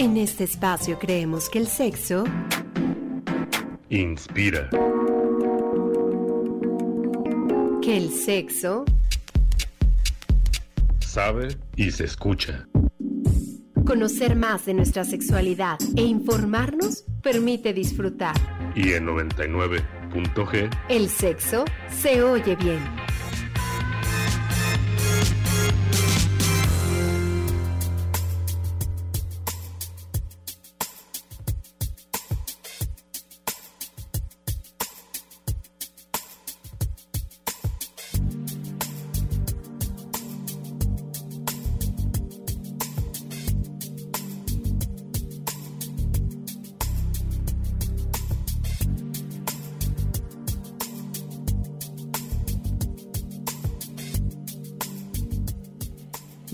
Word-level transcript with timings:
En 0.00 0.16
este 0.16 0.44
espacio 0.44 0.98
creemos 0.98 1.50
que 1.50 1.58
el 1.58 1.66
sexo 1.66 2.24
inspira. 3.90 4.70
Que 7.82 7.98
el 7.98 8.10
sexo 8.10 8.86
sabe 11.00 11.48
y 11.76 11.90
se 11.90 12.04
escucha. 12.04 12.66
Conocer 13.84 14.36
más 14.36 14.64
de 14.64 14.72
nuestra 14.72 15.04
sexualidad 15.04 15.78
e 15.94 16.00
informarnos 16.04 17.04
permite 17.22 17.74
disfrutar. 17.74 18.36
Y 18.74 18.94
en 18.94 19.06
99.g, 19.06 20.70
el 20.88 21.10
sexo 21.10 21.66
se 21.90 22.22
oye 22.22 22.56
bien. 22.56 22.80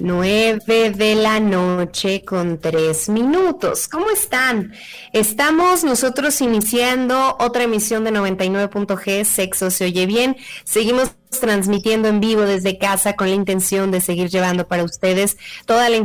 9 0.07 0.93
de 0.95 1.15
la 1.17 1.41
noche 1.41 2.25
con 2.25 2.61
3 2.61 3.09
minutos. 3.09 3.89
¿Cómo 3.89 4.09
están? 4.11 4.73
Estamos 5.13 5.83
nosotros 5.83 6.41
iniciando 6.41 7.37
otra 7.41 7.65
emisión 7.65 8.05
de 8.05 8.13
99.g, 8.13 9.25
Sexo 9.25 9.73
se 9.73 9.87
oye 9.87 10.07
bien. 10.07 10.37
Seguimos 10.63 11.11
transmitiendo 11.41 12.07
en 12.07 12.21
vivo 12.21 12.43
desde 12.43 12.79
casa 12.79 13.15
con 13.17 13.29
la 13.29 13.35
intención 13.35 13.91
de 13.91 14.01
seguir 14.01 14.29
llevando 14.29 14.69
para 14.69 14.85
ustedes 14.85 15.39
toda 15.67 15.89
la 15.89 15.97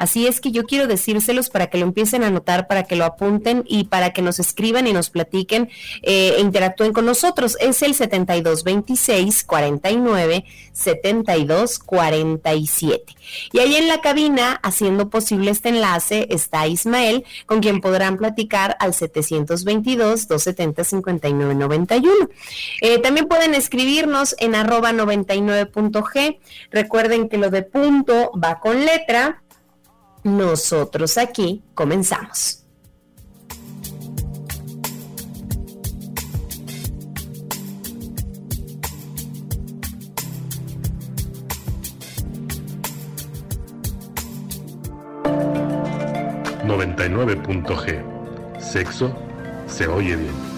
Así 0.00 0.26
es 0.26 0.40
que 0.40 0.50
yo 0.50 0.64
quiero 0.64 0.86
decírselos 0.86 1.50
para 1.50 1.66
que 1.66 1.76
lo 1.76 1.84
empiecen 1.84 2.24
a 2.24 2.28
anotar, 2.28 2.66
para 2.66 2.84
que 2.84 2.96
lo 2.96 3.04
apunten 3.04 3.64
y 3.68 3.84
para 3.84 4.14
que 4.14 4.22
nos 4.22 4.38
escriban 4.38 4.86
y 4.86 4.94
nos 4.94 5.10
platiquen 5.10 5.68
eh, 6.00 6.36
e 6.38 6.40
interactúen 6.40 6.94
con 6.94 7.04
nosotros. 7.04 7.58
Es 7.60 7.82
el 7.82 7.94
7226 7.94 9.44
49 9.44 10.46
72 10.72 11.78
47. 11.80 13.14
Y 13.52 13.58
ahí 13.58 13.76
en 13.76 13.88
la 13.88 14.00
cabina, 14.00 14.58
haciendo 14.62 15.10
posible 15.10 15.50
este 15.50 15.68
enlace, 15.68 16.28
está 16.30 16.66
Ismael, 16.66 17.26
con 17.44 17.60
quien 17.60 17.82
podrán 17.82 18.16
platicar 18.16 18.78
al 18.80 18.94
722 18.94 20.28
270 20.28 20.82
59 20.82 21.54
91. 21.56 22.30
también 23.02 23.28
pueden 23.28 23.52
escribirnos 23.52 24.34
en 24.38 24.54
arroba 24.54 24.92
99.g. 24.92 26.38
Recuerden 26.70 27.28
que 27.28 27.36
lo 27.36 27.50
de 27.50 27.64
punto 27.64 28.32
va 28.42 28.60
con 28.60 28.86
letra 28.86 29.42
nosotros 30.24 31.18
aquí 31.18 31.62
comenzamos. 31.74 32.60
G 47.76 48.02
Sexo 48.60 49.12
se 49.66 49.86
oye 49.86 50.16
bien. 50.16 50.49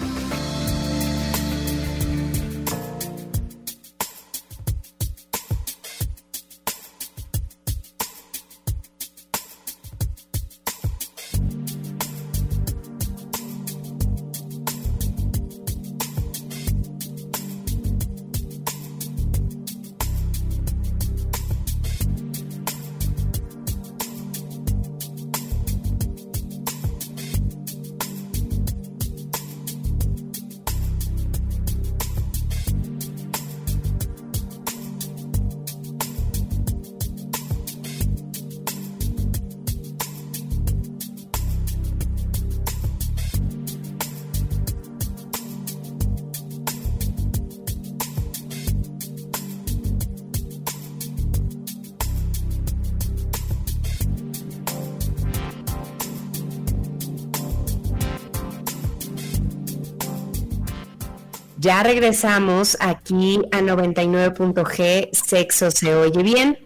Ya 61.63 61.81
regresamos 61.81 62.75
aquí 62.81 63.39
a 63.53 63.61
99.g, 63.61 65.09
sexo 65.13 65.71
se 65.71 65.95
oye 65.95 66.21
bien. 66.21 66.57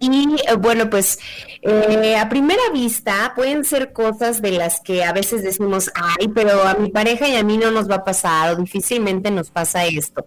Y 0.00 0.34
eh, 0.48 0.56
bueno, 0.58 0.90
pues 0.90 1.20
eh, 1.62 2.16
a 2.16 2.28
primera 2.28 2.64
vista 2.72 3.32
pueden 3.36 3.64
ser 3.64 3.92
cosas 3.92 4.42
de 4.42 4.50
las 4.50 4.80
que 4.80 5.04
a 5.04 5.12
veces 5.12 5.44
decimos, 5.44 5.88
ay, 5.94 6.26
pero 6.34 6.66
a 6.66 6.74
mi 6.74 6.90
pareja 6.90 7.28
y 7.28 7.36
a 7.36 7.44
mí 7.44 7.58
no 7.58 7.70
nos 7.70 7.88
va 7.88 7.94
a 7.94 8.04
pasar 8.04 8.50
o 8.50 8.56
difícilmente 8.56 9.30
nos 9.30 9.50
pasa 9.50 9.84
esto. 9.84 10.26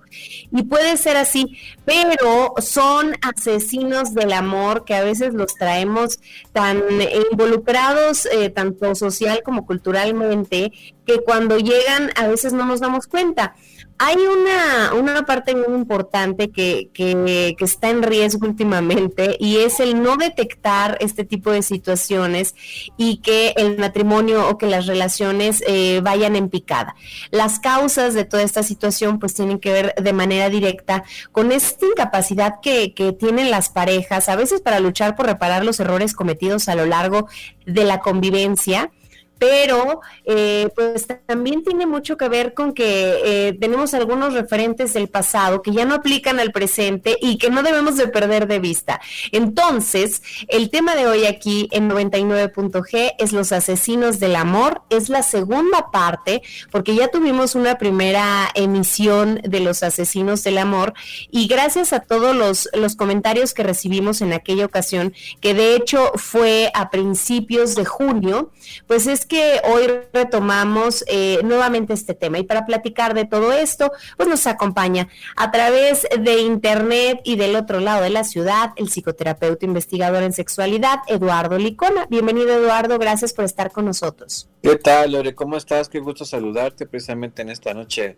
Y 0.53 0.63
puede 0.63 0.96
ser 0.96 1.17
así, 1.17 1.57
pero 1.84 2.53
son 2.59 3.13
asesinos 3.22 4.13
del 4.13 4.31
amor 4.31 4.85
que 4.85 4.96
a 4.96 5.03
veces 5.03 5.34
los 5.34 5.53
traemos 5.56 6.17
tan 6.53 6.81
involucrados, 7.29 8.25
eh, 8.28 8.50
tanto 8.51 8.96
social 8.96 9.41
como 9.44 9.66
culturalmente, 9.66 10.72
que 11.05 11.20
cuando 11.20 11.58
llegan 11.58 12.11
a 12.16 12.28
veces 12.28 12.53
no 12.53 12.66
nos 12.66 12.79
damos 12.79 13.05
cuenta. 13.05 13.53
Hay 13.99 14.16
una, 14.17 14.94
una 14.94 15.26
parte 15.26 15.55
muy 15.55 15.76
importante 15.76 16.52
que, 16.52 16.90
que, 16.94 17.55
está 17.59 17.90
en 17.90 18.03
riesgo 18.03 18.47
últimamente 18.47 19.38
y 19.40 19.58
es 19.58 19.79
el 19.79 20.03
no 20.03 20.17
detectar 20.17 20.97
este 21.02 21.26
tipo 21.26 21.52
de 21.52 21.64
situaciones 21.64 22.53
y 22.96 23.17
que 23.17 23.53
el 23.58 23.79
matrimonio 23.79 24.47
o 24.49 24.58
que 24.59 24.67
las 24.67 24.85
relaciones 24.85 25.64
eh, 25.67 25.99
vayan 26.03 26.35
en 26.35 26.49
picada. 26.49 26.96
Las 27.32 27.59
causas 27.59 28.14
de 28.14 28.23
toda 28.23 28.44
esta 28.44 28.61
situación 28.61 29.17
pues 29.17 29.34
tienen 29.34 29.58
que 29.58 29.72
ver 29.72 29.96
de 29.96 30.14
manera 30.14 30.49
directa 30.49 31.03
con 31.32 31.52
esta 31.52 31.88
incapacidad 31.88 32.59
que, 32.61 32.94
que 32.94 33.14
tienen 33.14 33.49
las 33.49 33.70
parejas, 33.70 34.29
a 34.29 34.35
veces 34.35 34.61
para 34.61 34.79
luchar 34.79 35.16
por 35.16 35.26
reparar 35.26 35.66
los 35.66 35.79
errores 35.79 36.14
cometidos 36.14 36.70
a 36.70 36.76
lo 36.76 36.85
largo 36.85 37.28
de 37.66 37.84
la 37.84 37.99
convivencia 37.99 38.91
pero 39.39 40.01
eh, 40.25 40.69
pues 40.75 41.07
también 41.25 41.63
tiene 41.63 41.85
mucho 41.85 42.17
que 42.17 42.29
ver 42.29 42.53
con 42.53 42.73
que 42.73 43.19
eh, 43.23 43.57
tenemos 43.59 43.93
algunos 43.93 44.34
referentes 44.34 44.93
del 44.93 45.07
pasado 45.07 45.61
que 45.61 45.72
ya 45.72 45.85
no 45.85 45.95
aplican 45.95 46.39
al 46.39 46.51
presente 46.51 47.17
y 47.22 47.37
que 47.37 47.49
no 47.49 47.63
debemos 47.63 47.97
de 47.97 48.07
perder 48.07 48.47
de 48.47 48.59
vista. 48.59 48.99
Entonces, 49.31 50.22
el 50.47 50.69
tema 50.69 50.95
de 50.95 51.07
hoy 51.07 51.25
aquí 51.25 51.69
en 51.72 51.89
99.g 51.89 53.13
es 53.17 53.31
los 53.31 53.51
asesinos 53.51 54.19
del 54.19 54.35
amor, 54.35 54.81
es 54.89 55.09
la 55.09 55.23
segunda 55.23 55.91
parte, 55.91 56.41
porque 56.72 56.95
ya 56.95 57.09
tuvimos 57.09 57.55
una 57.55 57.78
primera 57.78 58.49
emisión 58.55 59.39
de 59.43 59.59
los 59.59 59.84
asesinos 59.84 60.43
del 60.43 60.57
amor 60.57 60.93
y 61.29 61.47
gracias 61.47 61.93
a 61.93 61.99
todos 61.99 62.35
los, 62.35 62.69
los 62.73 62.95
comentarios 62.95 63.53
que 63.53 63.63
recibimos 63.63 64.22
en 64.22 64.34
aquella 64.34 64.66
ocasión, 64.66 65.13
que 65.41 65.53
de 65.53 65.75
hecho 65.75 66.11
fue 66.16 66.72
a 66.73 66.89
principios 66.89 67.75
de 67.75 67.85
junio, 67.85 68.51
pues 68.87 69.07
es 69.07 69.27
que 69.28 69.62
hoy 69.66 69.88
retomamos 70.14 71.03
eh, 71.08 71.40
nuevamente 71.44 71.94
este 71.94 72.14
tema. 72.14 72.40
Y 72.40 72.44
para 72.44 72.66
platicar 72.66 73.14
de 73.14 73.26
todo 73.26 73.52
esto, 73.52 73.91
pues 74.16 74.28
nos 74.29 74.47
acompaña 74.47 75.09
a 75.35 75.52
través 75.52 76.08
de 76.20 76.41
internet 76.41 77.22
y 77.24 77.35
del 77.35 77.56
otro 77.56 77.79
lado 77.79 78.02
de 78.02 78.09
la 78.09 78.24
ciudad 78.24 78.72
el 78.76 78.90
psicoterapeuta 78.90 79.66
investigador 79.66 80.24
en 80.24 80.34
sexualidad, 80.34 81.00
Eduardo 81.08 81.58
Licona. 81.58 82.08
Bienvenido, 82.09 82.53
Eduardo. 82.53 82.97
Gracias 82.97 83.34
por 83.34 83.46
estar 83.46 83.72
con 83.72 83.85
nosotros. 83.85 84.50
¿Qué 84.62 84.76
tal, 84.78 85.12
Lore? 85.12 85.35
¿Cómo 85.35 85.58
estás? 85.58 85.90
Qué 85.90 86.00
gusto 86.00 86.26
saludarte 86.26 86.85
precisamente 86.85 87.41
en 87.41 87.50
esta 87.50 87.73
noche 87.73 88.18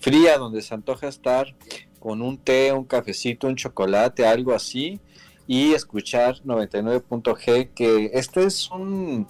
fría 0.00 0.36
donde 0.36 0.62
se 0.62 0.74
antoja 0.74 1.08
estar 1.08 1.54
con 1.98 2.20
un 2.20 2.36
té, 2.36 2.72
un 2.72 2.84
cafecito, 2.84 3.46
un 3.46 3.56
chocolate, 3.56 4.26
algo 4.26 4.52
así 4.52 5.00
y 5.46 5.74
escuchar 5.74 6.36
99.g 6.44 7.70
que 7.74 8.10
este 8.12 8.44
es 8.44 8.70
un 8.70 9.26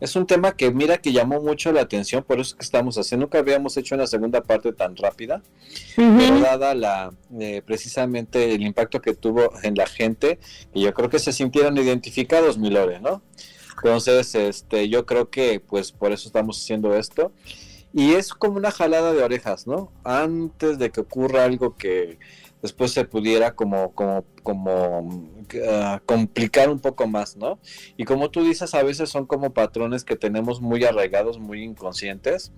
es 0.00 0.16
un 0.16 0.26
tema 0.26 0.52
que 0.52 0.70
mira 0.70 0.98
que 0.98 1.12
llamó 1.12 1.40
mucho 1.40 1.72
la 1.72 1.80
atención, 1.82 2.22
por 2.22 2.40
eso 2.40 2.56
que 2.56 2.64
estamos 2.64 2.96
haciendo. 2.98 3.26
Nunca 3.26 3.38
habíamos 3.38 3.76
hecho 3.76 3.94
una 3.94 4.06
segunda 4.06 4.42
parte 4.42 4.72
tan 4.72 4.96
rápida, 4.96 5.42
pero 5.96 6.40
dada 6.40 6.74
la 6.74 7.12
eh, 7.38 7.62
precisamente 7.64 8.54
el 8.54 8.62
impacto 8.62 9.00
que 9.00 9.14
tuvo 9.14 9.50
en 9.62 9.74
la 9.74 9.86
gente, 9.86 10.38
y 10.72 10.82
yo 10.82 10.94
creo 10.94 11.08
que 11.10 11.18
se 11.18 11.32
sintieron 11.32 11.76
identificados, 11.76 12.58
Milore, 12.58 13.00
¿no? 13.00 13.22
Entonces, 13.76 14.34
este, 14.34 14.88
yo 14.88 15.06
creo 15.06 15.30
que 15.30 15.60
pues 15.60 15.92
por 15.92 16.12
eso 16.12 16.28
estamos 16.28 16.60
haciendo 16.62 16.94
esto. 16.94 17.32
Y 17.94 18.12
es 18.12 18.34
como 18.34 18.56
una 18.58 18.70
jalada 18.70 19.12
de 19.12 19.22
orejas, 19.22 19.66
¿no? 19.66 19.90
Antes 20.04 20.78
de 20.78 20.90
que 20.90 21.00
ocurra 21.00 21.44
algo 21.44 21.76
que 21.76 22.18
después 22.62 22.92
se 22.92 23.04
pudiera 23.04 23.54
como, 23.54 23.92
como, 23.92 24.24
como 24.42 25.32
ah, 25.68 26.00
complicar 26.04 26.70
un 26.70 26.80
poco 26.80 27.06
más, 27.06 27.36
¿no? 27.36 27.58
Y 27.96 28.04
como 28.04 28.30
tú 28.30 28.42
dices, 28.44 28.74
a 28.74 28.82
veces 28.82 29.10
son 29.10 29.26
como 29.26 29.52
patrones 29.52 30.04
que 30.04 30.16
tenemos 30.16 30.60
muy 30.60 30.84
arraigados, 30.84 31.38
muy 31.38 31.62
inconscientes 31.62 32.52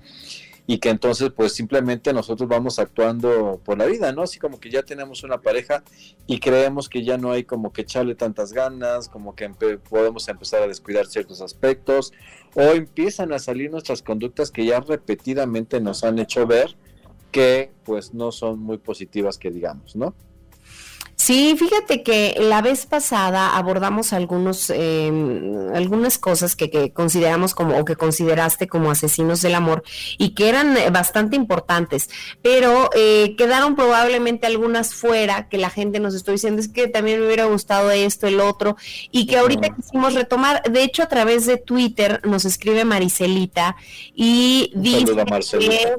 y 0.66 0.78
que 0.78 0.90
entonces 0.90 1.30
pues 1.34 1.52
simplemente 1.52 2.12
nosotros 2.12 2.48
vamos 2.48 2.78
actuando 2.78 3.60
por 3.64 3.76
la 3.76 3.86
vida, 3.86 4.12
¿no? 4.12 4.22
Así 4.22 4.38
como 4.38 4.60
que 4.60 4.70
ya 4.70 4.84
tenemos 4.84 5.24
una 5.24 5.40
pareja 5.40 5.82
y 6.28 6.38
creemos 6.38 6.88
que 6.88 7.02
ya 7.02 7.18
no 7.18 7.32
hay 7.32 7.42
como 7.42 7.72
que 7.72 7.82
echarle 7.82 8.14
tantas 8.14 8.52
ganas, 8.52 9.08
como 9.08 9.34
que 9.34 9.48
podemos 9.88 10.28
empezar 10.28 10.62
a 10.62 10.68
descuidar 10.68 11.06
ciertos 11.06 11.40
aspectos 11.40 12.12
o 12.54 12.62
empiezan 12.62 13.32
a 13.32 13.40
salir 13.40 13.70
nuestras 13.70 14.00
conductas 14.00 14.52
que 14.52 14.64
ya 14.64 14.78
repetidamente 14.78 15.80
nos 15.80 16.04
han 16.04 16.20
hecho 16.20 16.46
ver 16.46 16.76
que 17.30 17.72
pues 17.84 18.14
no 18.14 18.32
son 18.32 18.60
muy 18.60 18.78
positivas 18.78 19.38
que 19.38 19.50
digamos, 19.50 19.96
¿no? 19.96 20.14
Sí, 21.20 21.54
fíjate 21.58 22.02
que 22.02 22.34
la 22.40 22.62
vez 22.62 22.86
pasada 22.86 23.54
abordamos 23.54 24.14
algunos, 24.14 24.70
em, 24.70 25.68
algunas 25.74 26.16
cosas 26.16 26.56
que, 26.56 26.94
consideramos 26.94 27.54
como, 27.54 27.78
o 27.78 27.84
que 27.84 27.94
consideraste 27.94 28.68
como 28.68 28.90
asesinos 28.90 29.42
del 29.42 29.54
amor 29.54 29.82
y 30.16 30.30
que 30.30 30.48
eran 30.48 30.74
eh, 30.78 30.88
bastante 30.88 31.36
importantes, 31.36 32.08
pero 32.40 32.88
eh, 32.96 33.34
quedaron 33.36 33.76
probablemente 33.76 34.46
algunas 34.46 34.94
fuera 34.94 35.46
que 35.50 35.58
la 35.58 35.68
gente 35.68 36.00
nos 36.00 36.14
estuvo 36.14 36.32
diciendo 36.32 36.58
es 36.62 36.68
que 36.68 36.88
también 36.88 37.20
me 37.20 37.26
hubiera 37.26 37.44
gustado 37.44 37.90
esto, 37.90 38.26
el 38.26 38.40
otro, 38.40 38.76
y 39.10 39.26
que 39.26 39.36
ahorita 39.36 39.74
quisimos 39.76 40.14
retomar. 40.14 40.62
De 40.62 40.82
hecho, 40.82 41.02
a 41.02 41.08
través 41.08 41.44
de 41.44 41.58
Twitter 41.58 42.22
nos 42.24 42.46
escribe 42.46 42.86
Maricelita 42.86 43.76
y 44.14 44.72
dice 44.74 45.14
que 45.58 45.96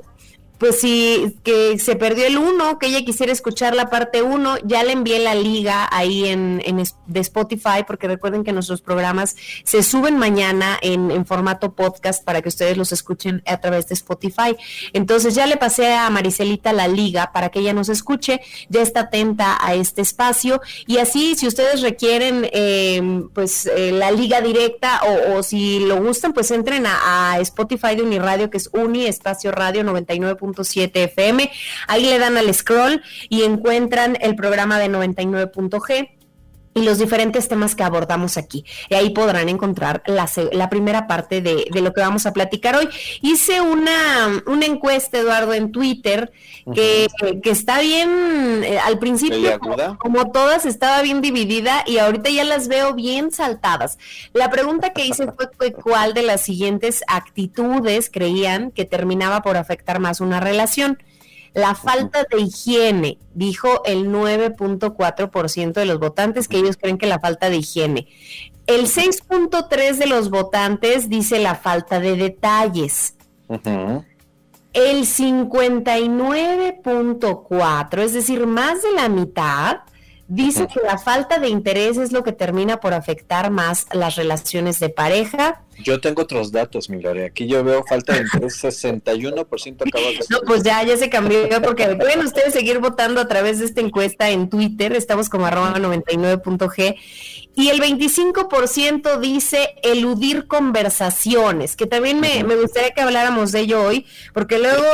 pues 0.62 0.80
sí, 0.80 1.38
que 1.44 1.80
se 1.80 1.96
perdió 1.96 2.28
el 2.28 2.38
1, 2.38 2.78
que 2.78 2.86
ella 2.86 3.04
quisiera 3.04 3.32
escuchar 3.32 3.76
la 3.76 3.90
parte 3.90 4.22
1, 4.22 4.58
ya 4.64 4.84
le 4.84 4.92
envié 4.92 5.18
la 5.18 5.34
liga 5.34 5.90
ahí 5.92 6.28
en, 6.28 6.62
en, 6.64 6.84
de 7.08 7.20
Spotify, 7.20 7.84
porque 7.88 8.08
recuerden 8.08 8.44
que 8.44 8.52
nuestros 8.54 8.80
programas 8.80 9.36
se 9.64 9.82
suben 9.82 10.20
mañana 10.20 10.78
en, 10.84 11.26
formato 11.26 11.74
podcast 11.74 12.24
para 12.24 12.44
que 12.44 12.50
ustedes 12.50 12.78
los 12.78 12.92
escuchen 12.92 13.42
a 13.48 13.60
través 13.60 13.88
de 13.88 13.96
Spotify. 13.96 14.56
Entonces 14.94 15.34
ya 15.34 15.48
le 15.48 15.58
pasé 15.58 15.96
a 15.96 16.08
Maricelita 16.12 16.74
la 16.74 16.88
liga 16.88 17.32
para 17.32 17.50
que 17.50 17.60
ella 17.60 17.74
nos 17.74 17.90
escuche, 17.90 18.40
ya 18.70 18.84
está 18.84 19.00
atenta 19.02 19.58
a 19.60 19.74
este 19.74 20.02
espacio 20.02 20.62
y 20.86 20.98
así 21.00 21.34
si 21.36 21.48
ustedes 21.48 21.82
requieren 21.82 22.48
em, 22.52 23.30
pues 23.30 23.66
eh, 23.66 23.92
la 23.94 24.12
liga 24.12 24.42
directa 24.42 25.02
o, 25.06 25.38
o, 25.38 25.44
si 25.44 25.80
lo 25.80 26.04
gustan, 26.04 26.34
pues 26.34 26.52
entren 26.52 26.86
a, 26.86 27.32
a 27.34 27.40
Spotify 27.40 27.96
de 27.96 28.04
Uniradio, 28.04 28.52
que 28.52 28.58
es 28.58 28.70
Uni 28.74 29.08
Espacio 29.08 29.52
Radio 29.52 29.84
99 29.84 30.36
FM. 30.60 31.52
Ahí 31.88 32.06
le 32.06 32.20
dan 32.20 32.38
al 32.38 32.54
scroll 32.54 33.02
y 33.30 33.44
encuentran 33.44 34.18
el 34.22 34.36
programa 34.36 34.80
de 34.80 34.90
99.g 34.90 36.21
y 36.74 36.84
los 36.84 36.98
diferentes 36.98 37.48
temas 37.48 37.76
que 37.76 37.84
abordamos 37.84 38.38
aquí. 38.38 38.64
Y 38.90 38.96
ahí 38.96 39.10
podrán 39.10 39.50
encontrar 39.50 40.04
la, 40.06 40.70
primera 40.70 41.08
parte 41.08 41.42
de, 41.42 41.66
lo 41.74 41.94
que 41.94 42.02
vamos 42.02 42.26
a 42.26 42.34
platicar 42.34 42.76
hoy. 42.76 42.88
Hice 43.22 43.60
una, 43.62 44.42
una 44.46 44.66
encuesta, 44.66 45.18
Eduardo, 45.18 45.54
en 45.54 45.72
Twitter, 45.72 46.32
que, 46.74 47.08
está 47.44 47.82
bien, 47.82 48.64
eh, 48.64 48.80
al 48.80 49.00
principio, 49.00 49.60
como, 49.98 50.32
todas, 50.32 50.66
estaba 50.66 51.02
bien 51.02 51.22
dividida 51.22 51.84
y 51.86 51.98
ahorita 51.98 52.30
ya 52.30 52.46
las 52.46 52.68
veo 52.68 52.94
bien 52.94 53.32
saltadas. 53.32 53.98
La 54.34 54.50
pregunta 54.50 54.92
que 54.92 55.06
hice 55.06 55.28
fue 55.58 55.74
cuál 55.74 56.14
de 56.14 56.24
las 56.24 56.42
siguientes 56.42 57.04
actitudes 57.08 58.10
creían 58.10 58.72
que 58.72 58.86
terminaba 58.86 59.42
por 59.42 59.58
afectar 59.58 60.00
más 60.00 60.22
una 60.22 60.40
relación. 60.40 61.00
La 61.54 61.76
falta 61.76 62.26
de 62.30 62.40
higiene, 62.40 63.20
dijo 63.34 63.84
el 63.86 64.10
9.4% 64.10 65.74
de 65.74 65.86
los 65.86 66.00
votantes 66.00 66.48
que 66.48 66.58
ellos 66.58 66.78
creen 66.78 66.98
que 66.98 67.08
la 67.08 67.20
falta 67.20 67.50
de 67.50 67.58
higiene. 67.58 68.08
El 68.68 68.88
6.3% 68.88 69.98
de 69.98 70.08
los 70.08 70.30
votantes 70.30 71.10
dice 71.10 71.40
la 71.40 71.56
falta 71.56 72.00
de 72.00 72.16
detalles. 72.16 73.16
El 74.74 75.06
59.4%, 75.06 78.02
es 78.02 78.14
decir, 78.14 78.48
más 78.48 78.82
de 78.82 78.94
la 78.94 79.10
mitad, 79.10 79.82
Dice 80.34 80.66
que 80.74 80.80
la 80.80 80.98
falta 80.98 81.40
de 81.40 81.50
interés 81.50 81.98
es 81.98 82.14
lo 82.14 82.24
que 82.24 82.32
termina 82.32 82.80
por 82.80 82.94
afectar 82.94 83.52
más 83.52 83.86
las 83.92 84.16
relaciones 84.16 84.80
de 84.80 84.88
pareja. 84.88 85.62
Yo 85.84 86.00
tengo 86.00 86.22
otros 86.22 86.54
datos, 86.54 86.90
mi 86.90 87.00
Gloria. 87.00 87.26
Aquí 87.26 87.48
yo 87.48 87.66
veo 87.66 87.84
falta 87.84 88.14
de 88.14 88.22
interés 88.22 88.64
61% 88.64 89.36
acabas 89.86 90.14
de 90.14 90.26
No, 90.30 90.40
pues 90.48 90.64
ya, 90.64 90.82
ya 90.84 90.96
se 90.96 91.10
cambió, 91.10 91.50
porque 91.62 91.98
pueden 91.98 92.22
ustedes 92.22 92.54
seguir 92.54 92.80
votando 92.80 93.20
a 93.20 93.28
través 93.28 93.60
de 93.60 93.66
esta 93.66 93.82
encuesta 93.82 94.30
en 94.30 94.50
Twitter, 94.50 94.94
estamos 94.94 95.28
como 95.28 95.48
arroba 95.48 95.76
99.g, 95.76 96.96
y 97.56 97.68
el 97.68 97.82
25% 97.82 99.20
dice 99.20 99.76
eludir 99.84 100.48
conversaciones, 100.48 101.76
que 101.76 101.88
también 101.88 102.22
me, 102.22 102.42
gustaría 102.56 102.92
que 102.92 103.02
habláramos 103.02 103.52
de 103.52 103.60
ello 103.60 103.84
hoy, 103.84 104.06
porque 104.34 104.60
luego 104.60 104.86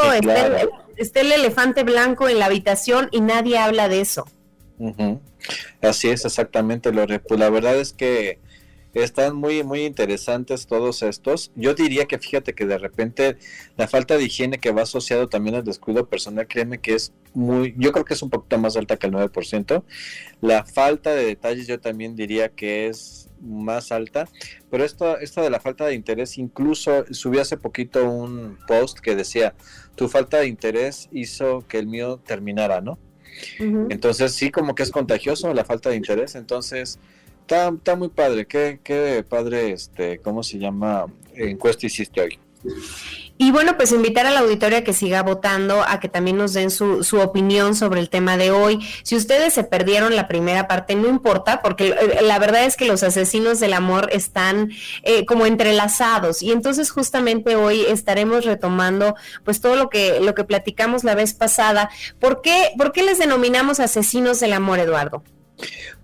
está 0.98 1.20
el 1.20 1.32
elefante 1.32 1.84
blanco 1.84 2.28
en 2.28 2.40
la 2.40 2.48
habitación 2.48 3.10
y 3.12 3.22
nadie 3.22 3.60
habla 3.60 3.88
de 3.88 4.02
eso. 4.02 4.26
Así 5.82 6.10
es, 6.10 6.26
exactamente, 6.26 6.92
Lore. 6.92 7.20
Pues 7.20 7.40
la 7.40 7.50
verdad 7.50 7.78
es 7.80 7.94
que 7.94 8.40
están 9.04 9.36
muy, 9.36 9.64
muy 9.64 9.86
interesantes 9.86 10.68
todos 10.68 11.04
estos. 11.04 11.52
Yo 11.56 11.74
diría 11.74 12.06
que 12.06 12.18
fíjate 12.18 12.54
que 12.54 12.66
de 12.66 12.78
repente 12.78 13.38
la 13.76 13.88
falta 13.88 14.18
de 14.18 14.24
higiene 14.24 14.60
que 14.60 14.72
va 14.72 14.84
asociado 14.84 15.28
también 15.28 15.56
al 15.56 15.64
descuido 15.64 16.08
personal, 16.08 16.48
créeme 16.48 16.80
que 16.80 16.96
es 16.96 17.14
muy, 17.34 17.76
yo 17.78 17.92
creo 17.92 18.06
que 18.06 18.16
es 18.16 18.22
un 18.22 18.30
poquito 18.30 18.58
más 18.58 18.76
alta 18.76 18.98
que 18.98 19.08
el 19.08 19.14
9%. 19.14 19.84
La 20.42 20.66
falta 20.66 21.14
de 21.14 21.26
detalles 21.26 21.68
yo 21.68 21.80
también 21.80 22.16
diría 22.16 22.50
que 22.50 22.88
es 22.88 23.30
más 23.40 23.92
alta, 23.92 24.28
pero 24.72 24.84
esto, 24.84 25.20
esta 25.20 25.44
de 25.44 25.52
la 25.52 25.60
falta 25.60 25.86
de 25.86 25.94
interés, 25.94 26.40
incluso 26.40 27.06
subí 27.12 27.38
hace 27.38 27.58
poquito 27.58 28.10
un 28.10 28.58
post 28.68 29.00
que 29.00 29.16
decía, 29.16 29.54
tu 29.96 30.10
falta 30.10 30.40
de 30.40 30.48
interés 30.48 31.08
hizo 31.12 31.64
que 31.68 31.78
el 31.78 31.86
mío 31.86 32.20
terminara, 32.26 32.82
¿no? 32.82 32.98
Entonces 33.60 34.34
sí 34.34 34.52
como 34.52 34.76
que 34.76 34.84
es 34.84 34.92
contagioso 34.92 35.54
la 35.54 35.66
falta 35.66 35.90
de 35.90 35.96
interés, 35.96 36.36
entonces 36.36 37.00
está, 37.42 37.70
está 37.70 37.96
muy 37.96 38.10
padre, 38.10 38.46
qué, 38.46 38.80
qué 38.84 39.24
padre, 39.28 39.72
este, 39.72 40.20
¿cómo 40.20 40.44
se 40.44 40.60
llama? 40.60 41.06
Encuesta 41.34 41.86
hiciste 41.86 42.22
hoy. 42.22 42.40
Y 43.40 43.52
bueno, 43.52 43.78
pues 43.78 43.92
invitar 43.92 44.26
a 44.26 44.32
la 44.32 44.40
auditoria 44.40 44.84
que 44.84 44.94
siga 44.94 45.22
votando, 45.22 45.84
a 45.84 46.00
que 46.00 46.10
también 46.10 46.38
nos 46.38 46.54
den 46.54 46.72
su, 46.72 47.04
su, 47.04 47.20
opinión 47.20 47.76
sobre 47.76 48.00
el 48.00 48.10
tema 48.10 48.36
de 48.36 48.50
hoy. 48.50 48.80
Si 49.04 49.16
ustedes 49.16 49.54
se 49.54 49.64
perdieron 49.64 50.16
la 50.16 50.28
primera 50.28 50.68
parte, 50.68 50.96
no 50.96 51.08
importa, 51.08 51.62
porque 51.62 51.90
eh, 51.90 52.22
la 52.24 52.40
verdad 52.40 52.66
es 52.66 52.76
que 52.76 52.86
los 52.86 53.04
asesinos 53.04 53.60
del 53.60 53.74
amor 53.74 54.10
están 54.12 54.72
eh, 55.04 55.26
como 55.26 55.46
entrelazados. 55.46 56.42
Y 56.42 56.52
entonces 56.52 56.90
justamente 56.90 57.56
hoy 57.56 57.82
estaremos 57.82 58.44
retomando 58.44 59.16
pues 59.44 59.62
todo 59.62 59.76
lo 59.76 59.90
que, 59.90 60.20
lo 60.20 60.34
que 60.34 60.44
platicamos 60.44 61.04
la 61.04 61.14
vez 61.14 61.36
pasada. 61.36 61.92
¿Por 62.20 62.42
qué, 62.42 62.72
¿Por 62.76 62.92
qué 62.92 63.04
les 63.04 63.20
denominamos 63.20 63.80
asesinos 63.80 64.40
del 64.40 64.54
amor, 64.54 64.80
Eduardo? 64.80 65.24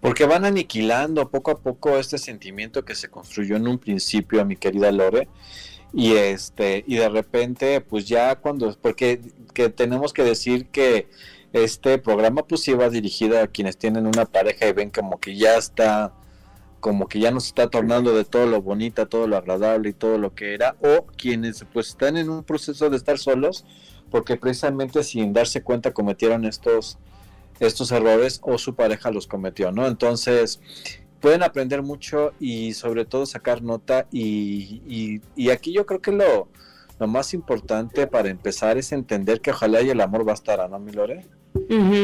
Porque 0.01 0.25
van 0.25 0.45
aniquilando 0.45 1.29
poco 1.29 1.51
a 1.51 1.57
poco 1.57 1.97
este 1.97 2.19
sentimiento 2.19 2.85
que 2.85 2.93
se 2.93 3.09
construyó 3.09 3.55
en 3.55 3.67
un 3.67 3.79
principio, 3.79 4.45
mi 4.45 4.55
querida 4.55 4.91
Lore 4.91 5.27
y 5.93 6.13
este 6.13 6.83
y 6.87 6.95
de 6.95 7.07
repente 7.07 7.79
pues 7.81 8.07
ya 8.07 8.35
cuando 8.35 8.75
porque 8.81 9.21
que 9.53 9.69
tenemos 9.69 10.11
que 10.11 10.23
decir 10.23 10.67
que 10.67 11.07
este 11.53 11.99
programa 11.99 12.47
pues 12.47 12.67
iba 12.67 12.89
dirigido 12.89 13.39
a 13.39 13.47
quienes 13.47 13.77
tienen 13.77 14.07
una 14.07 14.25
pareja 14.25 14.67
y 14.67 14.73
ven 14.73 14.89
como 14.89 15.19
que 15.19 15.35
ya 15.35 15.55
está 15.55 16.13
como 16.83 17.07
que 17.07 17.21
ya 17.21 17.31
nos 17.31 17.45
está 17.45 17.69
tornando 17.69 18.13
de 18.13 18.25
todo 18.25 18.45
lo 18.45 18.61
bonito, 18.61 19.07
todo 19.07 19.25
lo 19.25 19.37
agradable 19.37 19.91
y 19.91 19.93
todo 19.93 20.17
lo 20.17 20.35
que 20.35 20.53
era, 20.53 20.75
o 20.81 21.05
quienes 21.15 21.65
pues 21.71 21.87
están 21.87 22.17
en 22.17 22.29
un 22.29 22.43
proceso 22.43 22.89
de 22.89 22.97
estar 22.97 23.17
solos, 23.17 23.63
porque 24.11 24.35
precisamente 24.35 25.01
sin 25.03 25.31
darse 25.31 25.63
cuenta 25.63 25.93
cometieron 25.93 26.43
estos, 26.43 26.97
estos 27.61 27.89
errores 27.93 28.41
o 28.43 28.57
su 28.57 28.75
pareja 28.75 29.11
los 29.11 29.27
cometió, 29.27 29.71
¿no? 29.71 29.87
Entonces, 29.87 30.59
pueden 31.23 31.41
aprender 31.41 31.81
mucho 31.81 32.33
y 32.37 32.73
sobre 32.73 33.05
todo 33.05 33.25
sacar 33.25 33.61
nota 33.61 34.07
y, 34.11 35.21
y, 35.37 35.49
aquí 35.51 35.71
yo 35.71 35.85
creo 35.85 36.01
que 36.01 36.11
lo, 36.11 36.49
lo, 36.99 37.07
más 37.07 37.33
importante 37.33 38.07
para 38.07 38.27
empezar 38.27 38.77
es 38.77 38.91
entender 38.91 39.39
que 39.39 39.51
ojalá 39.51 39.81
y 39.81 39.89
el 39.89 40.01
amor 40.01 40.25
bastará, 40.25 40.67
¿no, 40.67 40.79
mi 40.79 40.91
Lore? 40.91 41.25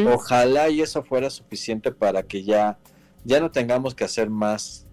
Ojalá 0.07 0.69
y 0.69 0.81
eso 0.81 1.03
fuera 1.03 1.29
suficiente 1.29 1.91
para 1.91 2.23
que 2.23 2.45
ya, 2.45 2.79
ya 3.25 3.41
no 3.41 3.51
tengamos 3.51 3.93
que 3.93 4.05
hacer 4.05 4.29
más 4.29 4.87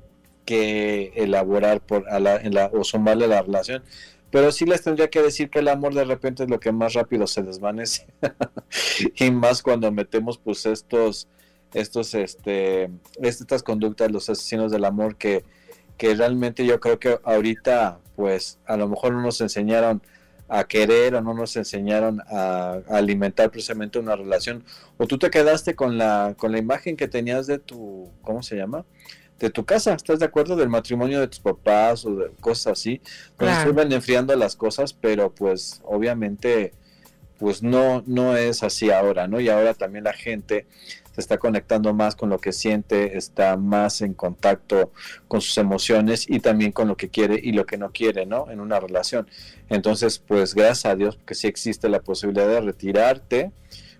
que 0.44 1.12
elaborar 1.14 1.80
por 1.80 2.08
a 2.08 2.18
la, 2.18 2.34
en 2.34 2.52
la, 2.52 2.66
o 2.74 2.82
sumarle 2.82 3.28
la 3.28 3.42
relación. 3.42 3.84
Pero 4.32 4.50
sí 4.50 4.66
les 4.66 4.82
tendría 4.82 5.08
que 5.08 5.22
decir 5.22 5.50
que 5.50 5.60
el 5.60 5.68
amor 5.68 5.94
de 5.94 6.04
repente 6.04 6.42
es 6.42 6.50
lo 6.50 6.58
que 6.58 6.72
más 6.72 6.94
rápido 6.94 7.28
se 7.28 7.44
desvanece. 7.44 8.08
y 9.20 9.30
más 9.30 9.62
cuando 9.62 9.92
metemos 9.92 10.36
pues 10.36 10.66
estos 10.66 11.28
estos, 11.74 12.14
este, 12.14 12.90
estas 13.20 13.62
conductas, 13.62 14.10
los 14.10 14.28
asesinos 14.28 14.70
del 14.72 14.84
amor 14.84 15.16
que, 15.16 15.44
que 15.96 16.14
realmente 16.14 16.64
yo 16.66 16.80
creo 16.80 16.98
que 16.98 17.18
ahorita, 17.24 18.00
pues 18.16 18.58
a 18.66 18.76
lo 18.76 18.88
mejor 18.88 19.12
no 19.12 19.22
nos 19.22 19.40
enseñaron 19.40 20.02
a 20.48 20.64
querer 20.64 21.14
o 21.14 21.20
no 21.20 21.34
nos 21.34 21.56
enseñaron 21.56 22.20
a, 22.28 22.78
alimentar 22.88 23.50
precisamente 23.50 23.98
una 23.98 24.16
relación. 24.16 24.64
O 24.96 25.06
tú 25.06 25.18
te 25.18 25.30
quedaste 25.30 25.74
con 25.74 25.98
la 25.98 26.34
con 26.36 26.52
la 26.52 26.58
imagen 26.58 26.96
que 26.96 27.08
tenías 27.08 27.46
de 27.46 27.58
tu 27.58 28.10
cómo 28.22 28.42
se 28.42 28.56
llama 28.56 28.84
de 29.38 29.50
tu 29.50 29.64
casa 29.64 29.92
estás 29.92 30.18
de 30.18 30.24
acuerdo 30.24 30.56
del 30.56 30.68
matrimonio 30.68 31.20
de 31.20 31.28
tus 31.28 31.40
papás 31.40 32.06
o 32.06 32.14
de 32.14 32.30
cosas 32.40 32.72
así 32.72 33.02
se 33.38 33.70
van 33.70 33.92
enfriando 33.92 34.34
las 34.34 34.56
cosas 34.56 34.94
pero 34.94 35.30
pues 35.30 35.82
obviamente 35.84 36.72
pues 37.38 37.62
no 37.62 38.02
no 38.06 38.34
es 38.34 38.62
así 38.62 38.90
ahora 38.90 39.28
no 39.28 39.38
y 39.38 39.50
ahora 39.50 39.74
también 39.74 40.04
la 40.04 40.14
gente 40.14 40.66
se 41.16 41.22
está 41.22 41.38
conectando 41.38 41.94
más 41.94 42.14
con 42.14 42.28
lo 42.28 42.38
que 42.38 42.52
siente, 42.52 43.16
está 43.16 43.56
más 43.56 44.02
en 44.02 44.12
contacto 44.12 44.92
con 45.28 45.40
sus 45.40 45.56
emociones 45.56 46.28
y 46.28 46.40
también 46.40 46.72
con 46.72 46.88
lo 46.88 46.96
que 46.98 47.08
quiere 47.08 47.40
y 47.42 47.52
lo 47.52 47.64
que 47.64 47.78
no 47.78 47.90
quiere, 47.90 48.26
¿no? 48.26 48.50
En 48.50 48.60
una 48.60 48.78
relación. 48.80 49.26
Entonces, 49.70 50.18
pues 50.18 50.54
gracias 50.54 50.84
a 50.84 50.94
Dios 50.94 51.18
que 51.24 51.34
sí 51.34 51.46
existe 51.46 51.88
la 51.88 52.00
posibilidad 52.00 52.46
de 52.46 52.60
retirarte 52.60 53.50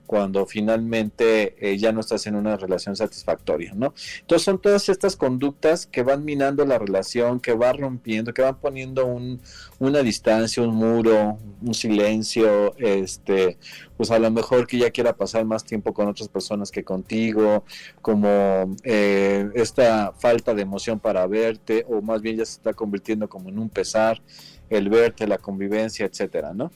cuando 0.06 0.46
finalmente 0.46 1.56
eh, 1.60 1.76
ya 1.78 1.92
no 1.92 2.00
estás 2.00 2.26
en 2.26 2.36
una 2.36 2.56
relación 2.56 2.96
satisfactoria, 2.96 3.72
¿no? 3.74 3.94
Entonces 4.20 4.44
son 4.44 4.60
todas 4.60 4.88
estas 4.88 5.16
conductas 5.16 5.86
que 5.86 6.02
van 6.02 6.24
minando 6.24 6.64
la 6.64 6.78
relación, 6.78 7.40
que 7.40 7.52
van 7.52 7.78
rompiendo, 7.78 8.32
que 8.32 8.42
van 8.42 8.58
poniendo 8.60 9.06
un, 9.06 9.40
una 9.78 10.02
distancia, 10.02 10.62
un 10.62 10.74
muro, 10.74 11.38
un 11.60 11.74
silencio, 11.74 12.74
este, 12.76 13.58
pues 13.96 14.10
a 14.10 14.18
lo 14.18 14.30
mejor 14.30 14.66
que 14.66 14.78
ya 14.78 14.90
quiera 14.90 15.16
pasar 15.16 15.44
más 15.44 15.64
tiempo 15.64 15.92
con 15.92 16.08
otras 16.08 16.28
personas 16.28 16.70
que 16.70 16.84
contigo, 16.84 17.64
como 18.00 18.76
eh, 18.84 19.50
esta 19.54 20.12
falta 20.12 20.54
de 20.54 20.62
emoción 20.62 21.00
para 21.00 21.26
verte, 21.26 21.84
o 21.88 22.00
más 22.00 22.22
bien 22.22 22.36
ya 22.36 22.44
se 22.44 22.52
está 22.52 22.72
convirtiendo 22.72 23.28
como 23.28 23.48
en 23.48 23.58
un 23.58 23.68
pesar 23.68 24.22
el 24.70 24.88
verte, 24.88 25.26
la 25.26 25.38
convivencia, 25.38 26.06
etcétera, 26.06 26.52
¿no? 26.52 26.70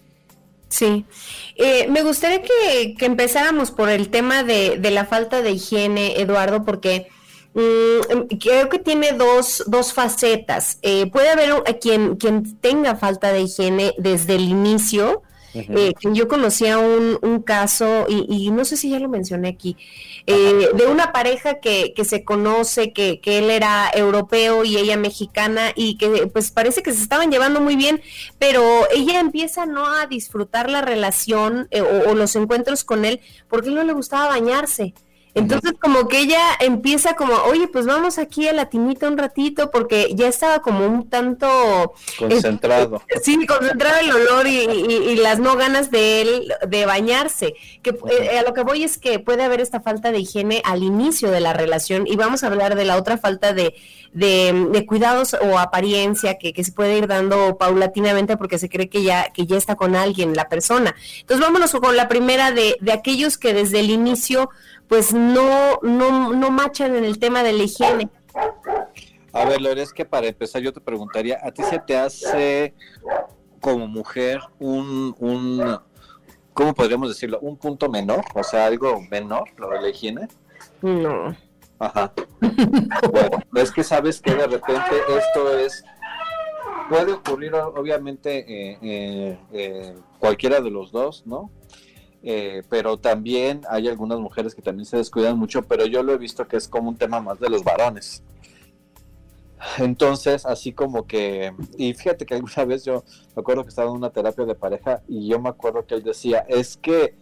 Sí, 0.70 1.04
eh, 1.56 1.88
me 1.88 2.04
gustaría 2.04 2.42
que, 2.42 2.94
empezáramos 3.00 3.72
por 3.72 3.90
el 3.90 4.08
tema 4.08 4.44
de, 4.44 4.78
la 4.90 5.04
falta 5.04 5.42
de 5.42 5.50
higiene, 5.50 6.20
Eduardo, 6.20 6.64
porque 6.64 7.08
mm, 7.54 8.36
creo 8.38 8.68
que 8.68 8.78
tiene 8.78 9.12
dos, 9.12 9.64
dos 9.66 9.92
facetas. 9.92 10.78
Eh, 10.82 11.10
puede 11.10 11.28
haber 11.28 11.50
quien, 11.80 12.14
quien 12.16 12.56
tenga 12.60 12.94
falta 12.94 13.32
de 13.32 13.42
higiene 13.42 13.94
desde 13.98 14.36
el 14.36 14.42
inicio, 14.42 15.22
eh, 15.54 15.92
yo 16.12 16.28
conocía 16.28 16.78
un, 16.78 17.42
caso, 17.44 18.06
y, 18.08 18.50
no 18.50 18.64
sé 18.64 18.76
si 18.76 18.90
ya 18.90 18.98
lo 19.00 19.08
mencioné 19.08 19.48
aquí, 19.48 19.76
eh, 20.26 20.68
de 20.74 20.86
una 20.86 21.12
pareja 21.12 21.60
que, 21.60 21.92
que 21.94 22.04
se 22.04 22.24
conoce, 22.24 22.92
que, 22.92 23.20
que, 23.20 23.38
él 23.38 23.50
era 23.50 23.90
europeo 23.94 24.64
y 24.64 24.76
ella 24.76 24.96
mexicana, 24.96 25.72
y 25.74 25.96
que 25.96 26.26
pues 26.26 26.50
parece 26.50 26.82
que 26.82 26.92
se 26.92 27.02
estaban 27.02 27.30
llevando 27.30 27.60
muy 27.60 27.76
bien, 27.76 28.00
pero 28.38 28.62
ella 28.94 29.20
empieza 29.20 29.66
no 29.66 29.86
a 29.86 30.06
disfrutar 30.06 30.70
la 30.70 30.82
relación 30.82 31.68
eh, 31.70 31.80
o, 31.80 32.14
los 32.14 32.36
encuentros 32.36 32.84
con 32.84 33.04
él 33.04 33.20
porque 33.48 33.70
no 33.70 33.82
le 33.84 33.92
gustaba 33.92 34.28
bañarse. 34.28 34.94
Entonces 35.34 35.72
como 35.80 36.08
que 36.08 36.20
ella 36.20 36.40
empieza 36.58 37.14
como, 37.14 37.34
oye, 37.34 37.68
pues 37.68 37.86
vamos 37.86 38.18
aquí 38.18 38.48
a 38.48 38.52
la 38.52 38.66
tinita 38.66 39.08
un 39.08 39.16
ratito 39.16 39.70
porque 39.70 40.12
ya 40.14 40.28
estaba 40.28 40.60
como 40.60 40.86
un 40.86 41.08
tanto... 41.08 41.94
Concentrado. 42.18 43.02
sí, 43.22 43.46
concentrado 43.46 44.00
el 44.00 44.10
olor 44.10 44.46
y, 44.46 45.16
las 45.16 45.38
no 45.38 45.56
ganas 45.56 45.90
de 45.90 46.22
él 46.22 46.54
de 46.68 46.86
bañarse. 46.86 47.54
Que 47.82 47.90
eh, 47.90 48.38
a 48.38 48.42
lo 48.42 48.54
que 48.54 48.62
voy 48.62 48.84
es 48.84 48.98
que 48.98 49.18
puede 49.18 49.42
haber 49.42 49.60
esta 49.60 49.80
falta 49.80 50.10
de 50.12 50.20
higiene 50.20 50.62
al 50.64 50.82
inicio 50.82 51.30
de 51.30 51.40
la 51.40 51.52
relación 51.52 52.06
y 52.06 52.16
vamos 52.16 52.42
a 52.42 52.48
hablar 52.48 52.74
de 52.74 52.84
la 52.84 52.96
otra 52.96 53.18
falta 53.18 53.52
de, 53.52 53.74
de, 54.12 54.86
cuidados 54.86 55.34
o 55.34 55.58
apariencia 55.58 56.38
que, 56.38 56.52
que, 56.52 56.64
se 56.64 56.72
puede 56.72 56.98
ir 56.98 57.06
dando 57.06 57.56
paulatinamente 57.58 58.36
porque 58.36 58.58
se 58.58 58.68
cree 58.68 58.88
que 58.88 59.02
ya, 59.02 59.30
que 59.30 59.46
ya 59.46 59.56
está 59.56 59.76
con 59.76 59.94
alguien 59.94 60.34
la 60.34 60.48
persona. 60.48 60.94
Entonces 61.20 61.44
vámonos 61.44 61.72
con 61.72 61.96
la 61.96 62.08
primera 62.08 62.50
de, 62.50 62.76
de 62.80 62.92
aquellos 62.92 63.38
que 63.38 63.54
desde 63.54 63.80
el 63.80 63.90
inicio 63.90 64.50
pues 64.90 65.14
no, 65.14 65.78
no, 65.82 66.32
no 66.32 66.50
machan 66.50 66.96
en 66.96 67.04
el 67.04 67.20
tema 67.20 67.44
de 67.44 67.52
la 67.52 67.62
higiene. 67.62 68.10
A 69.32 69.44
ver, 69.44 69.60
Lore, 69.60 69.82
es 69.82 69.92
que 69.92 70.04
para 70.04 70.26
empezar 70.26 70.60
yo 70.62 70.72
te 70.72 70.80
preguntaría, 70.80 71.38
¿a 71.44 71.52
ti 71.52 71.62
se 71.62 71.78
te 71.78 71.96
hace 71.96 72.74
como 73.60 73.86
mujer 73.86 74.40
un, 74.58 75.14
un, 75.20 75.78
¿cómo 76.52 76.74
podríamos 76.74 77.08
decirlo? 77.08 77.38
¿Un 77.40 77.56
punto 77.56 77.88
menor? 77.88 78.24
O 78.34 78.42
sea, 78.42 78.66
algo 78.66 79.00
menor, 79.08 79.44
lo 79.58 79.70
de 79.70 79.80
la 79.80 79.88
higiene. 79.90 80.26
No. 80.82 81.36
Ajá. 81.78 82.12
bueno, 83.12 83.38
es 83.54 83.70
que 83.70 83.84
sabes 83.84 84.20
que 84.20 84.34
de 84.34 84.48
repente 84.48 84.96
esto 85.16 85.56
es, 85.56 85.84
puede 86.88 87.12
ocurrir 87.12 87.54
obviamente 87.54 88.38
eh, 88.40 88.78
eh, 88.82 89.38
eh, 89.52 89.94
cualquiera 90.18 90.60
de 90.60 90.70
los 90.72 90.90
dos, 90.90 91.24
¿no? 91.26 91.48
Eh, 92.22 92.62
pero 92.68 92.98
también 92.98 93.62
hay 93.70 93.88
algunas 93.88 94.18
mujeres 94.18 94.54
que 94.54 94.62
también 94.62 94.84
se 94.84 94.98
descuidan 94.98 95.38
mucho, 95.38 95.62
pero 95.62 95.86
yo 95.86 96.02
lo 96.02 96.12
he 96.12 96.18
visto 96.18 96.46
que 96.46 96.56
es 96.56 96.68
como 96.68 96.90
un 96.90 96.96
tema 96.96 97.20
más 97.20 97.40
de 97.40 97.48
los 97.48 97.64
varones. 97.64 98.22
Entonces, 99.78 100.46
así 100.46 100.72
como 100.72 101.06
que, 101.06 101.52
y 101.76 101.92
fíjate 101.92 102.24
que 102.24 102.34
alguna 102.34 102.64
vez 102.64 102.84
yo 102.84 103.04
me 103.36 103.40
acuerdo 103.40 103.62
que 103.62 103.68
estaba 103.68 103.90
en 103.90 103.96
una 103.96 104.10
terapia 104.10 104.44
de 104.44 104.54
pareja 104.54 105.02
y 105.06 105.28
yo 105.28 105.38
me 105.40 105.50
acuerdo 105.50 105.86
que 105.86 105.94
él 105.94 106.02
decía, 106.02 106.46
es 106.48 106.76
que, 106.76 107.14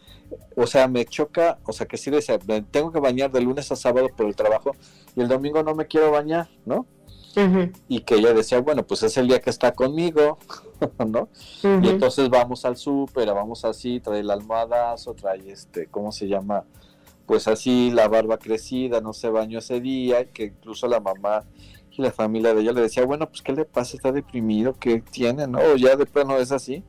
o 0.57 0.67
sea, 0.67 0.87
me 0.89 1.05
choca, 1.05 1.59
o 1.65 1.73
sea, 1.73 1.87
que 1.87 1.97
sí 1.97 2.11
decía, 2.11 2.39
tengo 2.71 2.93
que 2.93 3.01
bañar 3.01 3.31
de 3.33 3.41
lunes 3.41 3.71
a 3.73 3.77
sábado 3.77 4.09
por 4.17 4.27
el 4.27 4.37
trabajo 4.37 4.73
y 5.17 5.21
el 5.21 5.29
domingo 5.29 5.63
no 5.63 5.75
me 5.75 5.87
quiero 5.87 6.13
bañar, 6.13 6.49
¿no? 6.65 6.87
Y 7.89 8.01
que 8.01 8.17
ella 8.17 8.33
decía, 8.33 8.61
bueno, 8.61 8.87
pues 8.87 9.03
es 9.03 9.17
el 9.17 9.29
día 9.29 9.41
que 9.41 9.51
está 9.51 9.73
conmigo, 9.73 10.39
¿no? 11.07 11.29
Y 11.63 11.89
entonces 11.89 12.29
vamos 12.29 12.65
al 12.65 12.77
súper, 12.77 13.33
vamos 13.33 13.65
así, 13.65 14.01
trae 14.01 14.21
el 14.21 14.31
almohadazo, 14.31 15.15
trae 15.15 15.51
este, 15.51 15.87
¿cómo 15.87 16.13
se 16.13 16.27
llama? 16.27 16.65
Pues 17.27 17.47
así, 17.47 17.91
la 17.91 18.09
barba 18.09 18.39
crecida, 18.39 19.01
no 19.01 19.13
se 19.13 19.29
bañó 19.29 19.59
ese 19.59 19.81
día, 19.81 20.25
que 20.31 20.45
incluso 20.45 20.89
la 20.89 21.01
mamá 21.01 21.45
y 21.91 22.03
la 22.03 22.11
familia 22.11 22.55
de 22.55 22.63
ella 22.63 22.73
le 22.73 22.81
decía, 22.81 23.05
bueno, 23.05 23.29
pues 23.29 23.43
¿qué 23.43 23.53
le 23.53 23.65
pasa? 23.65 23.97
¿Está 23.97 24.13
deprimido? 24.13 24.75
¿Qué 24.79 25.01
tiene? 25.01 25.47
¿No? 25.47 25.59
O 25.59 25.77
ya 25.77 25.97
de 25.97 26.07
plano 26.07 26.37
es 26.39 26.53
así. 26.53 26.85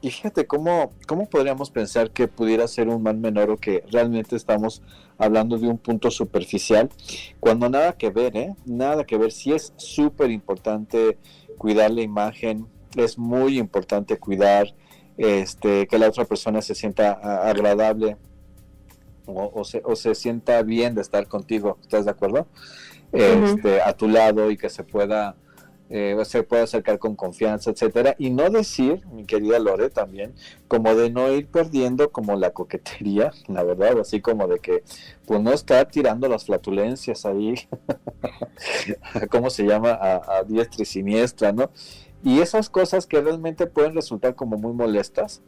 Y 0.00 0.10
fíjate 0.10 0.46
cómo, 0.46 0.92
cómo 1.08 1.28
podríamos 1.28 1.70
pensar 1.70 2.10
que 2.12 2.28
pudiera 2.28 2.68
ser 2.68 2.88
un 2.88 3.02
mal 3.02 3.16
menor 3.16 3.50
o 3.50 3.56
que 3.56 3.82
realmente 3.90 4.36
estamos 4.36 4.80
hablando 5.18 5.58
de 5.58 5.66
un 5.66 5.78
punto 5.78 6.10
superficial, 6.10 6.88
cuando 7.40 7.68
nada 7.68 7.94
que 7.94 8.10
ver, 8.10 8.36
¿eh? 8.36 8.54
Nada 8.64 9.04
que 9.04 9.18
ver. 9.18 9.32
Sí 9.32 9.52
es 9.52 9.72
súper 9.76 10.30
importante 10.30 11.18
cuidar 11.56 11.90
la 11.90 12.02
imagen, 12.02 12.68
es 12.96 13.18
muy 13.18 13.58
importante 13.58 14.18
cuidar 14.18 14.72
este, 15.16 15.88
que 15.88 15.98
la 15.98 16.08
otra 16.08 16.24
persona 16.24 16.62
se 16.62 16.76
sienta 16.76 17.12
agradable 17.48 18.16
o, 19.26 19.64
se, 19.64 19.82
o, 19.84 19.94
se, 19.94 20.14
sienta 20.14 20.62
bien 20.62 20.94
de 20.94 21.02
estar 21.02 21.26
contigo, 21.26 21.76
¿estás 21.82 22.06
de 22.06 22.12
acuerdo? 22.12 22.46
Este, 23.12 23.82
a 23.82 23.92
tu 23.94 24.08
lado 24.08 24.50
y 24.50 24.56
que 24.56 24.70
se 24.70 24.84
pueda 24.84 25.36
eh, 25.90 26.16
se 26.24 26.42
puede 26.42 26.62
acercar 26.62 26.98
con 26.98 27.16
confianza, 27.16 27.70
etcétera, 27.70 28.14
y 28.18 28.30
no 28.30 28.50
decir, 28.50 29.06
mi 29.08 29.24
querida 29.24 29.58
Lore, 29.58 29.90
también, 29.90 30.34
como 30.66 30.94
de 30.94 31.10
no 31.10 31.32
ir 31.32 31.46
perdiendo 31.48 32.10
como 32.10 32.36
la 32.36 32.50
coquetería, 32.50 33.32
la 33.48 33.62
verdad, 33.62 33.98
así 34.00 34.20
como 34.20 34.46
de 34.48 34.58
que, 34.58 34.82
pues 35.26 35.40
no 35.40 35.52
estar 35.52 35.88
tirando 35.88 36.28
las 36.28 36.44
flatulencias 36.44 37.24
ahí, 37.24 37.54
¿cómo 39.30 39.50
se 39.50 39.64
llama? 39.64 39.90
A, 39.92 40.38
a 40.38 40.44
diestra 40.44 40.82
y 40.82 40.86
siniestra, 40.86 41.52
¿no? 41.52 41.70
Y 42.22 42.40
esas 42.40 42.68
cosas 42.68 43.06
que 43.06 43.20
realmente 43.20 43.66
pueden 43.66 43.94
resultar 43.94 44.34
como 44.34 44.56
muy 44.56 44.72
molestas, 44.72 45.40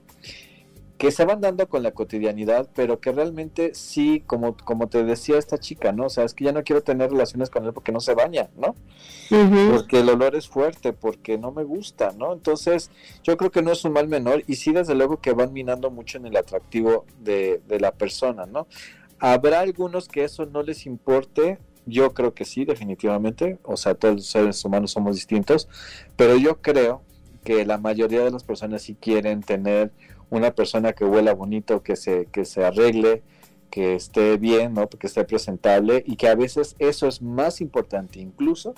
que 1.01 1.11
se 1.11 1.25
van 1.25 1.41
dando 1.41 1.67
con 1.67 1.83
la 1.83 1.93
cotidianidad, 1.93 2.69
pero 2.75 3.01
que 3.01 3.11
realmente 3.11 3.75
sí, 3.75 4.23
como, 4.27 4.55
como 4.55 4.87
te 4.91 5.03
decía 5.03 5.39
esta 5.39 5.57
chica, 5.57 5.93
¿no? 5.93 6.05
O 6.05 6.09
sea, 6.11 6.25
es 6.25 6.35
que 6.35 6.45
ya 6.45 6.53
no 6.53 6.63
quiero 6.63 6.83
tener 6.83 7.11
relaciones 7.11 7.49
con 7.49 7.65
él 7.65 7.73
porque 7.73 7.91
no 7.91 8.01
se 8.01 8.13
baña, 8.13 8.51
¿no? 8.55 8.75
Porque 9.71 10.01
el 10.01 10.11
olor 10.11 10.37
es 10.37 10.47
fuerte, 10.47 10.93
porque 10.93 11.39
no 11.39 11.53
me 11.53 11.65
gusta, 11.65 12.13
¿no? 12.19 12.35
Entonces, 12.35 12.91
yo 13.23 13.39
creo 13.39 13.51
que 13.51 13.63
no 13.63 13.73
es 13.73 13.83
un 13.87 13.95
mal 13.95 14.09
menor 14.09 14.43
y 14.47 14.57
sí, 14.57 14.73
desde 14.73 14.95
luego 14.95 15.23
que 15.23 15.33
van 15.33 15.55
minando 15.55 15.91
mucho 15.91 16.19
en 16.19 16.27
el 16.27 16.37
atractivo 16.37 17.07
de, 17.19 17.63
de 17.67 17.81
la 17.81 17.93
persona, 17.93 18.45
¿no? 18.45 18.67
Habrá 19.19 19.61
algunos 19.61 20.07
que 20.07 20.25
eso 20.25 20.45
no 20.45 20.63
les 20.63 20.85
importe, 20.85 21.57
yo 21.87 22.13
creo 22.13 22.35
que 22.35 22.45
sí, 22.45 22.67
definitivamente, 22.67 23.59
o 23.65 23.79
sea, 23.79 23.95
todos 23.95 24.17
los 24.17 24.27
seres 24.27 24.63
humanos 24.67 24.91
somos 24.91 25.17
distintos, 25.17 25.67
pero 26.17 26.37
yo 26.37 26.61
creo 26.61 27.01
que 27.43 27.65
la 27.65 27.79
mayoría 27.79 28.23
de 28.23 28.31
las 28.31 28.45
personas 28.45 28.83
sí 28.83 28.95
quieren 29.01 29.41
tener 29.41 29.93
una 30.31 30.55
persona 30.55 30.93
que 30.93 31.05
huela 31.05 31.35
bonito, 31.35 31.83
que 31.83 31.97
se, 31.97 32.27
que 32.27 32.45
se 32.45 32.65
arregle, 32.65 33.23
que 33.71 33.95
esté 33.95 34.37
bien, 34.37 34.75
¿no? 34.75 34.89
que 34.89 35.07
esté 35.07 35.25
presentable 35.25 36.03
y 36.07 36.17
que 36.17 36.29
a 36.29 36.35
veces 36.35 36.77
eso 36.79 37.07
es 37.07 37.23
más 37.23 37.61
importante 37.61 38.21
incluso 38.21 38.75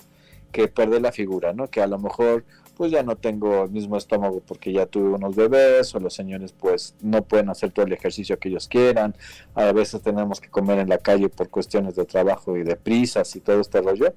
que 0.51 0.67
perder 0.67 1.01
la 1.01 1.11
figura, 1.11 1.51
¿no? 1.51 1.67
Que 1.67 1.81
a 1.81 1.87
lo 1.87 1.97
mejor 1.97 2.45
pues 2.77 2.91
ya 2.91 3.03
no 3.03 3.15
tengo 3.15 3.63
el 3.63 3.71
mismo 3.71 3.97
estómago 3.97 4.41
porque 4.45 4.71
ya 4.71 4.85
tuve 4.85 5.09
unos 5.09 5.35
bebés 5.35 5.93
o 5.95 5.99
los 5.99 6.13
señores 6.13 6.53
pues 6.53 6.95
no 7.01 7.23
pueden 7.23 7.49
hacer 7.49 7.71
todo 7.71 7.85
el 7.85 7.93
ejercicio 7.93 8.39
que 8.39 8.49
ellos 8.49 8.67
quieran, 8.67 9.15
a 9.55 9.71
veces 9.71 10.01
tenemos 10.01 10.39
que 10.39 10.49
comer 10.49 10.79
en 10.79 10.89
la 10.89 10.99
calle 10.99 11.27
por 11.27 11.49
cuestiones 11.49 11.95
de 11.95 12.05
trabajo 12.05 12.55
y 12.55 12.63
de 12.63 12.75
prisas 12.75 13.35
y 13.35 13.41
todo 13.41 13.59
este 13.59 13.81
rollo. 13.81 14.13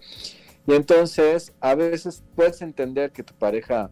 Y 0.66 0.75
entonces 0.75 1.52
a 1.61 1.75
veces 1.75 2.23
puedes 2.35 2.61
entender 2.61 3.12
que 3.12 3.23
tu 3.23 3.35
pareja 3.35 3.90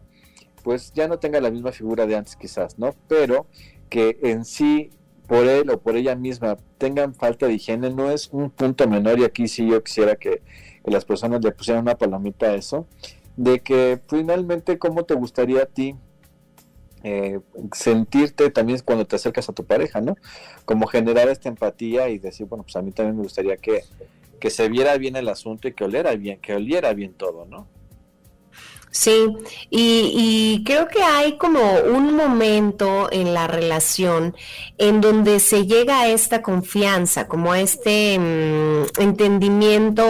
pues 0.65 0.91
ya 0.93 1.07
no 1.07 1.19
tenga 1.19 1.39
la 1.39 1.51
misma 1.51 1.71
figura 1.71 2.07
de 2.07 2.15
antes 2.15 2.35
quizás, 2.35 2.79
¿no? 2.79 2.95
Pero 3.07 3.45
que 3.87 4.17
en 4.23 4.45
sí, 4.45 4.89
por 5.27 5.45
él 5.45 5.69
o 5.69 5.79
por 5.79 5.95
ella 5.95 6.15
misma, 6.15 6.57
tengan 6.79 7.13
falta 7.13 7.45
de 7.45 7.53
higiene, 7.53 7.91
no 7.91 8.09
es 8.09 8.29
un 8.31 8.49
punto 8.49 8.87
menor, 8.87 9.19
y 9.19 9.25
aquí 9.25 9.47
sí 9.47 9.69
yo 9.69 9.83
quisiera 9.83 10.15
que, 10.15 10.41
las 10.83 11.05
personas 11.05 11.43
le 11.43 11.51
pusieran 11.51 11.83
una 11.83 11.95
palomita 11.95 12.47
a 12.47 12.55
eso, 12.55 12.87
de 13.37 13.59
que 13.59 13.99
finalmente 14.07 14.79
cómo 14.79 15.03
te 15.03 15.13
gustaría 15.13 15.63
a 15.63 15.65
ti 15.65 15.95
eh, 17.03 17.39
sentirte 17.71 18.49
también 18.49 18.79
cuando 18.83 19.05
te 19.05 19.15
acercas 19.17 19.47
a 19.49 19.53
tu 19.53 19.65
pareja, 19.65 20.01
¿no? 20.01 20.15
Como 20.65 20.87
generar 20.87 21.27
esta 21.29 21.47
empatía 21.47 22.09
y 22.09 22.17
decir, 22.17 22.47
bueno, 22.47 22.63
pues 22.63 22.75
a 22.75 22.81
mí 22.81 22.91
también 22.91 23.17
me 23.17 23.23
gustaría 23.23 23.57
que, 23.57 23.83
que 24.39 24.49
se 24.49 24.67
viera 24.69 24.97
bien 24.97 25.15
el 25.15 25.29
asunto 25.29 25.67
y 25.67 25.73
que 25.73 25.83
oliera 25.83 26.15
bien, 26.15 26.39
que 26.39 26.55
oliera 26.55 26.93
bien 26.93 27.13
todo, 27.13 27.45
¿no? 27.45 27.67
Sí, 28.95 29.27
y, 29.69 30.63
creo 30.63 30.87
que 30.87 31.03
hay 31.03 31.37
como 31.37 31.59
un 31.81 32.15
momento 32.15 33.09
en 33.11 33.33
la 33.33 33.45
relación 33.45 34.33
en 34.77 35.01
donde 35.01 35.41
se 35.41 35.65
llega 35.67 35.99
a 35.99 36.07
esta 36.07 36.41
confianza, 36.41 37.27
como 37.27 37.51
a 37.51 37.59
este 37.59 38.17
mm, 38.17 39.01
entendimiento 39.01 40.05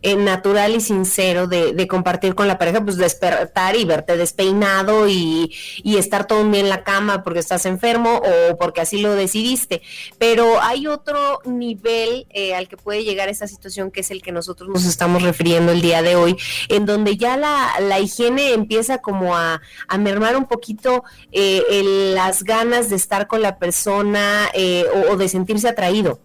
eh, 0.00 0.14
natural 0.14 0.76
y 0.76 0.80
sincero 0.80 1.48
de, 1.48 1.88
compartir 1.88 2.36
con 2.36 2.46
la 2.46 2.56
pareja, 2.56 2.84
pues 2.84 2.98
despertar 2.98 3.74
y 3.74 3.84
verte 3.84 4.16
despeinado 4.16 5.08
y, 5.08 5.52
estar 5.84 6.28
todo 6.28 6.40
un 6.40 6.52
día 6.52 6.60
en 6.60 6.68
la 6.68 6.84
cama 6.84 7.24
porque 7.24 7.40
estás 7.40 7.66
enfermo 7.66 8.20
o 8.24 8.56
porque 8.58 8.80
así 8.80 9.00
lo 9.00 9.16
decidiste. 9.16 9.82
Pero 10.18 10.62
hay 10.62 10.86
otro 10.86 11.40
nivel 11.44 12.26
eh, 12.30 12.54
al 12.54 12.68
que 12.68 12.76
puede 12.76 13.02
llegar 13.02 13.28
esa 13.28 13.48
situación 13.48 13.90
que 13.90 14.00
es 14.02 14.12
el 14.12 14.22
que 14.22 14.30
nosotros 14.30 14.68
nos 14.68 14.84
estamos 14.84 15.22
refiriendo 15.22 15.72
el 15.72 15.82
día 15.82 16.00
de 16.02 16.14
hoy, 16.14 16.36
en 16.68 16.86
donde 16.86 17.16
ya 17.16 17.36
la 17.36 17.71
la, 17.80 18.00
higiene 18.00 18.52
empieza 18.52 18.98
como 18.98 19.36
a, 19.36 19.60
mermar 19.98 20.36
un 20.36 20.46
poquito 20.46 21.04
eh, 21.30 22.12
las 22.14 22.44
ganas 22.44 22.90
de 22.90 22.96
estar 22.96 23.26
con 23.26 23.42
la 23.42 23.58
persona 23.58 24.48
eh, 24.54 24.84
o, 25.10 25.16
de 25.16 25.28
sentirse 25.28 25.68
atraído. 25.68 26.20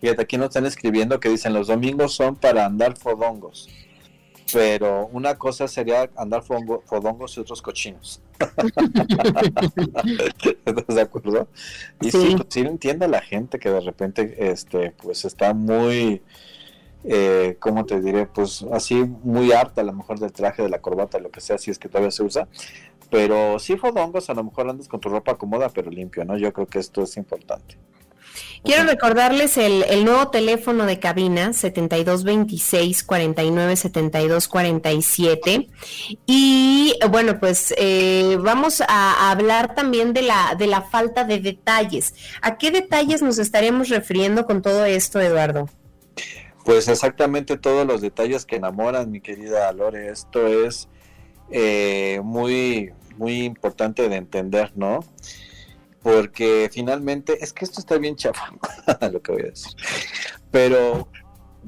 Fíjate, 0.00 0.22
aquí 0.22 0.36
nos 0.36 0.48
están 0.48 0.66
escribiendo 0.66 1.20
que 1.20 1.28
dicen 1.28 1.52
los 1.52 1.68
domingos 1.68 2.14
son 2.14 2.36
para 2.36 2.66
andar 2.66 2.96
fodongos. 2.96 3.68
Pero 4.52 5.08
una 5.12 5.38
cosa 5.38 5.68
sería 5.68 6.10
andar 6.16 6.42
fodongos 6.42 7.36
y 7.36 7.40
otros 7.40 7.62
cochinos. 7.62 8.20
¿Estás 10.66 10.96
de 10.96 11.00
acuerdo? 11.00 11.48
Y 12.00 12.10
sí, 12.10 12.34
pues, 12.36 12.48
sí 12.48 12.60
entiende 12.60 13.08
la 13.08 13.22
gente 13.22 13.58
que 13.58 13.70
de 13.70 13.80
repente 13.80 14.50
este, 14.50 14.90
pues 14.90 15.24
está 15.24 15.54
muy 15.54 16.20
eh, 17.04 17.56
¿cómo 17.58 17.84
te 17.84 18.00
diré? 18.00 18.26
Pues 18.26 18.64
así 18.72 18.94
muy 19.22 19.52
harta 19.52 19.80
a 19.80 19.84
lo 19.84 19.92
mejor 19.92 20.18
del 20.18 20.32
traje, 20.32 20.62
de 20.62 20.68
la 20.68 20.80
corbata, 20.80 21.18
lo 21.18 21.30
que 21.30 21.40
sea, 21.40 21.58
si 21.58 21.70
es 21.70 21.78
que 21.78 21.88
todavía 21.88 22.10
se 22.10 22.22
usa. 22.22 22.48
Pero 23.10 23.58
sí 23.58 23.76
fodongos, 23.76 24.30
a 24.30 24.34
lo 24.34 24.44
mejor 24.44 24.68
andas 24.68 24.88
con 24.88 25.00
tu 25.00 25.08
ropa 25.08 25.36
cómoda, 25.36 25.68
pero 25.68 25.90
limpio, 25.90 26.24
¿no? 26.24 26.38
Yo 26.38 26.52
creo 26.52 26.66
que 26.66 26.78
esto 26.78 27.02
es 27.02 27.16
importante. 27.16 27.76
Quiero 28.64 28.84
recordarles 28.84 29.56
el, 29.56 30.04
nuevo 30.04 30.28
teléfono 30.28 30.86
de 30.86 31.00
cabina 31.00 31.52
7226 31.52 33.02
49 33.02 33.76
72 33.76 34.48
47 34.48 35.68
y 36.26 36.94
bueno 37.10 37.40
pues 37.40 37.74
eh, 37.76 38.38
vamos 38.40 38.80
a, 38.86 39.30
hablar 39.32 39.74
también 39.74 40.12
de 40.12 40.22
la 40.22 40.54
de 40.56 40.68
la 40.68 40.82
falta 40.82 41.24
de 41.24 41.40
detalles. 41.40 42.14
¿A 42.40 42.56
qué 42.56 42.70
detalles 42.70 43.20
nos 43.20 43.38
estaremos 43.38 43.88
refiriendo 43.88 44.46
con 44.46 44.62
todo 44.62 44.84
esto, 44.84 45.20
Eduardo? 45.20 45.68
Pues 46.64 46.86
exactamente 46.88 47.56
todos 47.56 47.86
los 47.86 48.00
detalles 48.00 48.46
que 48.46 48.56
enamoran, 48.56 49.10
mi 49.10 49.20
querida 49.20 49.72
Lore. 49.72 50.08
Esto 50.08 50.46
es 50.46 50.88
eh, 51.50 52.20
muy, 52.22 52.92
muy 53.16 53.42
importante 53.42 54.08
de 54.08 54.16
entender, 54.16 54.72
¿no? 54.76 55.00
Porque 56.02 56.68
finalmente, 56.72 57.42
es 57.42 57.52
que 57.52 57.64
esto 57.64 57.80
está 57.80 57.98
bien 57.98 58.16
chafa, 58.16 58.52
lo 59.12 59.20
que 59.20 59.32
voy 59.32 59.42
a 59.42 59.46
decir. 59.46 59.72
Pero 60.50 61.08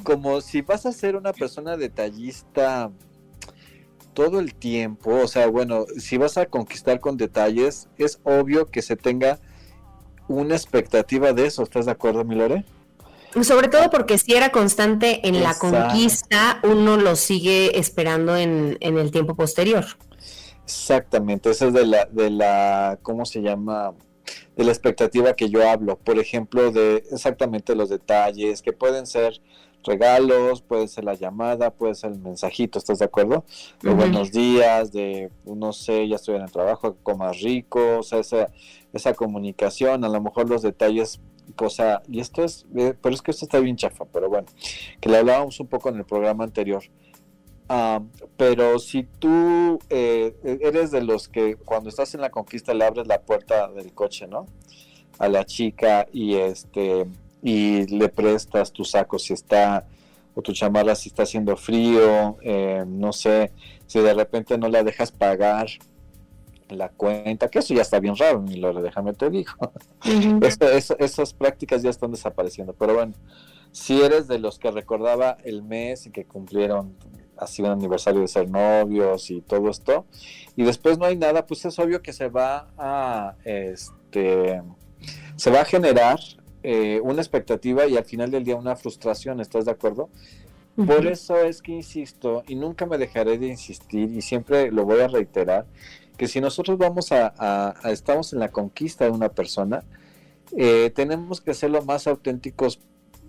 como 0.03 0.41
si 0.41 0.63
vas 0.63 0.87
a 0.87 0.93
ser 0.93 1.17
una 1.17 1.33
persona 1.33 1.77
detallista 1.77 2.91
todo 4.13 4.39
el 4.39 4.55
tiempo, 4.55 5.11
o 5.11 5.29
sea, 5.29 5.49
bueno, 5.49 5.87
si 5.99 6.19
vas 6.19 6.39
a 6.39 6.47
conquistar 6.47 7.01
con 7.01 7.17
detalles, 7.17 7.89
es 7.99 8.21
obvio 8.23 8.67
que 8.67 8.81
se 8.81 8.97
tenga 8.97 9.41
una 10.29 10.55
expectativa 10.55 11.33
de 11.33 11.47
eso. 11.47 11.63
¿Estás 11.65 11.87
de 11.87 11.93
acuerdo, 11.93 12.25
mi 12.25 12.37
Lore? 12.37 12.65
Sobre 13.43 13.69
todo 13.69 13.91
porque 13.91 14.19
si 14.19 14.35
era 14.35 14.51
constante 14.51 15.27
en 15.27 15.43
la 15.43 15.55
conquista, 15.59 16.61
uno 16.63 16.97
lo 16.97 17.17
sigue 17.17 17.79
esperando 17.79 18.37
en, 18.37 18.77
en, 18.81 18.99
el 18.99 19.11
tiempo 19.11 19.35
posterior. 19.35 19.85
Exactamente, 20.65 21.51
esa 21.51 21.67
es 21.67 21.75
de 21.75 21.87
la, 21.87 22.05
de 22.07 22.31
la, 22.31 22.99
¿cómo 23.03 23.27
se 23.27 23.43
llama? 23.43 23.93
De 24.57 24.65
la 24.65 24.71
expectativa 24.71 25.35
que 25.35 25.51
yo 25.51 25.69
hablo. 25.69 25.99
Por 25.99 26.19
ejemplo, 26.19 26.71
de 26.71 27.05
exactamente 27.11 27.75
los 27.75 27.89
detalles, 27.89 28.63
que 28.63 28.73
pueden 28.73 29.07
ser 29.07 29.43
regalos, 29.85 30.63
puede 30.63 30.89
ser 30.89 31.05
la 31.05 31.15
llamada, 31.15 31.71
puede 31.71 31.95
ser 31.95 32.13
el 32.13 32.19
mensajito, 32.19 32.79
¿estás 32.79 32.99
de 32.99 33.05
acuerdo? 33.05 33.45
De 33.83 33.91
buenos 33.91 34.33
días, 34.33 34.93
de, 34.93 35.31
no 35.45 35.73
sé, 35.73 36.09
ya 36.09 36.17
estoy 36.17 36.37
en 36.37 36.43
el 36.43 36.53
trabajo, 36.53 36.97
comas 37.03 37.41
rico, 37.41 37.99
o 37.99 38.03
sea, 38.03 38.19
esa, 38.21 38.49
esa 38.93 39.15
comunicación, 39.15 40.05
a 40.05 40.09
lo 40.09 40.21
mejor 40.21 40.49
los 40.49 40.63
detalles 40.63 41.21
cosa, 41.55 42.03
y 42.09 42.21
esto 42.21 42.45
es, 42.45 42.67
eh, 42.77 42.95
pero 43.01 43.15
es 43.15 43.23
que 43.23 43.31
esto 43.31 43.45
está 43.45 43.59
bien 43.61 43.77
chafa, 43.77 44.05
pero 44.07 44.29
bueno, 44.29 44.47
que 45.01 45.09
le 45.09 45.19
hablábamos 45.19 45.59
un 45.61 45.67
poco 45.67 45.89
en 45.89 45.97
el 45.97 46.05
programa 46.05 46.45
anterior. 46.45 46.83
Ah, 47.69 48.03
pero 48.37 48.79
si 48.79 49.05
tú 49.05 49.79
eh, 49.89 50.35
eres 50.61 50.91
de 50.91 51.03
los 51.03 51.29
que 51.29 51.57
cuando 51.57 51.89
estás 51.89 52.15
en 52.15 52.21
la 52.21 52.31
conquista 52.31 52.75
le 52.75 52.85
abres 52.85 53.07
la 53.07 53.23
puerta 53.23 53.69
del 53.69 53.93
coche, 53.95 54.27
¿no? 54.27 54.47
A 55.19 55.29
la 55.29 55.45
chica 55.45 56.07
y 56.13 56.35
este 56.35 57.07
y 57.43 57.87
le 57.87 58.09
prestas 58.09 58.73
tu 58.73 58.85
saco 58.85 59.19
si 59.19 59.33
está 59.33 59.87
o 60.35 60.43
tu 60.43 60.53
chamarra 60.53 60.95
si 60.95 61.09
está 61.09 61.23
haciendo 61.23 61.57
frío, 61.57 62.37
eh, 62.43 62.85
no 62.87 63.13
sé, 63.13 63.53
si 63.87 64.01
de 64.01 64.13
repente 64.15 64.59
no 64.59 64.69
la 64.69 64.83
dejas 64.83 65.13
pagar 65.13 65.69
la 66.69 66.89
cuenta, 66.89 67.49
que 67.49 67.59
eso 67.59 67.75
ya 67.75 67.83
está 67.83 68.01
bien 68.01 68.17
raro, 68.17 68.43
ni 68.43 68.57
lo 68.57 68.73
déjame 68.81 69.13
te 69.13 69.31
dijo. 69.31 69.73
esas 70.99 71.35
prácticas 71.35 71.83
ya 71.83 71.91
están 71.91 72.11
desapareciendo, 72.11 72.75
pero 72.75 72.95
bueno, 72.95 73.15
si 73.73 74.01
eres 74.01 74.29
de 74.29 74.39
los 74.39 74.59
que 74.59 74.71
recordaba 74.71 75.37
el 75.45 75.63
mes 75.63 76.07
y 76.07 76.11
que 76.11 76.25
cumplieron 76.25 76.97
así 77.37 77.63
un 77.63 77.71
aniversario 77.71 78.21
de 78.21 78.29
ser 78.29 78.49
novios 78.49 79.31
y 79.31 79.41
todo 79.41 79.69
esto, 79.69 80.07
y 80.57 80.63
después 80.63 80.99
no 80.99 81.07
hay 81.07 81.17
nada, 81.17 81.47
pues 81.47 81.65
es 81.65 81.79
obvio 81.79 82.01
que 82.01 82.13
se 82.13 82.29
va 82.29 82.69
a, 82.79 83.35
este, 83.45 84.63
se 85.37 85.51
va 85.51 85.63
a 85.63 85.65
generar 85.65 86.21
eh, 86.63 87.01
una 87.03 87.21
expectativa 87.21 87.87
y 87.87 87.97
al 87.97 88.05
final 88.05 88.31
del 88.31 88.45
día 88.45 88.57
una 88.57 88.77
frustración, 88.77 89.41
¿estás 89.41 89.65
de 89.65 89.73
acuerdo? 89.73 90.09
Por 90.77 91.07
eso 91.07 91.37
es 91.37 91.63
que 91.63 91.71
insisto, 91.71 92.43
y 92.49 92.57
nunca 92.57 92.85
me 92.85 92.99
dejaré 92.99 93.39
de 93.39 93.47
insistir, 93.47 94.11
y 94.11 94.23
siempre 94.23 94.73
lo 94.73 94.85
voy 94.85 95.01
a 95.01 95.09
reiterar, 95.09 95.67
que 96.17 96.29
si 96.29 96.41
nosotros 96.41 96.79
vamos 96.79 97.13
a, 97.13 97.75
estamos 97.85 98.33
en 98.33 98.41
la 98.41 98.51
conquista 98.51 99.05
de 99.05 99.11
una 99.11 99.29
persona, 99.29 99.83
eh, 100.57 100.91
tenemos 100.95 101.41
que 101.41 101.55
ser 101.55 101.71
lo 101.71 101.83
más 101.83 102.07
auténticos 102.07 102.79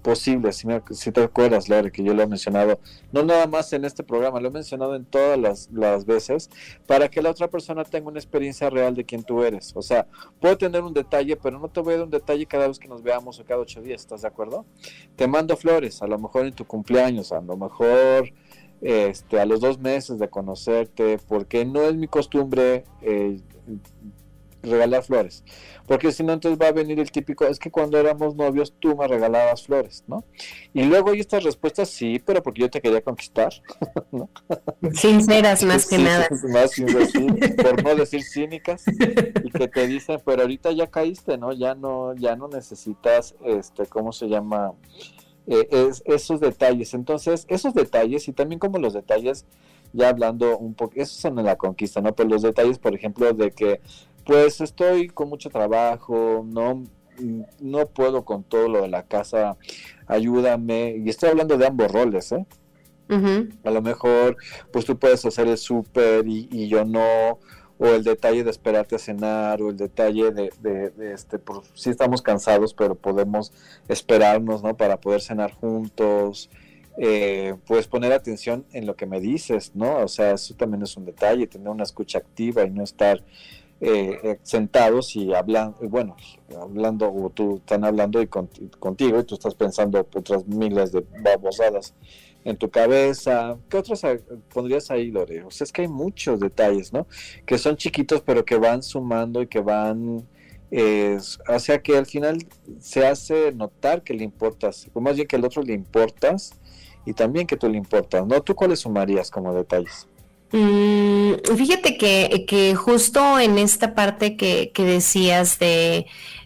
posible, 0.06 0.54
si, 0.54 0.68
si, 0.92 1.12
te 1.12 1.24
acuerdas, 1.24 1.68
Lore, 1.68 1.92
que 1.92 2.04
yo 2.04 2.14
lo 2.14 2.22
he 2.22 2.28
mencionado, 2.28 2.80
no 3.12 3.24
nada 3.24 3.48
más 3.48 3.74
en 3.74 3.86
este 3.86 4.04
programa, 4.04 4.40
lo 4.40 4.50
he 4.50 4.52
mencionado 4.52 4.96
en 4.96 5.04
todas 5.04 5.40
las, 5.40 5.68
las, 5.72 6.06
veces, 6.06 6.52
para 6.86 7.10
que 7.10 7.24
la 7.24 7.32
otra 7.32 7.48
persona 7.48 7.84
tenga 7.84 8.10
una 8.10 8.20
experiencia 8.20 8.70
real 8.70 8.94
de 8.94 9.04
quién 9.04 9.24
tú 9.24 9.42
eres. 9.42 9.72
O 9.76 9.82
sea, 9.82 10.06
puedo 10.40 10.60
tener 10.60 10.84
un 10.84 10.94
detalle, 10.94 11.36
pero 11.38 11.58
no 11.58 11.70
te 11.70 11.80
voy 11.80 11.96
a 11.96 11.98
dar 11.98 12.06
un 12.06 12.12
detalle 12.12 12.46
cada 12.46 12.68
vez 12.68 12.78
que 12.78 12.88
nos 12.88 13.02
veamos 13.02 13.40
o 13.40 13.46
cada 13.46 13.60
ocho 13.60 13.82
días, 13.82 14.02
¿estás 14.02 14.22
de 14.22 14.28
acuerdo? 14.28 14.64
Te 15.16 15.28
mando 15.28 15.58
flores, 15.58 16.04
a 16.04 16.08
lo 16.08 16.20
mejor 16.20 16.46
en 16.46 16.54
tu 16.54 16.66
cumpleaños, 16.66 17.32
a 17.32 17.42
lo 17.42 17.58
mejor 17.58 18.32
este, 18.86 19.40
a 19.40 19.46
los 19.48 19.62
dos 19.62 19.80
meses 19.80 20.20
de 20.20 20.30
conocerte, 20.30 21.18
porque 21.28 21.66
no 21.66 21.82
es 21.82 21.96
mi 21.96 22.08
costumbre 22.08 22.84
eh, 23.02 23.40
regalar 24.62 25.04
flores. 25.04 25.44
Porque 25.88 26.12
si 26.12 26.24
no, 26.24 26.34
entonces 26.34 26.60
va 26.62 26.68
a 26.68 26.72
venir 26.72 27.00
el 27.00 27.12
típico, 27.12 27.48
es 27.48 27.58
que 27.58 27.72
cuando 27.72 27.98
éramos 27.98 28.36
novios 28.36 28.76
tú 28.80 28.96
me 28.96 29.08
regalabas 29.08 29.66
flores, 29.66 30.04
¿no? 30.08 30.24
Y 30.72 30.84
luego 30.84 31.10
hay 31.10 31.20
estas 31.20 31.44
respuestas, 31.44 31.90
sí, 31.90 32.22
pero 32.24 32.44
porque 32.44 32.62
yo 32.62 32.70
te 32.70 32.80
quería 32.80 33.02
conquistar, 33.02 33.52
¿no? 34.12 34.30
Sinceras 34.94 35.64
más 35.66 35.88
que 35.88 35.98
nada. 35.98 36.28
Más 36.50 36.80
por 37.56 37.84
no 37.84 37.96
decir 37.96 38.22
cínicas, 38.22 38.84
y 38.88 39.50
que 39.50 39.68
te 39.68 39.88
dicen, 39.88 40.22
pero 40.24 40.44
ahorita 40.44 40.72
ya 40.74 40.86
caíste, 40.86 41.40
¿no? 41.40 41.54
Ya 41.54 41.74
no, 41.74 42.14
ya 42.14 42.36
no 42.36 42.48
necesitas, 42.50 43.34
este, 43.44 43.88
¿cómo 43.88 44.12
se 44.12 44.28
llama? 44.28 44.74
Eh, 45.48 45.68
es, 45.72 46.02
esos 46.06 46.40
detalles. 46.40 46.94
Entonces, 46.94 47.46
esos 47.50 47.74
detalles, 47.74 48.28
y 48.28 48.34
también 48.34 48.60
como 48.60 48.80
los 48.80 48.94
detalles, 48.94 49.46
ya 49.94 50.10
hablando 50.10 50.58
un 50.58 50.74
poco, 50.74 50.94
esos 50.96 51.18
son 51.18 51.40
en 51.40 51.46
la 51.46 51.56
conquista, 51.56 52.02
¿no? 52.02 52.14
Pero 52.16 52.30
los 52.30 52.42
detalles, 52.42 52.80
por 52.80 52.96
ejemplo, 52.96 53.32
de 53.34 53.52
que 53.52 53.82
pues 54.26 54.60
estoy 54.60 55.08
con 55.08 55.30
mucho 55.30 55.50
trabajo, 55.50 56.44
no, 56.46 56.84
no 57.60 57.86
puedo 57.86 58.26
con 58.26 58.44
todo 58.44 58.68
lo 58.68 58.82
de 58.82 58.88
la 58.90 59.04
casa, 59.04 59.56
ayúdame. 60.08 60.96
Y 60.98 61.10
estoy 61.10 61.30
hablando 61.30 61.58
de 61.58 61.68
ambos 61.68 61.92
roles, 61.92 62.32
¿eh? 62.32 62.46
A 63.08 63.70
lo 63.70 63.82
mejor, 63.84 64.36
pues 64.74 64.86
tú 64.86 64.98
puedes 64.98 65.24
hacer 65.26 65.48
el 65.48 65.60
súper 65.60 66.28
y, 66.28 66.68
yo 66.68 66.86
no, 66.86 67.40
o 67.78 67.88
el 67.88 68.04
detalle 68.04 68.44
de 68.44 68.52
esperarte 68.52 68.96
a 68.96 69.00
cenar, 69.00 69.62
o 69.62 69.70
el 69.70 69.78
detalle 69.78 70.32
de, 70.32 70.52
de, 70.62 71.14
este, 71.14 71.40
por, 71.40 71.64
sí 71.74 71.90
estamos 71.90 72.22
cansados, 72.22 72.74
pero 72.74 72.96
podemos 72.96 73.52
esperarnos, 73.88 74.64
¿no? 74.64 74.76
Para 74.78 75.00
poder 75.00 75.22
cenar 75.22 75.54
juntos. 75.54 76.50
Eh, 76.98 77.56
pues 77.68 77.88
poner 77.88 78.14
atención 78.14 78.66
en 78.72 78.86
lo 78.86 78.96
que 78.96 79.06
me 79.06 79.20
dices, 79.20 79.74
¿no? 79.76 79.98
O 79.98 80.08
sea, 80.08 80.32
eso 80.32 80.56
también 80.56 80.82
es 80.82 80.96
un 80.96 81.04
detalle, 81.04 81.46
tener 81.46 81.68
una 81.68 81.84
escucha 81.84 82.20
activa 82.20 82.64
y 82.64 82.70
no 82.70 82.84
estar 82.84 83.22
eh, 83.82 84.18
eh, 84.24 84.40
sentados 84.44 85.14
y 85.18 85.34
hablando, 85.34 85.78
bueno, 85.90 86.16
hablando, 86.58 87.12
o 87.14 87.30
tú 87.30 87.58
están 87.58 87.84
hablando 87.84 88.22
y 88.22 88.28
contigo 88.28 89.20
y 89.20 89.24
tú 89.26 89.36
estás 89.36 89.56
pensando 89.56 90.00
otras 90.00 90.48
miles 90.48 90.94
de 90.94 91.06
babosadas 91.22 91.94
en 92.46 92.56
tu 92.56 92.70
cabeza. 92.70 93.58
¿Qué 93.70 93.78
otros 93.78 94.02
pondrías 94.54 94.90
ahí, 94.92 95.12
Lore? 95.12 95.44
O 95.44 95.52
sea, 95.52 95.66
es 95.66 95.74
que 95.74 95.82
hay 95.82 95.88
muchos 95.88 96.40
detalles, 96.40 96.94
¿no? 96.94 97.08
Que 97.46 97.58
son 97.58 97.76
chiquitos, 97.76 98.22
pero 98.22 98.46
que 98.46 98.56
van 98.56 98.82
sumando 98.84 99.42
y 99.42 99.48
que 99.48 99.60
van. 99.60 100.26
Eh, 100.72 101.18
o 101.48 101.60
sea, 101.60 101.82
que 101.82 101.98
al 101.98 102.06
final 102.06 102.38
se 102.80 103.06
hace 103.06 103.52
notar 103.52 104.04
que 104.04 104.14
le 104.14 104.24
importas, 104.24 104.88
o 104.94 105.02
más 105.02 105.16
bien 105.16 105.28
que 105.28 105.36
el 105.36 105.46
otro 105.46 105.62
le 105.62 105.74
importas 105.74 106.54
y 107.06 107.14
también 107.14 107.48
que 107.48 107.58
tú 107.58 107.70
le 107.70 107.78
importas, 107.78 108.26
¿no? 108.26 108.42
¿Tú 108.42 108.56
cuáles 108.56 108.80
sumarías 108.80 109.30
como 109.30 109.54
detalles? 109.54 110.08
Mm, 110.52 111.34
fíjate 111.56 111.98
que, 111.98 112.46
que, 112.48 112.76
justo 112.76 113.40
en 113.40 113.58
esta 113.58 113.96
parte 113.96 114.38
que, 114.38 114.72
que 114.74 114.84
decías 114.84 115.60
de 115.60 116.06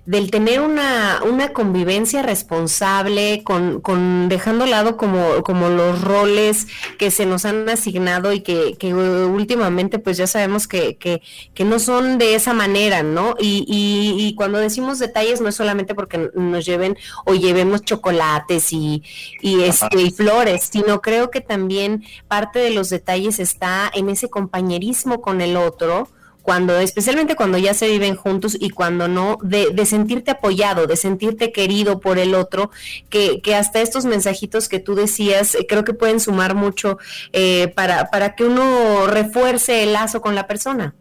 del 0.10 0.32
tener 0.32 0.60
una, 0.60 1.22
una 1.24 1.54
convivencia 1.54 2.24
responsable, 2.24 3.43
con, 3.43 3.80
con 3.80 4.28
dejando 4.28 4.63
al 4.63 4.72
lado 4.72 4.98
como, 4.98 5.43
como 5.43 5.69
los 5.69 6.02
roles 6.02 6.65
que 6.98 7.12
se 7.12 7.28
nos 7.28 7.45
han 7.45 7.69
asignado 7.69 8.34
y 8.34 8.39
que, 8.39 8.76
que 8.80 8.91
últimamente 8.91 10.00
pues 10.00 10.17
ya 10.17 10.26
sabemos 10.26 10.67
que, 10.67 10.98
que, 10.98 11.22
que, 11.54 11.63
no 11.63 11.78
son 11.78 12.17
de 12.17 12.34
esa 12.34 12.56
manera, 12.56 13.04
¿no? 13.04 13.36
Y, 13.39 13.65
y, 13.67 14.34
cuando 14.34 14.58
decimos 14.58 14.98
detalles 14.98 15.41
no 15.41 15.50
es 15.50 15.56
solamente 15.56 15.93
porque 15.93 16.32
nos 16.34 16.65
lleven 16.65 16.98
o 17.28 17.36
llevemos 17.36 17.84
chocolates 17.84 18.74
y, 18.74 19.04
y, 19.41 19.62
este, 19.62 20.02
y 20.02 20.10
flores, 20.10 20.69
sino 20.72 21.02
creo 21.02 21.30
que 21.30 21.41
también 21.41 22.04
parte 22.28 22.58
de 22.58 22.72
los 22.72 22.89
detalles 22.89 23.38
está 23.38 23.91
en 23.93 24.10
ese 24.10 24.28
compañerismo 24.28 25.22
con 25.22 25.39
el 25.41 25.56
otro, 25.56 26.08
cuando, 26.41 26.78
especialmente 26.80 27.36
cuando 27.36 27.58
ya 27.58 27.73
se 27.73 27.88
viven 27.88 28.15
juntos 28.15 28.58
y 28.60 28.69
cuando 28.69 29.08
no, 29.08 29.38
de, 29.41 29.69
de 29.71 29.86
sentirte 29.86 30.32
apoyado, 30.32 30.88
de 30.88 30.95
sentirte 30.95 31.52
querido 31.52 31.99
por 31.99 32.17
el 32.17 32.36
otro, 32.36 32.71
que, 33.10 33.41
que, 33.41 33.56
hasta 33.56 33.82
estos 33.82 34.06
mensajitos 34.06 34.69
que 34.69 34.80
tú 34.80 34.95
decías, 34.95 35.56
eh, 35.56 35.65
creo 35.67 35.84
que 35.84 35.93
pueden 35.93 36.19
sumar 36.19 36.56
mucho 36.56 36.97
eh, 37.34 37.71
para, 37.75 38.10
para 38.10 38.36
que 38.36 38.45
uno 38.45 39.08
refuerce 39.08 39.84
el 39.84 39.93
lazo 39.93 40.21
con 40.21 40.36
la 40.36 40.47
persona. 40.47 40.95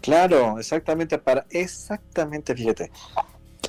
Claro, 0.00 0.58
exactamente, 0.58 1.18
para, 1.18 1.46
exactamente, 1.50 2.54
fíjate, 2.54 2.90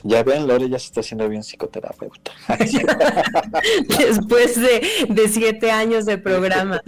ya 0.03 0.21
ven, 0.21 0.47
Lore 0.47 0.67
ya 0.67 0.77
se 0.77 0.87
está 0.87 0.99
haciendo 0.99 1.29
bien 1.29 1.43
psicoterapeuta. 1.43 2.31
Después 3.97 4.59
de, 4.59 5.27
siete 5.29 5.71
años 5.71 6.05
de 6.05 6.17
programa. 6.17 6.81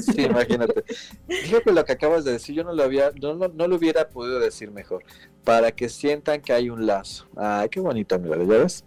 sí, 0.00 0.22
imagínate. 0.22 0.84
Fíjate 1.28 1.72
lo 1.72 1.84
que 1.84 1.92
acabas 1.92 2.24
de 2.24 2.32
decir, 2.32 2.54
yo 2.54 2.62
no 2.62 2.72
lo 2.72 2.84
había, 2.84 3.10
no, 3.20 3.34
no, 3.34 3.68
lo 3.68 3.76
hubiera 3.76 4.08
podido 4.08 4.38
decir 4.38 4.70
mejor. 4.70 5.04
Para 5.42 5.72
que 5.72 5.88
sientan 5.88 6.40
que 6.40 6.52
hay 6.52 6.70
un 6.70 6.86
lazo. 6.86 7.26
Ay, 7.36 7.68
qué 7.68 7.80
bonito, 7.80 8.18
mi 8.18 8.30
¿ya 8.30 8.36
ves? 8.36 8.84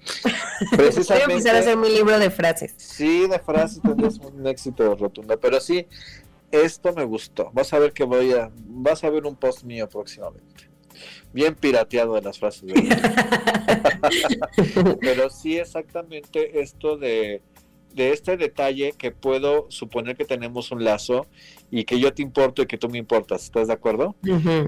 Precisamente. 0.76 1.26
Voy 1.26 1.34
a 1.34 1.38
empezar 1.38 1.56
a 1.56 1.60
hacer 1.60 1.78
mi 1.78 1.90
libro 1.90 2.18
de 2.18 2.32
frases. 2.32 2.74
Sí, 2.78 3.28
de 3.28 3.38
frases 3.38 3.82
tendrás 3.82 4.18
un 4.18 4.48
éxito 4.48 4.96
rotundo. 4.96 5.38
Pero 5.40 5.60
sí, 5.60 5.86
esto 6.52 6.94
me 6.94 7.04
gustó. 7.04 7.52
Vas 7.54 7.74
a 7.74 7.80
ver 7.80 7.92
que 7.92 8.06
voy 8.06 8.32
a, 8.32 8.50
vas 8.56 9.04
a 9.04 9.10
ver 9.10 9.26
un 9.26 9.36
post 9.36 9.64
mío 9.64 9.88
próximamente 9.88 10.67
bien 11.34 11.56
pirateado 11.56 12.16
de 12.16 12.22
las 12.22 12.40
frases. 12.40 12.72
Pero 15.02 15.30
sí 15.30 15.58
exactamente 15.58 16.62
esto 16.62 16.98
de, 16.98 17.42
de 17.98 18.12
este 18.12 18.38
detalle 18.38 18.94
que 18.98 19.12
puedo 19.12 19.66
suponer 19.70 20.16
que 20.16 20.24
tenemos 20.24 20.72
un 20.72 20.84
lazo 20.84 21.26
y 21.72 21.84
que 21.84 22.00
yo 22.00 22.14
te 22.14 22.22
importo 22.22 22.62
y 22.62 22.68
que 22.68 22.78
tú 22.78 22.90
me 22.90 23.00
importas, 23.00 23.44
¿estás 23.44 23.68
de 23.68 23.74
acuerdo? 23.74 24.16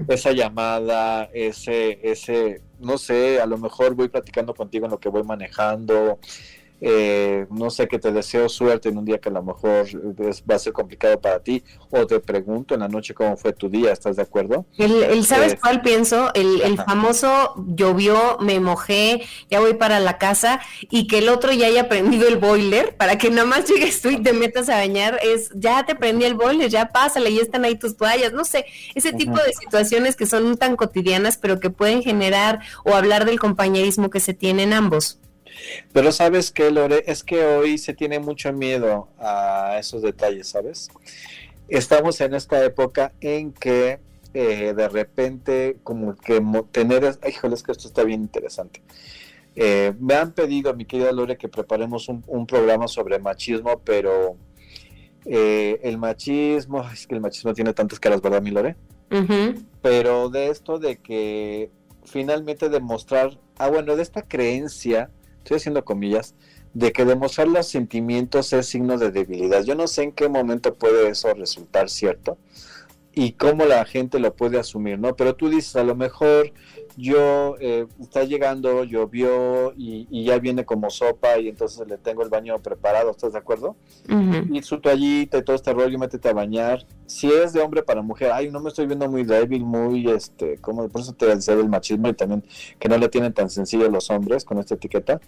Esa 0.08 0.32
llamada, 0.32 1.30
ese, 1.32 2.00
ese, 2.02 2.60
no 2.80 2.98
sé, 2.98 3.40
a 3.40 3.46
lo 3.46 3.56
mejor 3.56 3.94
voy 3.94 4.08
platicando 4.08 4.52
contigo 4.52 4.86
en 4.86 4.90
lo 4.90 4.98
que 4.98 5.08
voy 5.08 5.22
manejando, 5.22 6.18
eh, 6.80 7.46
no 7.50 7.70
sé, 7.70 7.88
que 7.88 7.98
te 7.98 8.10
deseo 8.10 8.48
suerte 8.48 8.88
en 8.88 8.98
un 8.98 9.04
día 9.04 9.18
que 9.18 9.28
a 9.28 9.32
lo 9.32 9.42
mejor 9.42 9.86
va 10.50 10.54
a 10.54 10.58
ser 10.58 10.72
complicado 10.72 11.20
para 11.20 11.40
ti, 11.40 11.62
o 11.90 12.06
te 12.06 12.20
pregunto 12.20 12.74
en 12.74 12.80
la 12.80 12.88
noche 12.88 13.14
cómo 13.14 13.36
fue 13.36 13.52
tu 13.52 13.68
día, 13.68 13.92
¿estás 13.92 14.16
de 14.16 14.22
acuerdo? 14.22 14.64
El, 14.78 15.24
¿Sabes 15.24 15.56
cuál 15.60 15.82
pienso? 15.82 16.32
El, 16.34 16.62
el, 16.62 16.76
famoso 16.76 17.54
llovió, 17.74 18.38
me 18.40 18.60
mojé, 18.60 19.22
ya 19.50 19.60
voy 19.60 19.74
para 19.74 20.00
la 20.00 20.18
casa, 20.18 20.60
y 20.88 21.06
que 21.06 21.18
el 21.18 21.28
otro 21.28 21.52
ya 21.52 21.66
haya 21.66 21.88
prendido 21.88 22.26
el 22.26 22.38
boiler, 22.38 22.96
para 22.96 23.18
que 23.18 23.30
nada 23.30 23.46
más 23.46 23.68
llegues 23.68 24.00
tú 24.00 24.10
y 24.10 24.22
te 24.22 24.32
metas 24.32 24.68
a 24.68 24.76
bañar, 24.76 25.18
es, 25.22 25.50
ya 25.54 25.84
te 25.84 25.94
prendí 25.94 26.24
el 26.24 26.34
boiler, 26.34 26.70
ya 26.70 26.88
pásale, 26.88 27.34
ya 27.34 27.42
están 27.42 27.64
ahí 27.64 27.76
tus 27.76 27.96
toallas, 27.96 28.32
no 28.32 28.44
sé, 28.44 28.64
ese 28.94 29.12
tipo 29.12 29.36
de 29.36 29.52
situaciones 29.52 30.16
que 30.16 30.26
son 30.26 30.56
tan 30.56 30.76
cotidianas, 30.76 31.36
pero 31.36 31.60
que 31.60 31.70
pueden 31.70 32.02
generar 32.02 32.60
o 32.84 32.94
hablar 32.94 33.24
del 33.24 33.38
compañerismo 33.38 34.10
que 34.10 34.20
se 34.20 34.34
tienen 34.34 34.72
ambos. 34.72 35.19
Pero 35.92 36.12
sabes 36.12 36.50
que, 36.50 36.70
Lore, 36.70 37.04
es 37.06 37.24
que 37.24 37.44
hoy 37.44 37.78
se 37.78 37.94
tiene 37.94 38.18
mucho 38.18 38.52
miedo 38.52 39.08
a 39.18 39.76
esos 39.78 40.02
detalles, 40.02 40.48
¿sabes? 40.48 40.88
Estamos 41.68 42.20
en 42.20 42.34
esta 42.34 42.64
época 42.64 43.12
en 43.20 43.52
que 43.52 44.00
eh, 44.32 44.74
de 44.76 44.88
repente 44.88 45.78
como 45.82 46.16
que 46.16 46.40
tener, 46.70 47.18
híjole, 47.28 47.54
es 47.54 47.62
que 47.62 47.72
esto 47.72 47.88
está 47.88 48.04
bien 48.04 48.20
interesante. 48.22 48.82
Eh, 49.56 49.92
me 49.98 50.14
han 50.14 50.32
pedido, 50.32 50.74
mi 50.74 50.84
querida 50.84 51.10
Lore, 51.10 51.36
que 51.36 51.48
preparemos 51.48 52.08
un, 52.08 52.46
programa 52.46 52.86
sobre 52.86 53.18
machismo, 53.18 53.80
pero 53.84 54.36
eh, 55.24 55.80
el 55.82 55.98
machismo, 55.98 56.88
es 56.92 57.06
que 57.06 57.16
el 57.16 57.20
machismo 57.20 57.52
tiene 57.52 57.72
tantas 57.72 57.98
caras, 57.98 58.22
¿verdad, 58.22 58.40
mi 58.40 58.50
Lore? 58.50 58.76
Pero 59.82 60.28
de 60.28 60.50
esto 60.50 60.78
de 60.78 60.98
que 60.98 61.70
finalmente 62.04 62.68
demostrar, 62.68 63.38
ah, 63.58 63.68
bueno, 63.68 63.96
de 63.96 64.02
esta 64.02 64.22
creencia 64.22 65.10
estoy 65.42 65.56
haciendo 65.56 65.84
comillas, 65.84 66.34
de 66.74 66.92
que 66.92 67.04
demostrar 67.04 67.48
los 67.48 67.66
sentimientos 67.66 68.52
es 68.52 68.66
signo 68.66 68.96
de 68.96 69.10
debilidad. 69.10 69.64
Yo 69.64 69.74
no 69.74 69.86
sé 69.86 70.04
en 70.04 70.12
qué 70.12 70.28
momento 70.28 70.74
puede 70.74 71.08
eso 71.08 71.32
resultar 71.34 71.88
cierto 71.88 72.38
y 73.12 73.32
cómo 73.32 73.64
la 73.64 73.84
gente 73.84 74.20
lo 74.20 74.34
puede 74.34 74.58
asumir, 74.58 74.98
¿no? 74.98 75.16
Pero 75.16 75.34
tú 75.34 75.48
dices, 75.48 75.76
a 75.76 75.84
lo 75.84 75.96
mejor 75.96 76.52
yo 76.96 77.56
eh, 77.60 77.86
está 78.00 78.24
llegando, 78.24 78.84
llovió 78.84 79.72
y, 79.76 80.06
y, 80.10 80.24
ya 80.24 80.38
viene 80.38 80.64
como 80.64 80.90
sopa 80.90 81.38
y 81.38 81.48
entonces 81.48 81.86
le 81.88 81.96
tengo 81.98 82.22
el 82.22 82.28
baño 82.28 82.58
preparado, 82.58 83.10
¿estás 83.10 83.32
de 83.32 83.38
acuerdo? 83.38 83.76
Y 84.50 84.62
su 84.62 84.80
toallita 84.80 85.38
y 85.38 85.42
todo 85.42 85.56
este 85.56 85.72
rollo, 85.72 85.98
métete 85.98 86.28
a 86.28 86.32
bañar. 86.32 86.86
Si 87.06 87.30
es 87.30 87.52
de 87.52 87.60
hombre 87.60 87.82
para 87.82 88.02
mujer, 88.02 88.30
ay, 88.32 88.50
no 88.50 88.60
me 88.60 88.68
estoy 88.68 88.86
viendo 88.86 89.08
muy 89.08 89.24
débil, 89.24 89.64
muy, 89.64 90.08
este, 90.10 90.58
como 90.58 90.88
por 90.88 91.00
eso 91.00 91.12
te 91.12 91.26
decía 91.26 91.54
el 91.54 91.68
machismo 91.68 92.08
y 92.08 92.14
también 92.14 92.44
que 92.78 92.88
no 92.88 92.98
le 92.98 93.08
tienen 93.08 93.32
tan 93.32 93.50
sencillo 93.50 93.88
los 93.88 94.10
hombres 94.10 94.44
con 94.44 94.58
esta 94.58 94.74
etiqueta, 94.74 95.20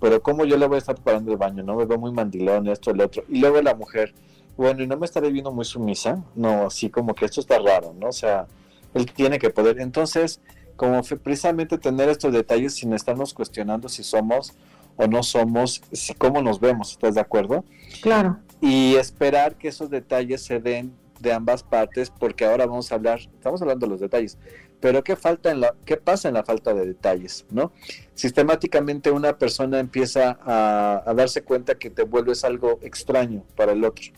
pero 0.00 0.22
como 0.22 0.44
yo 0.44 0.56
le 0.56 0.66
voy 0.66 0.76
a 0.76 0.78
estar 0.78 0.94
preparando 0.94 1.32
el 1.32 1.38
baño, 1.38 1.62
¿no? 1.62 1.76
Me 1.76 1.84
veo 1.86 1.98
muy 1.98 2.12
mandilón, 2.12 2.68
esto, 2.68 2.90
el 2.90 3.00
otro. 3.00 3.24
Y 3.28 3.40
luego 3.40 3.60
la 3.62 3.74
mujer, 3.74 4.14
bueno, 4.56 4.82
y 4.82 4.86
no 4.86 4.96
me 4.96 5.06
estaré 5.06 5.30
viendo 5.30 5.52
muy 5.52 5.64
sumisa, 5.64 6.22
no, 6.34 6.66
así 6.66 6.90
como 6.90 7.14
que 7.14 7.24
esto 7.24 7.40
está 7.40 7.58
raro, 7.58 7.94
¿no? 7.98 8.08
O 8.08 8.12
sea, 8.12 8.46
él 8.94 9.10
tiene 9.12 9.38
que 9.38 9.50
poder. 9.50 9.80
Entonces, 9.80 10.40
como 10.76 11.02
precisamente 11.02 11.78
tener 11.78 12.08
estos 12.08 12.32
detalles 12.32 12.74
sin 12.74 12.92
estarnos 12.92 13.34
cuestionando 13.34 13.88
si 13.88 14.02
somos 14.02 14.54
o 14.96 15.06
no 15.06 15.22
somos, 15.22 15.82
si, 15.92 16.14
cómo 16.14 16.42
nos 16.42 16.60
vemos, 16.60 16.92
¿estás 16.92 17.14
de 17.14 17.20
acuerdo? 17.20 17.64
Claro. 18.02 18.38
Y 18.60 18.94
esperar 18.94 19.56
que 19.56 19.68
esos 19.68 19.90
detalles 19.90 20.42
se 20.42 20.60
den 20.60 20.94
de 21.20 21.32
ambas 21.32 21.62
partes, 21.62 22.10
porque 22.10 22.44
ahora 22.44 22.66
vamos 22.66 22.92
a 22.92 22.94
hablar, 22.94 23.20
estamos 23.20 23.60
hablando 23.62 23.86
de 23.86 23.90
los 23.90 24.00
detalles, 24.00 24.38
pero 24.80 25.02
¿qué, 25.02 25.16
falta 25.16 25.50
en 25.50 25.60
la, 25.60 25.74
qué 25.84 25.96
pasa 25.96 26.28
en 26.28 26.34
la 26.34 26.44
falta 26.44 26.74
de 26.74 26.86
detalles? 26.86 27.46
¿no? 27.50 27.72
Sistemáticamente 28.14 29.10
una 29.10 29.38
persona 29.38 29.78
empieza 29.80 30.38
a, 30.42 31.02
a 31.06 31.14
darse 31.14 31.42
cuenta 31.42 31.76
que 31.76 31.90
te 31.90 32.02
vuelves 32.02 32.44
algo 32.44 32.78
extraño 32.82 33.44
para 33.56 33.72
el 33.72 33.84
otro. 33.84 34.12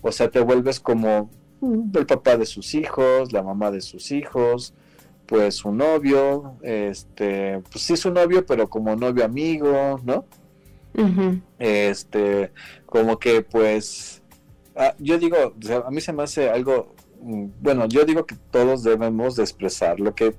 O 0.00 0.10
sea, 0.10 0.30
te 0.30 0.40
vuelves 0.40 0.80
como 0.80 1.30
el 1.94 2.06
papá 2.06 2.36
de 2.36 2.46
sus 2.46 2.74
hijos, 2.74 3.32
la 3.32 3.42
mamá 3.42 3.70
de 3.70 3.80
sus 3.80 4.10
hijos, 4.10 4.74
pues 5.32 5.54
su 5.54 5.72
novio, 5.72 6.58
este, 6.60 7.62
pues 7.70 7.82
sí 7.82 7.96
su 7.96 8.10
novio, 8.10 8.44
pero 8.44 8.68
como 8.68 8.94
novio 8.94 9.24
amigo, 9.24 9.98
¿no? 10.04 10.26
Este, 11.58 12.52
como 12.84 13.18
que 13.18 13.40
pues, 13.40 14.22
ah, 14.76 14.94
yo 14.98 15.16
digo, 15.16 15.54
a 15.86 15.90
mí 15.90 16.02
se 16.02 16.12
me 16.12 16.22
hace 16.22 16.50
algo, 16.50 16.94
mm, 17.22 17.46
bueno, 17.62 17.88
yo 17.88 18.04
digo 18.04 18.26
que 18.26 18.36
todos 18.50 18.82
debemos 18.82 19.36
de 19.36 19.44
expresar 19.44 20.00
lo 20.00 20.14
que 20.14 20.34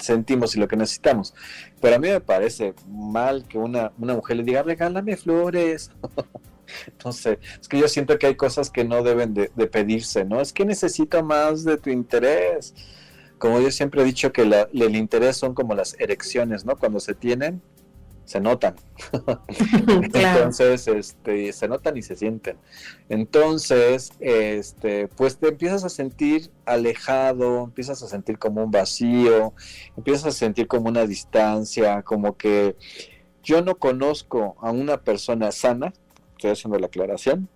sentimos 0.00 0.54
y 0.54 0.60
lo 0.60 0.68
que 0.68 0.76
necesitamos, 0.76 1.32
pero 1.80 1.96
a 1.96 1.98
mí 1.98 2.08
me 2.08 2.20
parece 2.20 2.74
mal 2.86 3.48
que 3.48 3.56
una, 3.56 3.92
una 3.96 4.12
mujer 4.12 4.36
le 4.36 4.42
diga, 4.42 4.62
regálame 4.62 5.16
flores. 5.16 5.90
Entonces, 6.86 7.38
es 7.58 7.66
que 7.66 7.78
yo 7.78 7.88
siento 7.88 8.18
que 8.18 8.26
hay 8.26 8.34
cosas 8.34 8.68
que 8.68 8.84
no 8.84 9.02
deben 9.02 9.32
de, 9.32 9.50
de 9.54 9.66
pedirse, 9.66 10.26
¿no? 10.26 10.42
Es 10.42 10.52
que 10.52 10.66
necesito 10.66 11.24
más 11.24 11.64
de 11.64 11.78
tu 11.78 11.88
interés 11.88 12.74
como 13.38 13.60
yo 13.60 13.70
siempre 13.70 14.02
he 14.02 14.04
dicho 14.04 14.32
que 14.32 14.42
el 14.42 14.96
interés 14.96 15.36
son 15.36 15.54
como 15.54 15.74
las 15.74 15.98
erecciones, 15.98 16.64
¿no? 16.64 16.76
Cuando 16.76 17.00
se 17.00 17.14
tienen, 17.14 17.60
se 18.24 18.40
notan. 18.40 18.74
Entonces, 19.88 20.88
este, 20.88 21.52
se 21.52 21.68
notan 21.68 21.96
y 21.96 22.02
se 22.02 22.16
sienten. 22.16 22.56
Entonces, 23.08 24.12
este, 24.20 25.08
pues 25.08 25.36
te 25.36 25.48
empiezas 25.48 25.84
a 25.84 25.88
sentir 25.88 26.50
alejado, 26.64 27.64
empiezas 27.64 28.02
a 28.02 28.08
sentir 28.08 28.38
como 28.38 28.64
un 28.64 28.70
vacío, 28.70 29.52
empiezas 29.96 30.26
a 30.26 30.32
sentir 30.32 30.66
como 30.66 30.88
una 30.88 31.06
distancia, 31.06 32.02
como 32.02 32.36
que 32.36 32.76
yo 33.42 33.62
no 33.62 33.76
conozco 33.76 34.56
a 34.60 34.70
una 34.70 35.02
persona 35.02 35.52
sana, 35.52 35.92
estoy 36.32 36.52
haciendo 36.52 36.78
la 36.78 36.86
aclaración, 36.86 37.48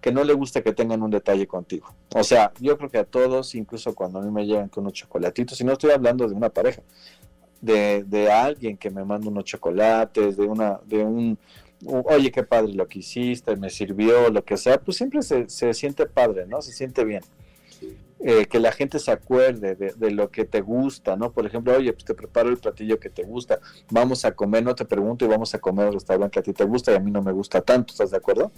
que 0.00 0.12
no 0.12 0.24
le 0.24 0.32
gusta 0.32 0.62
que 0.62 0.72
tengan 0.72 1.02
un 1.02 1.10
detalle 1.10 1.46
contigo. 1.46 1.94
O 2.14 2.24
sea, 2.24 2.52
yo 2.60 2.76
creo 2.78 2.90
que 2.90 2.98
a 2.98 3.04
todos, 3.04 3.54
incluso 3.54 3.94
cuando 3.94 4.18
a 4.18 4.22
mí 4.22 4.30
me 4.30 4.46
llegan 4.46 4.68
con 4.68 4.84
unos 4.84 4.94
chocolatitos, 4.94 5.60
y 5.60 5.64
no 5.64 5.72
estoy 5.72 5.90
hablando 5.90 6.26
de 6.26 6.34
una 6.34 6.48
pareja, 6.48 6.82
de, 7.60 8.04
de 8.04 8.30
alguien 8.30 8.76
que 8.76 8.90
me 8.90 9.04
manda 9.04 9.28
unos 9.28 9.44
chocolates, 9.44 10.36
de 10.36 10.46
una, 10.46 10.80
de 10.86 11.04
un, 11.04 11.38
oye, 11.84 12.30
qué 12.30 12.42
padre 12.42 12.72
lo 12.72 12.86
que 12.86 13.00
hiciste, 13.00 13.56
me 13.56 13.70
sirvió, 13.70 14.30
lo 14.30 14.44
que 14.44 14.56
sea, 14.56 14.80
pues 14.80 14.96
siempre 14.96 15.22
se, 15.22 15.48
se 15.48 15.74
siente 15.74 16.06
padre, 16.06 16.46
¿no? 16.46 16.62
Se 16.62 16.72
siente 16.72 17.04
bien. 17.04 17.22
Eh, 18.22 18.44
que 18.44 18.60
la 18.60 18.70
gente 18.70 18.98
se 18.98 19.10
acuerde 19.10 19.76
de, 19.76 20.10
lo 20.10 20.30
que 20.30 20.44
te 20.44 20.60
gusta, 20.60 21.16
¿no? 21.16 21.32
Por 21.32 21.46
ejemplo, 21.46 21.74
oye, 21.74 21.90
pues 21.94 22.04
te 22.04 22.12
preparo 22.12 22.50
el 22.50 22.58
platillo 22.58 23.00
que 23.00 23.08
te 23.08 23.22
gusta, 23.22 23.60
vamos 23.88 24.26
a 24.26 24.32
comer, 24.32 24.62
no 24.62 24.74
te 24.74 24.84
pregunto 24.84 25.24
y 25.24 25.28
vamos 25.28 25.54
a 25.54 25.58
comer 25.58 25.86
al 25.86 25.94
restaurante 25.94 26.34
que 26.34 26.40
a 26.40 26.42
ti 26.42 26.52
te 26.52 26.64
gusta 26.64 26.92
y 26.92 26.96
a 26.96 27.00
mí 27.00 27.10
no 27.10 27.22
me 27.22 27.32
gusta 27.32 27.62
tanto, 27.62 27.94
¿estás 27.94 28.10
de 28.10 28.18
acuerdo? 28.18 28.52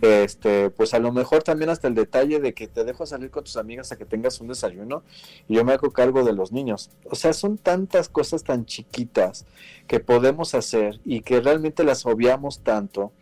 Este, 0.00 0.70
pues 0.70 0.94
a 0.94 1.00
lo 1.00 1.12
mejor 1.12 1.42
también 1.42 1.68
hasta 1.68 1.86
el 1.86 1.94
detalle 1.94 2.40
de 2.40 2.54
que 2.54 2.66
te 2.66 2.82
dejo 2.82 3.04
salir 3.04 3.30
con 3.30 3.44
tus 3.44 3.58
amigas 3.58 3.92
a 3.92 3.96
que 3.96 4.06
tengas 4.06 4.40
un 4.40 4.48
desayuno 4.48 5.02
y 5.48 5.56
yo 5.56 5.66
me 5.66 5.74
hago 5.74 5.90
cargo 5.90 6.24
de 6.24 6.32
los 6.32 6.50
niños. 6.50 6.88
O 7.10 7.14
sea, 7.14 7.34
son 7.34 7.58
tantas 7.58 8.08
cosas 8.08 8.42
tan 8.42 8.64
chiquitas 8.64 9.44
que 9.86 10.00
podemos 10.00 10.54
hacer 10.54 10.98
y 11.04 11.20
que 11.20 11.42
realmente 11.42 11.84
las 11.84 12.06
obviamos 12.06 12.60
tanto 12.60 13.12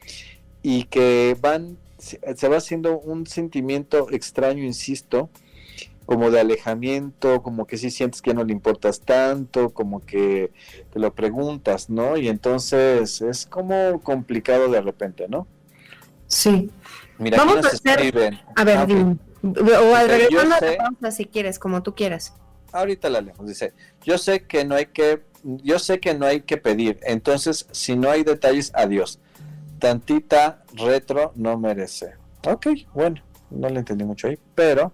y 0.62 0.84
que 0.84 1.36
van, 1.40 1.76
se 1.98 2.48
va 2.48 2.58
haciendo 2.58 3.00
un 3.00 3.26
sentimiento 3.26 4.12
extraño, 4.12 4.62
insisto, 4.62 5.28
como 6.06 6.30
de 6.30 6.40
alejamiento, 6.40 7.42
como 7.42 7.66
que 7.66 7.76
si 7.76 7.90
sientes 7.90 8.22
que 8.22 8.32
no 8.32 8.44
le 8.44 8.52
importas 8.52 9.00
tanto, 9.00 9.70
como 9.70 10.00
que 10.00 10.52
te 10.92 11.00
lo 11.00 11.12
preguntas, 11.12 11.90
¿no? 11.90 12.16
Y 12.16 12.28
entonces 12.28 13.20
es 13.20 13.44
como 13.46 14.00
complicado 14.00 14.70
de 14.70 14.80
repente, 14.80 15.26
¿no? 15.28 15.46
Sí. 16.28 16.70
Mira, 17.18 17.38
Vamos 17.38 17.64
a 17.64 17.68
hacer... 17.68 18.14
A 18.54 18.64
ver, 18.64 18.78
ah. 18.78 18.86
O 19.42 19.94
al 19.94 20.08
regresando 20.08 20.54
a 20.54 20.60
la 20.60 20.76
pausa 20.76 21.10
si 21.10 21.26
quieres, 21.26 21.58
como 21.58 21.82
tú 21.82 21.94
quieras. 21.94 22.34
Ahorita 22.72 23.08
la 23.10 23.20
leemos, 23.20 23.46
dice, 23.46 23.74
yo 24.02 24.18
sé 24.18 24.44
que 24.44 24.64
no 24.64 24.74
hay 24.74 24.86
que, 24.86 25.22
yo 25.42 25.78
sé 25.78 26.00
que 26.00 26.14
no 26.14 26.26
hay 26.26 26.40
que 26.40 26.56
pedir, 26.56 26.98
entonces 27.02 27.66
si 27.70 27.96
no 27.96 28.10
hay 28.10 28.22
detalles, 28.22 28.70
adiós. 28.74 29.20
Tantita 29.78 30.62
retro 30.74 31.32
no 31.36 31.58
merece. 31.58 32.14
Ok, 32.46 32.68
bueno, 32.92 33.22
no 33.50 33.68
le 33.68 33.78
entendí 33.78 34.04
mucho 34.04 34.28
ahí, 34.28 34.38
pero 34.54 34.92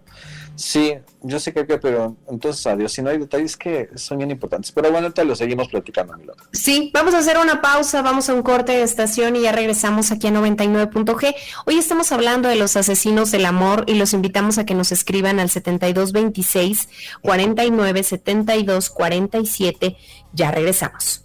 Sí, 0.55 0.95
yo 1.23 1.41
sé 1.41 1.53
que 1.53 1.67
que, 1.67 1.79
pero 1.79 2.17
entonces 2.29 2.67
adiós. 2.67 2.93
Si 2.93 3.03
no 3.03 3.11
hay 3.11 3.19
detalles 3.19 3.57
que 3.57 3.91
son 3.95 4.19
bien 4.19 4.31
importantes. 4.31 4.73
Pero 4.73 4.91
bueno, 4.91 5.13
te 5.13 5.25
lo 5.25 5.35
seguimos 5.35 5.69
platicando, 5.69 6.15
Sí, 6.53 6.91
vamos 6.93 7.15
a 7.15 7.19
hacer 7.19 7.39
una 7.39 7.61
pausa, 7.61 8.03
vamos 8.03 8.29
a 8.29 8.35
un 8.35 8.43
corte 8.43 8.73
de 8.73 8.83
estación 8.83 9.37
y 9.37 9.43
ya 9.43 9.53
regresamos 9.53 10.13
aquí 10.13 10.27
a 10.27 10.31
99.g. 10.31 11.35
Hoy 11.67 11.79
estamos 11.79 12.13
hablando 12.13 12.49
de 12.49 12.57
los 12.57 12.77
asesinos 12.77 13.31
del 13.31 13.47
amor 13.47 13.85
y 13.87 13.95
los 13.95 14.13
invitamos 14.13 14.59
a 14.59 14.67
que 14.67 14.75
nos 14.75 14.93
escriban 14.93 15.41
al 15.41 15.51
7226 15.51 16.89
49 17.23 18.03
72 18.03 18.91
47. 18.91 19.97
Ya 20.35 20.51
regresamos. 20.51 21.25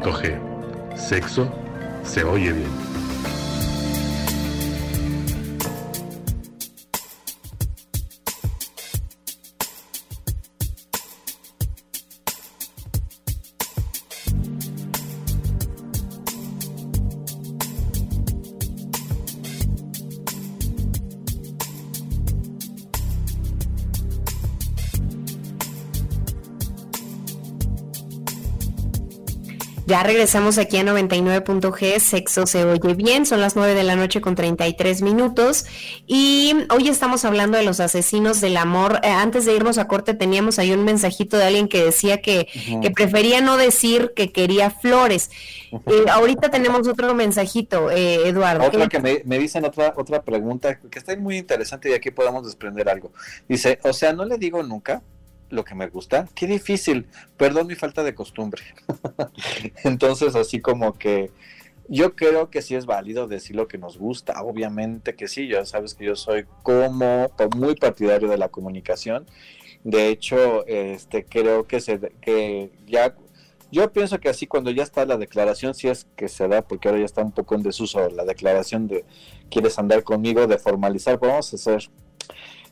99.g. 0.00 0.96
Sexo 0.96 1.48
se 2.04 2.24
oye 2.24 2.52
bien. 2.52 2.89
Ya 30.00 30.06
regresamos 30.06 30.56
aquí 30.56 30.78
a 30.78 30.82
99.g, 30.82 31.98
sexo 32.00 32.46
se 32.46 32.64
oye 32.64 32.94
bien, 32.94 33.26
son 33.26 33.42
las 33.42 33.54
9 33.54 33.74
de 33.74 33.82
la 33.82 33.96
noche 33.96 34.22
con 34.22 34.34
33 34.34 35.02
minutos 35.02 35.66
y 36.06 36.54
hoy 36.70 36.88
estamos 36.88 37.26
hablando 37.26 37.58
de 37.58 37.64
los 37.64 37.80
asesinos 37.80 38.40
del 38.40 38.56
amor. 38.56 39.00
Eh, 39.02 39.08
antes 39.08 39.44
de 39.44 39.54
irnos 39.54 39.76
a 39.76 39.88
corte 39.88 40.14
teníamos 40.14 40.58
ahí 40.58 40.72
un 40.72 40.86
mensajito 40.86 41.36
de 41.36 41.44
alguien 41.44 41.68
que 41.68 41.84
decía 41.84 42.22
que, 42.22 42.48
que 42.80 42.90
prefería 42.90 43.42
no 43.42 43.58
decir 43.58 44.14
que 44.16 44.32
quería 44.32 44.70
flores. 44.70 45.30
Eh, 45.70 46.06
ahorita 46.10 46.50
tenemos 46.50 46.88
otro 46.88 47.14
mensajito, 47.14 47.90
eh, 47.90 48.26
Eduardo. 48.26 48.64
Otra 48.64 48.88
que 48.88 49.00
me, 49.00 49.20
me, 49.26 49.38
dicen 49.38 49.66
otra, 49.66 49.92
otra 49.98 50.22
pregunta 50.22 50.78
que 50.78 50.98
está 50.98 51.14
muy 51.14 51.36
interesante 51.36 51.90
y 51.90 51.92
aquí 51.92 52.10
podemos 52.10 52.46
desprender 52.46 52.88
algo. 52.88 53.12
Dice, 53.46 53.78
o 53.82 53.92
sea, 53.92 54.14
no 54.14 54.24
le 54.24 54.38
digo 54.38 54.62
nunca 54.62 55.02
lo 55.50 55.64
que 55.64 55.74
me 55.74 55.88
gusta. 55.88 56.28
Qué 56.34 56.46
difícil, 56.46 57.06
perdón 57.36 57.66
mi 57.66 57.74
falta 57.74 58.02
de 58.02 58.14
costumbre. 58.14 58.62
Entonces, 59.84 60.34
así 60.34 60.60
como 60.60 60.94
que 60.94 61.30
yo 61.88 62.14
creo 62.14 62.50
que 62.50 62.62
sí 62.62 62.74
es 62.76 62.86
válido 62.86 63.26
decir 63.26 63.56
lo 63.56 63.66
que 63.66 63.78
nos 63.78 63.98
gusta, 63.98 64.42
obviamente 64.42 65.16
que 65.16 65.28
sí, 65.28 65.48
ya 65.48 65.64
sabes 65.64 65.94
que 65.94 66.04
yo 66.04 66.16
soy 66.16 66.46
como 66.62 67.30
muy 67.56 67.74
partidario 67.74 68.28
de 68.28 68.38
la 68.38 68.48
comunicación. 68.48 69.26
De 69.82 70.08
hecho, 70.08 70.66
este 70.66 71.24
creo 71.24 71.66
que 71.66 71.80
se 71.80 71.98
que 72.20 72.70
ya 72.86 73.14
yo 73.72 73.92
pienso 73.92 74.18
que 74.18 74.28
así 74.28 74.46
cuando 74.46 74.70
ya 74.70 74.82
está 74.82 75.04
la 75.04 75.16
declaración, 75.16 75.74
si 75.74 75.88
es 75.88 76.06
que 76.16 76.28
se 76.28 76.48
da, 76.48 76.62
porque 76.62 76.88
ahora 76.88 77.00
ya 77.00 77.06
está 77.06 77.22
un 77.22 77.32
poco 77.32 77.54
en 77.54 77.62
desuso 77.62 78.08
la 78.10 78.24
declaración 78.24 78.88
de 78.88 79.04
quieres 79.48 79.78
andar 79.78 80.02
conmigo, 80.02 80.46
de 80.46 80.58
formalizar, 80.58 81.18
pues 81.18 81.30
vamos 81.30 81.52
a 81.52 81.56
hacer 81.56 81.90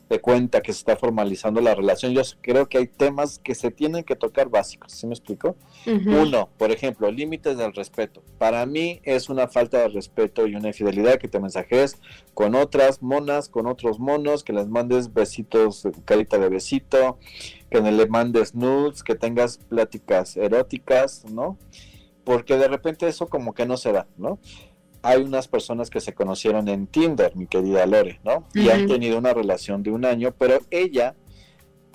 de 0.09 0.19
cuenta 0.19 0.61
que 0.61 0.73
se 0.73 0.79
está 0.79 0.95
formalizando 0.95 1.61
la 1.61 1.75
relación, 1.75 2.13
yo 2.13 2.21
creo 2.41 2.67
que 2.67 2.79
hay 2.79 2.87
temas 2.87 3.37
que 3.39 3.53
se 3.53 3.69
tienen 3.69 4.03
que 4.03 4.15
tocar 4.15 4.49
básicos, 4.49 4.93
¿sí 4.93 5.05
me 5.05 5.13
explico? 5.13 5.55
Uno, 5.85 6.49
por 6.57 6.71
ejemplo, 6.71 7.11
límites 7.11 7.57
del 7.57 7.73
respeto. 7.73 8.23
Para 8.37 8.65
mí 8.65 8.99
es 9.03 9.29
una 9.29 9.47
falta 9.47 9.77
de 9.79 9.89
respeto 9.89 10.47
y 10.47 10.55
una 10.55 10.69
infidelidad 10.69 11.19
que 11.19 11.27
te 11.27 11.39
mensajes 11.39 11.97
con 12.33 12.55
otras 12.55 13.03
monas, 13.03 13.49
con 13.49 13.67
otros 13.67 13.99
monos, 13.99 14.43
que 14.43 14.53
les 14.53 14.67
mandes 14.67 15.13
besitos, 15.13 15.87
carita 16.05 16.39
de 16.39 16.49
besito, 16.49 17.19
que 17.69 17.79
le 17.79 18.07
mandes 18.07 18.55
nudes, 18.55 19.03
que 19.03 19.15
tengas 19.15 19.57
pláticas 19.57 20.37
eróticas, 20.37 21.25
¿no? 21.31 21.57
Porque 22.23 22.57
de 22.57 22.67
repente 22.67 23.07
eso 23.07 23.27
como 23.27 23.53
que 23.53 23.65
no 23.65 23.77
se 23.77 23.91
da, 23.91 24.07
¿no? 24.17 24.39
Hay 25.01 25.21
unas 25.21 25.47
personas 25.47 25.89
que 25.89 26.01
se 26.01 26.13
conocieron 26.13 26.67
en 26.67 26.87
Tinder, 26.87 27.35
mi 27.35 27.47
querida 27.47 27.85
Lore, 27.85 28.19
¿no? 28.23 28.47
Y 28.53 28.69
han 28.69 28.87
tenido 28.87 29.17
una 29.17 29.33
relación 29.33 29.83
de 29.83 29.91
un 29.91 30.05
año, 30.05 30.33
pero 30.37 30.59
ella, 30.71 31.15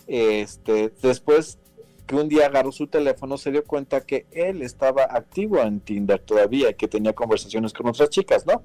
este, 0.07 0.93
después 1.03 1.59
que 2.07 2.17
un 2.17 2.29
día 2.29 2.47
agarró 2.47 2.73
su 2.73 2.87
teléfono, 2.87 3.39
se 3.39 3.51
dio 3.51 3.65
cuenta 3.65 4.03
que 4.03 4.27
él 4.31 4.63
estaba 4.63 5.05
activo 5.05 5.59
en 5.61 5.81
Tinder 5.81 6.21
todavía 6.21 6.73
que 6.75 6.89
tenía 6.89 7.15
conversaciones 7.15 7.73
con 7.73 7.89
otras 7.89 8.11
chicas, 8.11 8.47
¿no? 8.47 8.63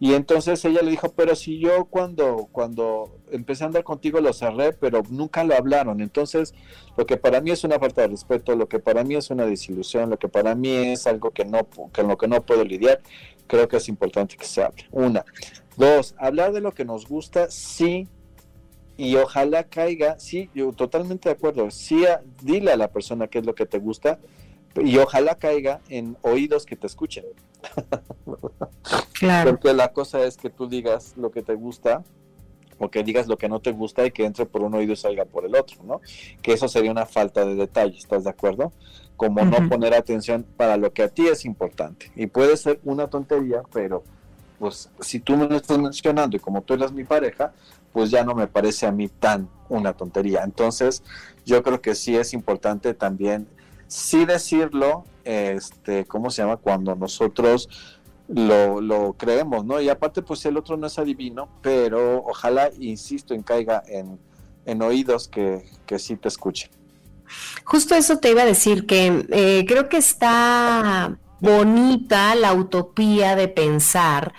Y 0.00 0.14
entonces 0.14 0.62
ella 0.64 0.82
le 0.82 0.90
dijo, 0.90 1.12
pero 1.12 1.36
si 1.36 1.58
yo 1.58 1.84
cuando, 1.86 2.48
cuando 2.50 3.16
empecé 3.30 3.62
a 3.62 3.68
andar 3.68 3.84
contigo 3.84 4.20
lo 4.20 4.32
cerré, 4.32 4.72
pero 4.72 5.02
nunca 5.08 5.44
lo 5.44 5.54
hablaron. 5.54 6.00
Entonces, 6.00 6.52
lo 6.96 7.06
que 7.06 7.16
para 7.16 7.40
mí 7.40 7.52
es 7.52 7.62
una 7.64 7.78
falta 7.78 8.02
de 8.02 8.08
respeto, 8.08 8.56
lo 8.56 8.68
que 8.68 8.80
para 8.80 9.04
mí 9.04 9.14
es 9.14 9.30
una 9.30 9.46
desilusión, 9.46 10.10
lo 10.10 10.18
que 10.18 10.28
para 10.28 10.54
mí 10.56 10.68
es 10.68 11.06
algo 11.06 11.30
que 11.30 11.44
no, 11.44 11.68
que 11.92 12.02
lo 12.02 12.18
que 12.18 12.26
no 12.26 12.42
puedo 12.42 12.64
lidiar, 12.64 13.00
creo 13.46 13.68
que 13.68 13.76
es 13.76 13.88
importante 13.88 14.36
que 14.36 14.44
se 14.44 14.62
hable. 14.62 14.84
Una. 14.90 15.24
Dos, 15.76 16.14
hablar 16.18 16.52
de 16.52 16.60
lo 16.60 16.72
que 16.72 16.84
nos 16.84 17.06
gusta, 17.06 17.50
sí, 17.50 18.08
y 18.96 19.16
ojalá 19.16 19.64
caiga, 19.64 20.18
sí, 20.18 20.50
yo 20.54 20.72
totalmente 20.72 21.28
de 21.28 21.34
acuerdo, 21.34 21.70
sí, 21.70 22.04
dile 22.42 22.72
a 22.72 22.76
la 22.76 22.92
persona 22.92 23.26
qué 23.26 23.38
es 23.38 23.46
lo 23.46 23.54
que 23.54 23.66
te 23.66 23.78
gusta, 23.78 24.18
y 24.76 24.98
ojalá 24.98 25.36
caiga 25.36 25.80
en 25.88 26.16
oídos 26.22 26.66
que 26.66 26.76
te 26.76 26.86
escuchen. 26.86 27.24
Claro. 29.12 29.52
Porque 29.52 29.72
la 29.72 29.92
cosa 29.92 30.24
es 30.24 30.36
que 30.36 30.50
tú 30.50 30.68
digas 30.68 31.14
lo 31.16 31.30
que 31.30 31.42
te 31.42 31.54
gusta 31.54 32.04
o 32.78 32.90
que 32.90 33.02
digas 33.02 33.26
lo 33.26 33.36
que 33.36 33.48
no 33.48 33.60
te 33.60 33.72
gusta 33.72 34.04
y 34.06 34.10
que 34.10 34.24
entre 34.24 34.46
por 34.46 34.62
un 34.62 34.74
oído 34.74 34.92
y 34.92 34.96
salga 34.96 35.24
por 35.24 35.44
el 35.44 35.54
otro, 35.54 35.82
¿no? 35.84 36.00
Que 36.42 36.52
eso 36.52 36.68
sería 36.68 36.90
una 36.90 37.06
falta 37.06 37.44
de 37.44 37.54
detalle, 37.54 37.96
¿estás 37.96 38.24
de 38.24 38.30
acuerdo? 38.30 38.72
Como 39.16 39.44
no 39.44 39.68
poner 39.68 39.94
atención 39.94 40.44
para 40.56 40.76
lo 40.76 40.92
que 40.92 41.02
a 41.02 41.08
ti 41.08 41.26
es 41.26 41.44
importante. 41.44 42.10
Y 42.16 42.26
puede 42.26 42.56
ser 42.56 42.80
una 42.84 43.08
tontería, 43.08 43.62
pero 43.72 44.02
pues 44.58 44.90
si 45.00 45.20
tú 45.20 45.36
me 45.36 45.46
lo 45.46 45.56
estás 45.56 45.78
mencionando 45.78 46.36
y 46.36 46.40
como 46.40 46.62
tú 46.62 46.74
eres 46.74 46.92
mi 46.92 47.04
pareja, 47.04 47.52
pues 47.92 48.10
ya 48.10 48.24
no 48.24 48.34
me 48.34 48.46
parece 48.46 48.86
a 48.86 48.92
mí 48.92 49.08
tan 49.08 49.48
una 49.68 49.92
tontería. 49.92 50.42
Entonces, 50.42 51.02
yo 51.44 51.62
creo 51.62 51.80
que 51.80 51.94
sí 51.94 52.16
es 52.16 52.34
importante 52.34 52.94
también 52.94 53.46
sí 53.86 54.24
decirlo, 54.24 55.04
este, 55.24 56.04
¿cómo 56.04 56.30
se 56.30 56.42
llama? 56.42 56.56
Cuando 56.56 56.94
nosotros 56.94 57.68
lo, 58.28 58.80
lo 58.80 59.14
creemos, 59.14 59.64
¿no? 59.64 59.80
Y 59.80 59.88
aparte, 59.88 60.22
pues 60.22 60.44
el 60.46 60.56
otro 60.56 60.76
no 60.76 60.86
es 60.86 60.98
adivino, 60.98 61.48
pero 61.62 62.24
ojalá, 62.26 62.70
insisto, 62.78 63.34
en 63.34 63.42
caiga 63.42 63.82
en, 63.86 64.18
en 64.64 64.82
oídos 64.82 65.28
que, 65.28 65.64
que 65.86 65.98
sí 65.98 66.16
te 66.16 66.28
escuchen. 66.28 66.70
Justo 67.64 67.94
eso 67.94 68.18
te 68.18 68.30
iba 68.30 68.42
a 68.42 68.46
decir, 68.46 68.86
que 68.86 69.26
eh, 69.30 69.64
creo 69.66 69.88
que 69.88 69.96
está 69.96 71.18
bonita 71.40 72.34
la 72.34 72.54
utopía 72.54 73.36
de 73.36 73.48
pensar 73.48 74.32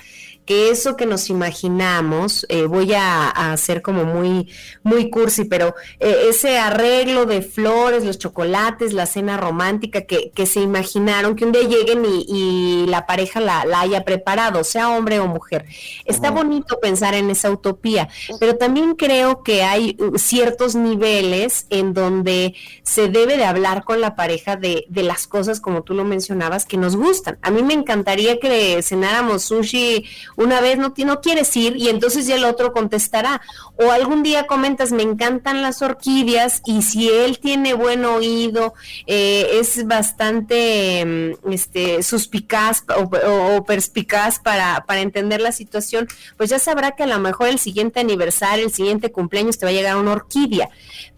que 0.46 0.70
eso 0.70 0.96
que 0.96 1.06
nos 1.06 1.30
imaginamos, 1.30 2.46
eh, 2.50 2.66
voy 2.66 2.94
a, 2.94 3.30
hacer 3.30 3.82
como 3.82 4.06
muy, 4.06 4.50
muy 4.84 5.10
cursi, 5.10 5.46
pero 5.46 5.76
eh, 6.00 6.28
ese 6.30 6.60
arreglo 6.60 7.26
de 7.26 7.42
flores, 7.42 8.04
los 8.06 8.20
chocolates, 8.20 8.94
la 8.94 9.08
cena 9.08 9.38
romántica 9.38 10.02
que, 10.02 10.32
que 10.32 10.46
se 10.46 10.62
imaginaron, 10.62 11.36
que 11.36 11.46
un 11.46 11.52
día 11.52 11.64
lleguen 11.64 12.04
y, 12.06 12.86
la 12.88 13.08
pareja 13.08 13.40
la, 13.40 13.66
la, 13.66 13.82
haya 13.82 14.04
preparado, 14.04 14.64
sea 14.64 14.90
hombre 14.90 15.20
o 15.20 15.28
mujer. 15.28 15.66
Está 16.06 16.30
bonito 16.30 16.80
pensar 16.80 17.16
en 17.16 17.30
esa 17.30 17.50
utopía, 17.50 18.10
pero 18.40 18.58
también 18.58 18.96
creo 18.96 19.42
que 19.42 19.64
hay 19.64 19.98
uh, 20.00 20.18
ciertos 20.18 20.76
niveles 20.76 21.66
en 21.72 21.94
donde 21.94 22.54
se 22.84 23.10
debe 23.10 23.38
de 23.38 23.46
hablar 23.46 23.84
con 23.84 24.02
la 24.02 24.16
pareja 24.16 24.56
de, 24.56 24.86
de 24.90 25.04
las 25.04 25.26
cosas, 25.26 25.60
como 25.60 25.82
tú 25.82 25.94
lo 25.96 26.04
mencionabas, 26.04 26.66
que 26.66 26.78
nos 26.78 26.96
gustan. 26.96 27.40
A 27.42 27.50
mí 27.50 27.64
me 27.64 27.74
encantaría 27.74 28.40
que 28.40 28.82
cenáramos 28.84 29.44
sushi 29.44 30.06
una 30.36 30.62
vez 30.62 30.78
no, 30.78 30.94
no 30.96 31.22
quieres 31.22 31.56
ir 31.56 31.78
y 31.78 31.90
entonces 31.90 32.28
ya 32.28 32.36
el 32.36 32.46
otro 32.46 32.74
contestará. 32.74 33.42
O 33.78 33.92
algún 33.92 34.24
día 34.24 34.48
comentas, 34.48 34.92
me 34.92 35.04
encantan 35.04 35.62
las 35.62 35.82
orquídeas 35.82 36.62
y 36.66 36.82
si 36.82 37.10
él 37.10 37.40
tiene 37.40 37.74
buen 37.74 38.06
oído, 38.06 38.74
eh, 39.08 39.60
es 39.60 39.86
bastante 39.86 41.36
mm, 41.44 41.52
este, 41.52 42.04
suspicaz 42.04 42.84
o, 42.98 43.64
perspicaz 43.66 44.40
para, 44.40 44.86
para 44.86 45.02
entender 45.02 45.42
la 45.42 45.52
situación, 45.52 46.08
pues 46.38 46.50
ya 46.50 46.60
sabrá 46.60 46.92
que 46.92 47.04
a 47.04 47.08
lo 47.08 47.20
mejor 47.20 47.48
el 47.48 47.60
siguiente 47.60 48.00
aniversario, 48.00 48.66
el 48.66 48.74
siguiente 48.74 49.12
cumpleaños 49.12 49.58
te 49.58 49.66
va 49.66 49.72
a 49.72 49.74
llegar 49.74 49.98
una 49.98 50.12
orquídea. 50.14 50.70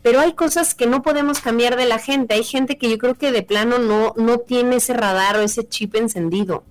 Pero 0.02 0.20
hay 0.20 0.34
cosas 0.34 0.74
que 0.76 0.88
no 0.88 1.02
podemos 1.02 1.40
cambiar 1.40 1.76
de 1.76 1.86
la 1.86 2.00
gente. 2.00 2.34
Hay 2.34 2.44
gente 2.44 2.78
que 2.78 2.90
yo 2.90 2.98
creo 2.98 3.16
que 3.16 3.32
de 3.32 3.44
plano 3.44 3.80
no, 3.80 4.14
no 4.16 4.40
tiene 4.40 4.78
ese 4.78 4.94
radar 4.94 5.38
o 5.38 5.42
ese 5.42 5.68
chip 5.68 5.96
encendido. 5.96 6.64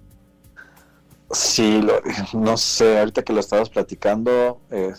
Sí, 1.31 1.83
lo, 1.83 2.01
no 2.35 2.57
sé, 2.57 2.99
ahorita 2.99 3.23
que 3.23 3.33
lo 3.33 3.41
estabas 3.41 3.71
platicando, 3.71 4.61
eh, 4.71 4.93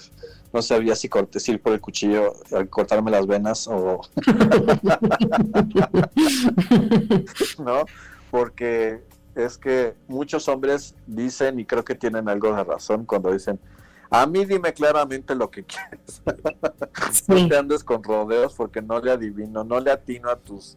no 0.53 0.61
sabía 0.61 0.95
si 0.95 1.09
cortes 1.09 1.47
ir 1.49 1.61
por 1.61 1.73
el 1.73 1.81
cuchillo, 1.81 2.33
al 2.51 2.69
cortarme 2.69 3.11
las 3.11 3.27
venas 3.27 3.67
o... 3.67 4.01
¿No? 7.59 7.85
Porque 8.31 9.01
es 9.35 9.57
que 9.57 9.95
muchos 10.07 10.47
hombres 10.47 10.95
dicen, 11.05 11.59
y 11.59 11.65
creo 11.65 11.85
que 11.85 11.95
tienen 11.95 12.27
algo 12.27 12.53
de 12.53 12.63
razón 12.63 13.05
cuando 13.05 13.31
dicen, 13.31 13.59
a 14.09 14.25
mí 14.25 14.45
dime 14.45 14.73
claramente 14.73 15.35
lo 15.35 15.51
que 15.51 15.63
quieres. 15.63 16.21
no 17.27 17.47
te 17.47 17.57
andes 17.57 17.83
con 17.83 18.03
rodeos 18.03 18.53
porque 18.55 18.81
no 18.81 18.99
le 18.99 19.11
adivino, 19.11 19.63
no 19.63 19.79
le 19.79 19.91
atino 19.91 20.29
a 20.29 20.37
tus 20.37 20.75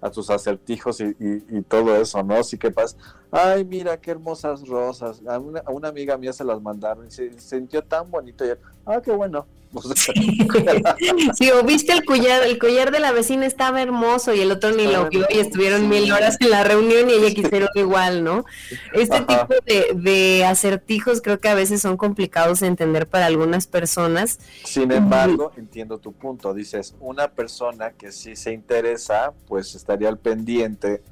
a 0.00 0.10
tus 0.10 0.30
acertijos 0.30 1.00
y, 1.00 1.16
y, 1.18 1.62
todo 1.62 1.96
eso, 1.96 2.22
¿no? 2.22 2.44
Sí 2.44 2.56
que 2.56 2.70
pasa, 2.70 2.96
ay, 3.30 3.64
mira 3.64 3.96
qué 4.00 4.10
hermosas 4.10 4.66
rosas, 4.66 5.22
a 5.26 5.38
una, 5.38 5.60
a 5.60 5.70
una 5.70 5.88
amiga 5.88 6.16
mía 6.16 6.32
se 6.32 6.44
las 6.44 6.60
mandaron 6.60 7.06
y 7.06 7.10
se, 7.10 7.38
sintió 7.40 7.82
tan 7.82 8.10
bonito. 8.10 8.44
Y, 8.44 8.50
ah, 8.86 9.00
qué 9.02 9.12
bueno, 9.12 9.46
Sí, 11.34 11.50
o 11.50 11.62
viste 11.62 11.92
el 11.92 12.04
collar, 12.04 12.42
el 12.44 12.58
collar 12.58 12.90
de 12.90 13.00
la 13.00 13.12
vecina 13.12 13.46
estaba 13.46 13.82
hermoso 13.82 14.34
y 14.34 14.40
el 14.40 14.50
otro 14.50 14.72
ni 14.72 14.86
lo 14.86 15.08
vio 15.08 15.26
y 15.30 15.38
estuvieron 15.38 15.88
mil 15.88 16.10
horas 16.12 16.36
en 16.40 16.50
la 16.50 16.64
reunión 16.64 17.08
y 17.10 17.14
ella 17.14 17.34
quisieron 17.34 17.68
igual, 17.74 18.24
¿no? 18.24 18.44
Este 18.92 19.20
tipo 19.20 19.54
de, 19.94 20.44
acertijos 20.44 21.20
creo 21.20 21.38
que 21.40 21.48
a 21.48 21.54
veces 21.54 21.82
son 21.82 21.96
complicados 21.96 22.60
de 22.60 22.68
entender 22.68 23.06
para 23.06 23.26
algunas 23.26 23.66
personas. 23.66 24.38
Sin 24.64 24.92
embargo, 24.92 25.52
entiendo 25.56 25.98
tu 25.98 26.12
punto. 26.12 26.54
Dices, 26.54 26.94
una 27.00 27.28
persona 27.28 27.90
que 27.90 28.12
sí 28.12 28.36
se 28.36 28.52
interesa, 28.52 29.32
pues 29.46 29.74
estaría 29.74 30.08
al 30.08 30.18
pendiente 30.18 31.02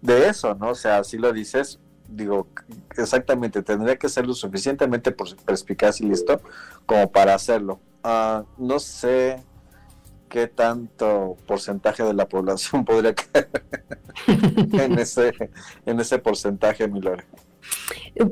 de 0.00 0.28
eso, 0.28 0.54
¿no? 0.54 0.70
O 0.70 0.74
sea, 0.74 1.04
si 1.04 1.18
lo 1.18 1.32
dices, 1.32 1.78
digo, 2.08 2.48
exactamente, 2.96 3.62
tendría 3.62 3.96
que 3.96 4.08
ser 4.08 4.26
lo 4.26 4.34
suficientemente 4.34 5.12
perspicaz 5.12 6.00
y 6.00 6.06
listo 6.06 6.40
como 6.86 7.10
para 7.10 7.34
hacerlo. 7.34 7.80
Ah, 8.02 8.44
no 8.58 8.78
sé, 8.78 9.42
qué 10.30 10.46
tanto 10.46 11.36
porcentaje 11.46 12.02
de 12.02 12.14
la 12.14 12.26
población 12.26 12.84
podría 12.86 13.14
caer 13.14 13.50
en 14.72 14.98
ese, 14.98 15.34
en 15.84 16.00
ese 16.00 16.18
porcentaje, 16.18 16.88
mi 16.88 17.00
Lore. 17.02 17.24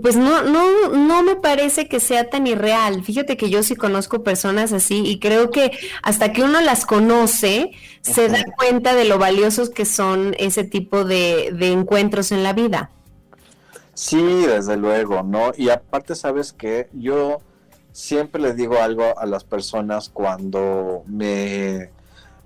Pues 0.03 0.16
no, 0.16 0.43
no, 0.43 0.89
no 0.91 1.22
me 1.22 1.37
parece 1.37 1.89
que 1.89 2.01
sea 2.01 2.29
tan 2.29 2.47
irreal. 2.47 3.03
Fíjate 3.05 3.37
que 3.37 3.51
yo 3.51 3.62
sí 3.62 3.76
conozco 3.76 4.22
personas 4.22 4.72
así 4.72 5.03
y 5.05 5.18
creo 5.18 5.51
que 5.51 5.70
hasta 6.03 6.33
que 6.33 6.43
uno 6.43 6.61
las 6.61 6.85
conoce, 6.85 7.70
se 8.03 8.29
da 8.29 8.45
cuenta 8.57 8.95
de 8.95 9.05
lo 9.05 9.18
valiosos 9.18 9.70
que 9.70 9.85
son 9.85 10.35
ese 10.39 10.64
tipo 10.64 11.05
de, 11.05 11.51
de 11.53 11.72
encuentros 11.72 12.33
en 12.33 12.43
la 12.43 12.53
vida. 12.53 12.91
Sí, 13.95 14.47
desde 14.47 14.76
luego, 14.76 15.22
¿no? 15.22 15.53
Y 15.57 15.70
aparte, 15.70 16.14
sabes 16.14 16.53
que 16.53 16.89
yo 16.93 17.41
siempre 17.93 18.41
le 18.41 18.55
digo 18.55 18.81
algo 18.81 19.18
a 19.18 19.26
las 19.26 19.43
personas 19.43 20.09
cuando 20.09 21.03
me 21.07 21.91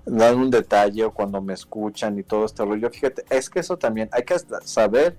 dan 0.05 0.37
un 0.37 0.49
detalle 0.49 1.05
o 1.05 1.13
cuando 1.13 1.41
me 1.41 1.53
escuchan 1.53 2.17
y 2.17 2.23
todo 2.23 2.45
este 2.45 2.65
rollo. 2.65 2.89
Fíjate, 2.89 3.23
es 3.29 3.49
que 3.49 3.59
eso 3.59 3.77
también 3.77 4.09
hay 4.11 4.23
que 4.23 4.35
saber 4.63 5.15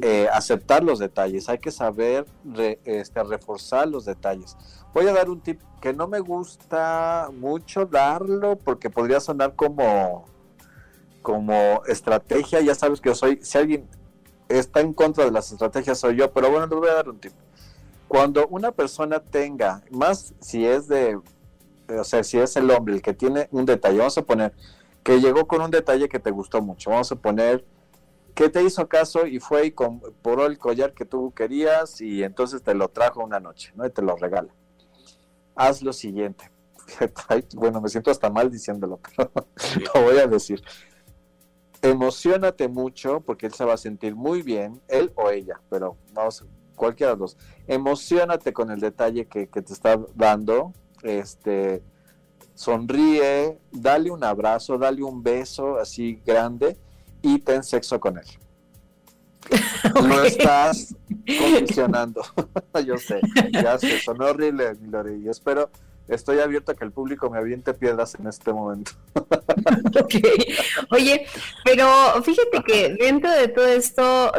eh, 0.00 0.28
aceptar 0.32 0.82
los 0.82 0.98
detalles, 0.98 1.48
hay 1.48 1.58
que 1.58 1.70
saber 1.70 2.24
este, 2.84 3.22
reforzar 3.22 3.88
los 3.88 4.04
detalles. 4.04 4.56
Voy 4.94 5.06
a 5.06 5.12
dar 5.12 5.28
un 5.28 5.40
tip 5.40 5.60
que 5.80 5.92
no 5.92 6.08
me 6.08 6.20
gusta 6.20 7.28
mucho 7.32 7.84
darlo 7.84 8.56
porque 8.56 8.88
podría 8.88 9.20
sonar 9.20 9.54
como, 9.54 10.24
como 11.20 11.82
estrategia. 11.86 12.60
Ya 12.60 12.74
sabes 12.74 13.00
que 13.00 13.10
yo 13.10 13.14
soy, 13.14 13.38
si 13.42 13.58
alguien 13.58 13.88
está 14.48 14.80
en 14.80 14.92
contra 14.94 15.24
de 15.24 15.30
las 15.30 15.52
estrategias 15.52 15.98
soy 15.98 16.16
yo, 16.16 16.32
pero 16.32 16.50
bueno, 16.50 16.66
les 16.66 16.78
voy 16.78 16.88
a 16.88 16.94
dar 16.94 17.08
un 17.08 17.18
tip. 17.18 17.32
Cuando 18.08 18.46
una 18.48 18.72
persona 18.72 19.20
tenga, 19.20 19.82
más 19.90 20.34
si 20.40 20.66
es 20.66 20.88
de, 20.88 21.18
o 21.88 22.04
sea, 22.04 22.22
si 22.24 22.38
es 22.38 22.56
el 22.56 22.70
hombre 22.70 22.94
el 22.94 23.02
que 23.02 23.14
tiene 23.14 23.48
un 23.50 23.66
detalle, 23.66 23.98
vamos 23.98 24.16
a 24.18 24.22
poner 24.22 24.52
que 25.02 25.20
llegó 25.20 25.46
con 25.46 25.60
un 25.62 25.70
detalle 25.70 26.08
que 26.08 26.18
te 26.18 26.30
gustó 26.30 26.62
mucho, 26.62 26.90
vamos 26.90 27.10
a 27.10 27.16
poner 27.16 27.64
que 28.34 28.48
te 28.48 28.62
hizo 28.62 28.88
caso 28.88 29.26
y 29.26 29.40
fue 29.40 29.66
y 29.66 29.72
compró 29.72 30.46
el 30.46 30.58
collar 30.58 30.94
que 30.94 31.04
tú 31.04 31.32
querías 31.34 32.00
y 32.00 32.22
entonces 32.22 32.62
te 32.62 32.74
lo 32.74 32.88
trajo 32.88 33.22
una 33.22 33.40
noche, 33.40 33.72
¿no? 33.74 33.86
Y 33.86 33.90
te 33.90 34.02
lo 34.02 34.16
regala. 34.16 34.52
Haz 35.54 35.82
lo 35.82 35.92
siguiente. 35.92 36.50
bueno, 37.54 37.80
me 37.80 37.88
siento 37.88 38.10
hasta 38.10 38.30
mal 38.30 38.50
diciéndolo, 38.50 39.00
pero 39.16 39.30
lo 39.94 40.02
voy 40.02 40.18
a 40.18 40.26
decir. 40.26 40.62
Emocionate 41.82 42.68
mucho 42.68 43.20
porque 43.20 43.46
él 43.46 43.54
se 43.54 43.64
va 43.64 43.74
a 43.74 43.78
sentir 43.78 44.14
muy 44.14 44.42
bien, 44.42 44.80
él 44.88 45.12
o 45.16 45.30
ella, 45.30 45.60
pero 45.68 45.96
vamos, 46.12 46.44
cualquiera 46.76 47.12
de 47.12 47.18
los 47.18 47.34
dos. 47.34 47.44
Emocionate 47.66 48.52
con 48.52 48.70
el 48.70 48.80
detalle 48.80 49.26
que, 49.26 49.48
que 49.48 49.62
te 49.62 49.72
está 49.72 50.00
dando, 50.14 50.72
este, 51.02 51.82
sonríe, 52.54 53.58
dale 53.72 54.10
un 54.10 54.22
abrazo, 54.22 54.78
dale 54.78 55.02
un 55.02 55.22
beso 55.22 55.76
así 55.78 56.22
grande 56.24 56.78
y 57.22 57.38
ten 57.38 57.62
sexo 57.62 57.98
con 58.00 58.18
él. 58.18 58.26
No 59.94 60.22
estás 60.22 60.94
condicionando. 61.26 62.22
Yo 62.86 62.96
sé, 62.96 63.20
ya 63.52 63.78
sé, 63.78 64.00
sonó 64.00 64.26
horrible, 64.26 64.76
Lore, 64.88 65.18
y 65.18 65.28
espero, 65.28 65.70
estoy 66.08 66.38
abierto 66.38 66.72
a 66.72 66.74
que 66.74 66.84
el 66.84 66.92
público 66.92 67.30
me 67.30 67.38
aviente 67.38 67.74
piedras 67.74 68.14
en 68.14 68.26
este 68.26 68.52
momento. 68.52 68.92
Oye, 70.90 71.26
pero 71.64 71.88
fíjate 72.22 72.62
que 72.64 72.94
dentro 72.98 73.30
de 73.30 73.48
todo 73.48 73.66
esto 73.66 74.32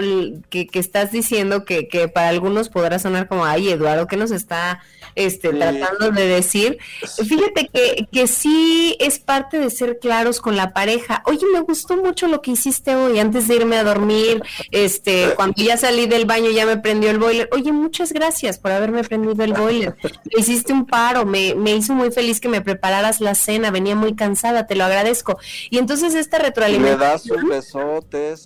que, 0.49 0.67
estás 0.73 1.11
diciendo, 1.11 1.65
que, 1.65 1.87
que, 1.87 2.07
para 2.07 2.29
algunos 2.29 2.69
podrá 2.69 2.99
sonar 2.99 3.27
como, 3.27 3.45
ay, 3.45 3.69
Eduardo, 3.69 4.07
¿qué 4.07 4.17
nos 4.17 4.31
está 4.31 4.81
este, 5.15 5.49
tratando 5.49 6.11
de 6.11 6.27
decir. 6.27 6.77
Fíjate 7.27 7.69
que, 7.73 8.07
que 8.11 8.27
sí 8.27 8.95
es 8.99 9.19
parte 9.19 9.59
de 9.59 9.69
ser 9.69 9.99
claros 9.99 10.39
con 10.39 10.55
la 10.55 10.73
pareja. 10.73 11.23
Oye, 11.25 11.45
me 11.51 11.61
gustó 11.61 11.97
mucho 11.97 12.27
lo 12.27 12.41
que 12.41 12.51
hiciste 12.51 12.95
hoy 12.95 13.19
antes 13.19 13.47
de 13.47 13.55
irme 13.55 13.77
a 13.77 13.83
dormir, 13.83 14.41
este, 14.71 15.33
cuando 15.35 15.61
ya 15.61 15.77
salí 15.77 16.07
del 16.07 16.25
baño 16.25 16.51
ya 16.51 16.65
me 16.65 16.77
prendió 16.77 17.09
el 17.09 17.19
boiler. 17.19 17.49
Oye, 17.51 17.71
muchas 17.71 18.13
gracias 18.13 18.57
por 18.57 18.71
haberme 18.71 19.03
prendido 19.03 19.43
el 19.43 19.53
boiler. 19.53 19.95
Me 20.03 20.41
hiciste 20.41 20.73
un 20.73 20.85
paro, 20.85 21.25
me, 21.25 21.55
me 21.55 21.75
hizo 21.75 21.93
muy 21.93 22.11
feliz 22.11 22.39
que 22.39 22.49
me 22.49 22.61
prepararas 22.61 23.21
la 23.21 23.35
cena, 23.35 23.71
venía 23.71 23.95
muy 23.95 24.15
cansada, 24.15 24.67
te 24.67 24.75
lo 24.75 24.83
agradezco. 24.83 25.37
Y 25.69 25.77
entonces 25.77 26.15
esta 26.15 26.39
retroalimentación 26.39 27.49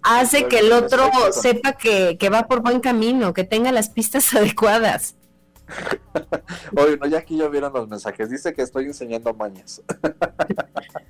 hace 0.04 0.48
que 0.48 0.60
el 0.60 0.72
otro 0.72 1.10
sepa 1.32 1.74
que, 1.74 2.18
que 2.20 2.30
va 2.30 2.48
por 2.48 2.62
buen 2.62 2.80
camino, 2.80 3.34
que 3.34 3.44
tenga 3.44 3.72
las 3.72 3.90
pistas 3.90 4.34
adecuadas. 4.36 5.17
Oye, 6.78 6.98
no, 6.98 7.08
ya 7.08 7.20
aquí 7.20 7.38
ya 7.38 7.48
vieron 7.48 7.74
los 7.74 7.88
mensajes. 7.88 8.30
Dice 8.30 8.54
que 8.54 8.62
estoy 8.62 8.86
enseñando 8.86 9.34
mañas. 9.34 9.82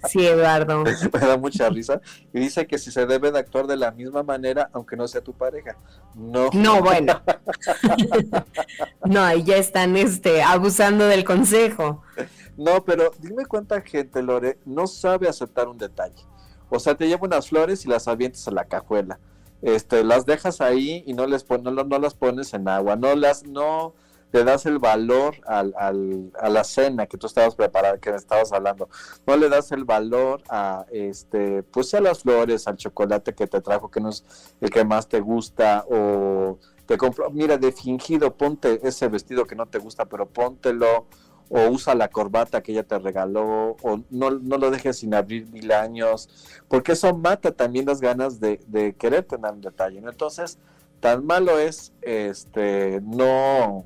Sí, 0.07 0.25
Eduardo. 0.25 0.83
Me 1.13 1.19
da 1.19 1.37
mucha 1.37 1.69
risa. 1.69 1.99
Y 2.33 2.39
dice 2.39 2.65
que 2.65 2.77
si 2.77 2.91
se 2.91 3.05
debe 3.05 3.29
de 3.29 3.39
actuar 3.39 3.67
de 3.67 3.75
la 3.75 3.91
misma 3.91 4.23
manera, 4.23 4.69
aunque 4.71 4.95
no 4.95 5.05
sea 5.05 5.19
tu 5.19 5.33
pareja. 5.33 5.75
No. 6.15 6.49
No, 6.53 6.81
bueno. 6.81 7.21
no, 9.03 9.21
ahí 9.21 9.43
ya 9.43 9.57
están 9.57 9.97
este, 9.97 10.41
abusando 10.41 11.05
del 11.07 11.25
consejo. 11.25 12.03
No, 12.55 12.85
pero 12.85 13.11
dime 13.19 13.45
cuánta 13.45 13.81
gente, 13.81 14.23
Lore, 14.23 14.59
no 14.63 14.87
sabe 14.87 15.27
aceptar 15.27 15.67
un 15.67 15.77
detalle. 15.77 16.23
O 16.69 16.79
sea, 16.79 16.95
te 16.95 17.07
lleva 17.07 17.27
unas 17.27 17.49
flores 17.49 17.85
y 17.85 17.89
las 17.89 18.07
avientas 18.07 18.47
a 18.47 18.51
la 18.51 18.65
cajuela. 18.65 19.19
Este, 19.61 20.03
las 20.03 20.25
dejas 20.25 20.61
ahí 20.61 21.03
y 21.05 21.13
no 21.13 21.25
les 21.25 21.45
no, 21.49 21.71
no 21.71 21.99
las 21.99 22.13
pones 22.13 22.53
en 22.53 22.67
agua, 22.67 22.95
no 22.95 23.15
las, 23.15 23.43
no, 23.43 23.95
le 24.31 24.43
das 24.43 24.65
el 24.65 24.79
valor 24.79 25.35
al, 25.45 25.73
al, 25.77 26.31
a 26.39 26.49
la 26.49 26.63
cena 26.63 27.07
que 27.07 27.17
tú 27.17 27.27
estabas 27.27 27.55
preparando, 27.55 27.99
que 27.99 28.09
estabas 28.09 28.51
hablando, 28.51 28.89
no 29.25 29.37
le 29.37 29.49
das 29.49 29.71
el 29.71 29.85
valor 29.85 30.41
a 30.49 30.85
este, 30.91 31.63
pues 31.63 31.93
a 31.93 32.01
las 32.01 32.19
flores, 32.19 32.67
al 32.67 32.77
chocolate 32.77 33.33
que 33.33 33.47
te 33.47 33.61
trajo, 33.61 33.89
que 33.89 34.01
no 34.01 34.09
es 34.09 34.25
el 34.61 34.69
que 34.69 34.83
más 34.83 35.07
te 35.07 35.19
gusta, 35.19 35.85
o 35.89 36.59
te 36.85 36.97
compro, 36.97 37.29
mira, 37.31 37.57
de 37.57 37.71
fingido, 37.71 38.35
ponte 38.35 38.79
ese 38.87 39.07
vestido 39.07 39.45
que 39.45 39.55
no 39.55 39.65
te 39.65 39.79
gusta, 39.79 40.05
pero 40.05 40.27
póntelo, 40.27 41.07
o 41.49 41.69
usa 41.69 41.95
la 41.95 42.09
corbata 42.09 42.61
que 42.61 42.73
ella 42.73 42.83
te 42.83 42.99
regaló, 42.99 43.77
o 43.81 44.01
no, 44.09 44.31
no 44.31 44.57
lo 44.57 44.69
dejes 44.71 44.97
sin 44.97 45.13
abrir 45.13 45.47
mil 45.47 45.71
años, 45.71 46.29
porque 46.67 46.93
eso 46.93 47.15
mata 47.15 47.51
también 47.51 47.85
las 47.85 48.01
ganas 48.01 48.39
de, 48.39 48.59
de 48.67 48.93
querer 48.93 49.23
tener 49.23 49.53
un 49.53 49.61
detalle, 49.61 49.99
Entonces, 49.99 50.59
tan 50.99 51.25
malo 51.25 51.59
es 51.59 51.93
este 52.01 53.01
no 53.03 53.85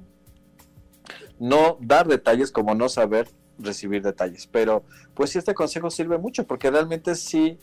no 1.41 1.77
dar 1.81 2.07
detalles 2.07 2.51
como 2.51 2.75
no 2.75 2.87
saber 2.87 3.27
recibir 3.57 4.03
detalles. 4.03 4.47
Pero 4.47 4.83
pues 5.15 5.31
sí, 5.31 5.39
este 5.39 5.55
consejo 5.55 5.89
sirve 5.89 6.19
mucho 6.19 6.45
porque 6.45 6.69
realmente 6.69 7.15
sí 7.15 7.57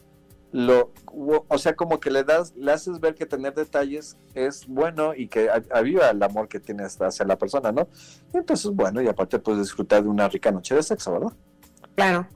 lo, 0.51 0.93
o 1.07 1.59
sea, 1.59 1.77
como 1.77 2.01
que 2.01 2.11
le 2.11 2.25
das, 2.25 2.55
le 2.57 2.73
haces 2.73 2.99
ver 2.99 3.15
que 3.15 3.25
tener 3.25 3.55
detalles 3.55 4.17
es 4.35 4.67
bueno 4.67 5.15
y 5.15 5.29
que 5.29 5.49
aviva 5.71 6.11
el 6.11 6.23
amor 6.23 6.49
que 6.49 6.59
tienes 6.59 7.01
hacia 7.01 7.25
la 7.25 7.37
persona, 7.37 7.71
¿no? 7.71 7.87
entonces, 8.33 8.71
bueno, 8.73 9.01
y 9.03 9.09
aparte 9.09 9.39
puedes 9.39 9.63
disfrutar 9.63 10.03
de 10.03 10.09
una 10.09 10.29
rica 10.29 10.51
noche 10.51 10.75
de 10.75 10.83
sexo, 10.83 11.13
¿verdad? 11.13 11.33
Claro. 11.99 12.29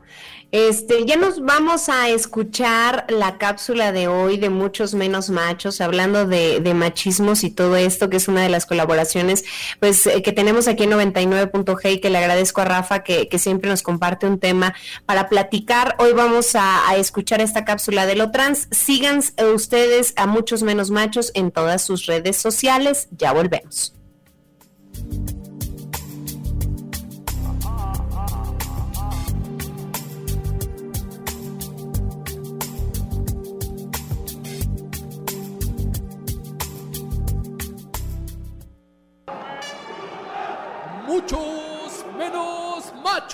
Este, 0.51 1.07
ya 1.07 1.17
nos 1.17 1.41
vamos 1.41 1.89
a 1.89 2.09
escuchar 2.09 3.07
la 3.09 3.39
cápsula 3.39 3.93
de 3.93 4.09
hoy 4.09 4.39
de 4.39 4.51
muchos 4.51 4.93
menos 4.93 5.31
machos, 5.31 5.81
hablando 5.81 6.27
de, 6.27 6.61
machismos 6.75 7.45
y 7.45 7.51
todo 7.51 7.77
esto, 7.77 8.11
que 8.11 8.17
es 8.17 8.27
una 8.27 8.43
de 8.43 8.49
las 8.49 8.67
colaboraciones, 8.67 9.45
pues, 9.79 10.05
eh, 10.09 10.21
que 10.21 10.33
tenemos 10.33 10.67
aquí 10.67 10.83
en 10.83 10.91
99.g 10.91 11.93
y 11.93 12.01
que 12.01 12.11
le 12.11 12.19
agradezco 12.19 12.61
a 12.61 12.65
Rafa 12.65 13.05
que, 13.05 13.29
siempre 13.39 13.71
nos 13.71 13.83
comparte 13.83 14.27
un 14.27 14.41
tema 14.41 14.75
para 15.07 15.29
platicar. 15.29 15.95
Hoy 16.01 16.13
vamos 16.13 16.57
a, 16.57 16.89
a 16.89 16.97
escuchar 16.97 17.41
esta 17.41 17.65
cápsula 17.65 18.05
de 18.05 18.17
lo 18.17 18.33
trans. 18.33 18.67
Sigan 18.73 19.23
ustedes 19.55 20.13
a 20.17 20.27
muchos 20.27 20.65
menos 20.65 20.91
machos 20.91 21.31
en 21.35 21.53
todas 21.53 21.85
sus 21.85 22.07
redes 22.07 22.37
sociales. 22.37 23.07
Ya 23.13 23.33
volvemos. 23.33 23.95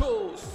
Menos 0.00 0.47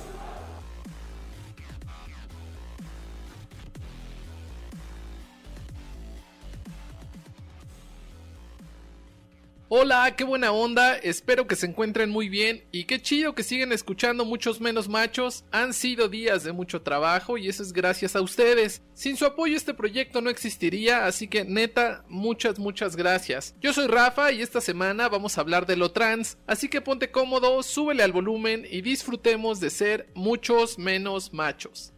Hola, 9.75 10.15
qué 10.15 10.23
buena 10.23 10.51
onda, 10.51 10.97
espero 10.97 11.47
que 11.47 11.55
se 11.55 11.65
encuentren 11.65 12.11
muy 12.11 12.29
bien 12.29 12.63
y 12.71 12.83
qué 12.83 13.01
chido 13.01 13.33
que 13.33 13.41
siguen 13.41 13.71
escuchando 13.71 14.23
muchos 14.23 14.61
menos 14.61 14.87
machos. 14.87 15.45
Han 15.49 15.73
sido 15.73 16.09
días 16.09 16.43
de 16.43 16.51
mucho 16.51 16.83
trabajo 16.83 17.39
y 17.39 17.49
eso 17.49 17.63
es 17.63 17.73
gracias 17.73 18.15
a 18.15 18.21
ustedes. 18.21 18.83
Sin 18.93 19.17
su 19.17 19.25
apoyo 19.25 19.57
este 19.57 19.73
proyecto 19.73 20.21
no 20.21 20.29
existiría, 20.29 21.07
así 21.07 21.27
que 21.27 21.43
neta, 21.43 22.05
muchas, 22.07 22.59
muchas 22.59 22.95
gracias. 22.95 23.55
Yo 23.61 23.73
soy 23.73 23.87
Rafa 23.87 24.31
y 24.31 24.43
esta 24.43 24.61
semana 24.61 25.09
vamos 25.09 25.39
a 25.39 25.41
hablar 25.41 25.65
de 25.65 25.75
lo 25.75 25.91
trans, 25.91 26.37
así 26.45 26.69
que 26.69 26.79
ponte 26.79 27.09
cómodo, 27.09 27.63
súbele 27.63 28.03
al 28.03 28.11
volumen 28.11 28.67
y 28.69 28.81
disfrutemos 28.81 29.59
de 29.59 29.71
ser 29.71 30.11
muchos 30.13 30.77
menos 30.77 31.33
machos. 31.33 31.92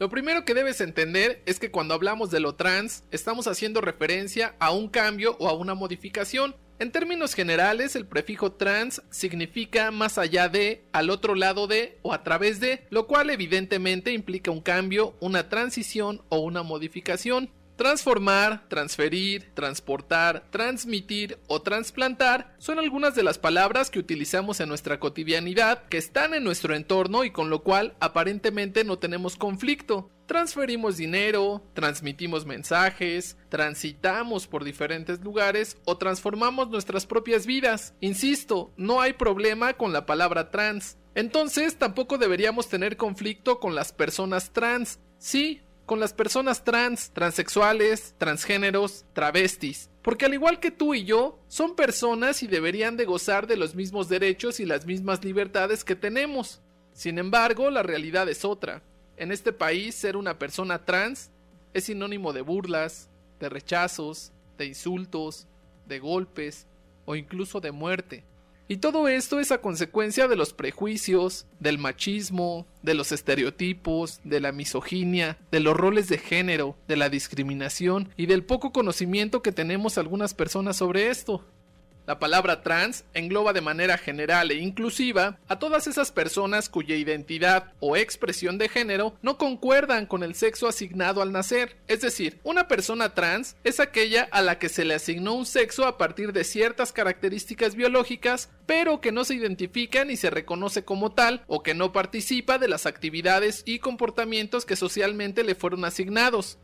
Lo 0.00 0.10
primero 0.10 0.44
que 0.44 0.54
debes 0.54 0.80
entender 0.80 1.40
es 1.46 1.60
que 1.60 1.70
cuando 1.70 1.94
hablamos 1.94 2.30
de 2.30 2.40
lo 2.40 2.56
trans, 2.56 3.04
estamos 3.12 3.46
haciendo 3.46 3.80
referencia 3.80 4.56
a 4.58 4.72
un 4.72 4.88
cambio 4.88 5.36
o 5.38 5.48
a 5.48 5.52
una 5.52 5.74
modificación. 5.74 6.56
En 6.80 6.90
términos 6.90 7.34
generales, 7.34 7.94
el 7.94 8.04
prefijo 8.04 8.52
trans 8.52 9.02
significa 9.10 9.92
más 9.92 10.18
allá 10.18 10.48
de, 10.48 10.84
al 10.92 11.10
otro 11.10 11.36
lado 11.36 11.68
de 11.68 11.98
o 12.02 12.12
a 12.12 12.24
través 12.24 12.58
de, 12.58 12.84
lo 12.90 13.06
cual 13.06 13.30
evidentemente 13.30 14.12
implica 14.12 14.50
un 14.50 14.60
cambio, 14.60 15.14
una 15.20 15.48
transición 15.48 16.22
o 16.28 16.40
una 16.40 16.64
modificación. 16.64 17.50
Transformar, 17.76 18.68
transferir, 18.68 19.50
transportar, 19.52 20.44
transmitir 20.50 21.38
o 21.48 21.60
transplantar 21.60 22.54
son 22.58 22.78
algunas 22.78 23.16
de 23.16 23.24
las 23.24 23.38
palabras 23.38 23.90
que 23.90 23.98
utilizamos 23.98 24.60
en 24.60 24.68
nuestra 24.68 25.00
cotidianidad, 25.00 25.82
que 25.88 25.98
están 25.98 26.34
en 26.34 26.44
nuestro 26.44 26.74
entorno 26.76 27.24
y 27.24 27.30
con 27.30 27.50
lo 27.50 27.64
cual 27.64 27.96
aparentemente 27.98 28.84
no 28.84 28.98
tenemos 28.98 29.36
conflicto. 29.36 30.08
Transferimos 30.26 30.96
dinero, 30.96 31.62
transmitimos 31.74 32.46
mensajes, 32.46 33.36
transitamos 33.48 34.46
por 34.46 34.62
diferentes 34.62 35.20
lugares 35.20 35.76
o 35.84 35.98
transformamos 35.98 36.70
nuestras 36.70 37.06
propias 37.06 37.44
vidas. 37.44 37.94
Insisto, 38.00 38.72
no 38.76 39.00
hay 39.00 39.14
problema 39.14 39.74
con 39.74 39.92
la 39.92 40.06
palabra 40.06 40.50
trans. 40.50 40.96
Entonces 41.16 41.76
tampoco 41.76 42.18
deberíamos 42.18 42.68
tener 42.68 42.96
conflicto 42.96 43.58
con 43.58 43.74
las 43.74 43.92
personas 43.92 44.52
trans. 44.52 45.00
Sí, 45.18 45.62
con 45.86 46.00
las 46.00 46.12
personas 46.12 46.64
trans, 46.64 47.10
transexuales, 47.10 48.14
transgéneros, 48.18 49.04
travestis. 49.12 49.90
Porque 50.02 50.26
al 50.26 50.34
igual 50.34 50.60
que 50.60 50.70
tú 50.70 50.94
y 50.94 51.04
yo, 51.04 51.38
son 51.48 51.76
personas 51.76 52.42
y 52.42 52.46
deberían 52.46 52.96
de 52.96 53.04
gozar 53.04 53.46
de 53.46 53.56
los 53.56 53.74
mismos 53.74 54.08
derechos 54.08 54.60
y 54.60 54.66
las 54.66 54.86
mismas 54.86 55.24
libertades 55.24 55.84
que 55.84 55.96
tenemos. 55.96 56.60
Sin 56.92 57.18
embargo, 57.18 57.70
la 57.70 57.82
realidad 57.82 58.28
es 58.28 58.44
otra. 58.44 58.82
En 59.16 59.32
este 59.32 59.52
país, 59.52 59.94
ser 59.94 60.16
una 60.16 60.38
persona 60.38 60.84
trans 60.84 61.30
es 61.72 61.84
sinónimo 61.84 62.32
de 62.32 62.42
burlas, 62.42 63.08
de 63.40 63.48
rechazos, 63.48 64.32
de 64.58 64.66
insultos, 64.66 65.46
de 65.86 65.98
golpes 65.98 66.66
o 67.04 67.16
incluso 67.16 67.60
de 67.60 67.72
muerte. 67.72 68.24
Y 68.66 68.78
todo 68.78 69.08
esto 69.08 69.40
es 69.40 69.52
a 69.52 69.60
consecuencia 69.60 70.26
de 70.26 70.36
los 70.36 70.54
prejuicios, 70.54 71.46
del 71.60 71.78
machismo, 71.78 72.66
de 72.82 72.94
los 72.94 73.12
estereotipos, 73.12 74.20
de 74.24 74.40
la 74.40 74.52
misoginia, 74.52 75.38
de 75.50 75.60
los 75.60 75.76
roles 75.76 76.08
de 76.08 76.16
género, 76.16 76.76
de 76.88 76.96
la 76.96 77.10
discriminación 77.10 78.08
y 78.16 78.24
del 78.24 78.42
poco 78.42 78.72
conocimiento 78.72 79.42
que 79.42 79.52
tenemos 79.52 79.98
algunas 79.98 80.32
personas 80.32 80.76
sobre 80.76 81.10
esto. 81.10 81.44
La 82.06 82.18
palabra 82.18 82.60
trans 82.60 83.04
engloba 83.14 83.54
de 83.54 83.62
manera 83.62 83.96
general 83.96 84.50
e 84.50 84.56
inclusiva 84.56 85.38
a 85.48 85.58
todas 85.58 85.86
esas 85.86 86.12
personas 86.12 86.68
cuya 86.68 86.96
identidad 86.96 87.72
o 87.80 87.96
expresión 87.96 88.58
de 88.58 88.68
género 88.68 89.14
no 89.22 89.38
concuerdan 89.38 90.04
con 90.04 90.22
el 90.22 90.34
sexo 90.34 90.68
asignado 90.68 91.22
al 91.22 91.32
nacer. 91.32 91.78
Es 91.88 92.02
decir, 92.02 92.40
una 92.42 92.68
persona 92.68 93.14
trans 93.14 93.56
es 93.64 93.80
aquella 93.80 94.28
a 94.32 94.42
la 94.42 94.58
que 94.58 94.68
se 94.68 94.84
le 94.84 94.92
asignó 94.92 95.32
un 95.32 95.46
sexo 95.46 95.86
a 95.86 95.96
partir 95.96 96.34
de 96.34 96.44
ciertas 96.44 96.92
características 96.92 97.74
biológicas, 97.74 98.50
pero 98.66 99.00
que 99.00 99.10
no 99.10 99.24
se 99.24 99.36
identifica 99.36 100.04
ni 100.04 100.18
se 100.18 100.28
reconoce 100.28 100.84
como 100.84 101.12
tal 101.12 101.42
o 101.46 101.62
que 101.62 101.72
no 101.72 101.92
participa 101.92 102.58
de 102.58 102.68
las 102.68 102.84
actividades 102.84 103.62
y 103.64 103.78
comportamientos 103.78 104.66
que 104.66 104.76
socialmente 104.76 105.42
le 105.42 105.54
fueron 105.54 105.86
asignados. 105.86 106.58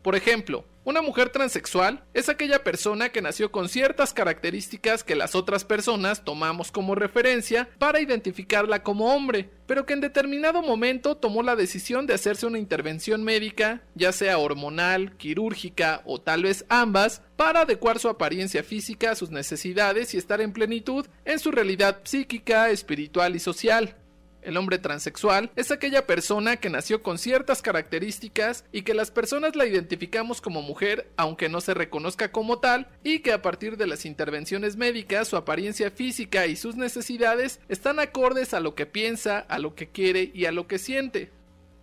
Por 0.00 0.16
ejemplo, 0.16 0.64
una 0.84 1.00
mujer 1.00 1.30
transexual 1.30 2.04
es 2.12 2.28
aquella 2.28 2.62
persona 2.62 3.08
que 3.08 3.22
nació 3.22 3.50
con 3.50 3.70
ciertas 3.70 4.12
características 4.12 5.02
que 5.02 5.14
las 5.14 5.34
otras 5.34 5.64
personas 5.64 6.24
tomamos 6.24 6.70
como 6.70 6.94
referencia 6.94 7.68
para 7.78 8.00
identificarla 8.00 8.82
como 8.82 9.14
hombre, 9.14 9.48
pero 9.66 9.86
que 9.86 9.94
en 9.94 10.02
determinado 10.02 10.60
momento 10.60 11.16
tomó 11.16 11.42
la 11.42 11.56
decisión 11.56 12.06
de 12.06 12.12
hacerse 12.12 12.46
una 12.46 12.58
intervención 12.58 13.24
médica, 13.24 13.82
ya 13.94 14.12
sea 14.12 14.38
hormonal, 14.38 15.16
quirúrgica 15.16 16.02
o 16.04 16.20
tal 16.20 16.42
vez 16.42 16.66
ambas, 16.68 17.22
para 17.36 17.62
adecuar 17.62 17.98
su 17.98 18.08
apariencia 18.08 18.62
física 18.62 19.12
a 19.12 19.16
sus 19.16 19.30
necesidades 19.30 20.12
y 20.12 20.18
estar 20.18 20.42
en 20.42 20.52
plenitud 20.52 21.06
en 21.24 21.38
su 21.38 21.50
realidad 21.50 22.00
psíquica, 22.04 22.68
espiritual 22.68 23.34
y 23.36 23.40
social. 23.40 23.96
El 24.44 24.58
hombre 24.58 24.78
transexual 24.78 25.50
es 25.56 25.70
aquella 25.70 26.06
persona 26.06 26.56
que 26.56 26.68
nació 26.68 27.02
con 27.02 27.18
ciertas 27.18 27.62
características 27.62 28.64
y 28.72 28.82
que 28.82 28.92
las 28.92 29.10
personas 29.10 29.56
la 29.56 29.66
identificamos 29.66 30.40
como 30.42 30.60
mujer 30.60 31.10
aunque 31.16 31.48
no 31.48 31.62
se 31.62 31.72
reconozca 31.72 32.30
como 32.30 32.58
tal 32.58 32.86
y 33.02 33.20
que 33.20 33.32
a 33.32 33.40
partir 33.40 33.78
de 33.78 33.86
las 33.86 34.04
intervenciones 34.04 34.76
médicas 34.76 35.28
su 35.28 35.36
apariencia 35.36 35.90
física 35.90 36.46
y 36.46 36.56
sus 36.56 36.76
necesidades 36.76 37.58
están 37.68 37.98
acordes 37.98 38.52
a 38.52 38.60
lo 38.60 38.74
que 38.74 38.84
piensa, 38.84 39.38
a 39.38 39.58
lo 39.58 39.74
que 39.74 39.88
quiere 39.88 40.30
y 40.34 40.44
a 40.44 40.52
lo 40.52 40.66
que 40.66 40.78
siente. 40.78 41.30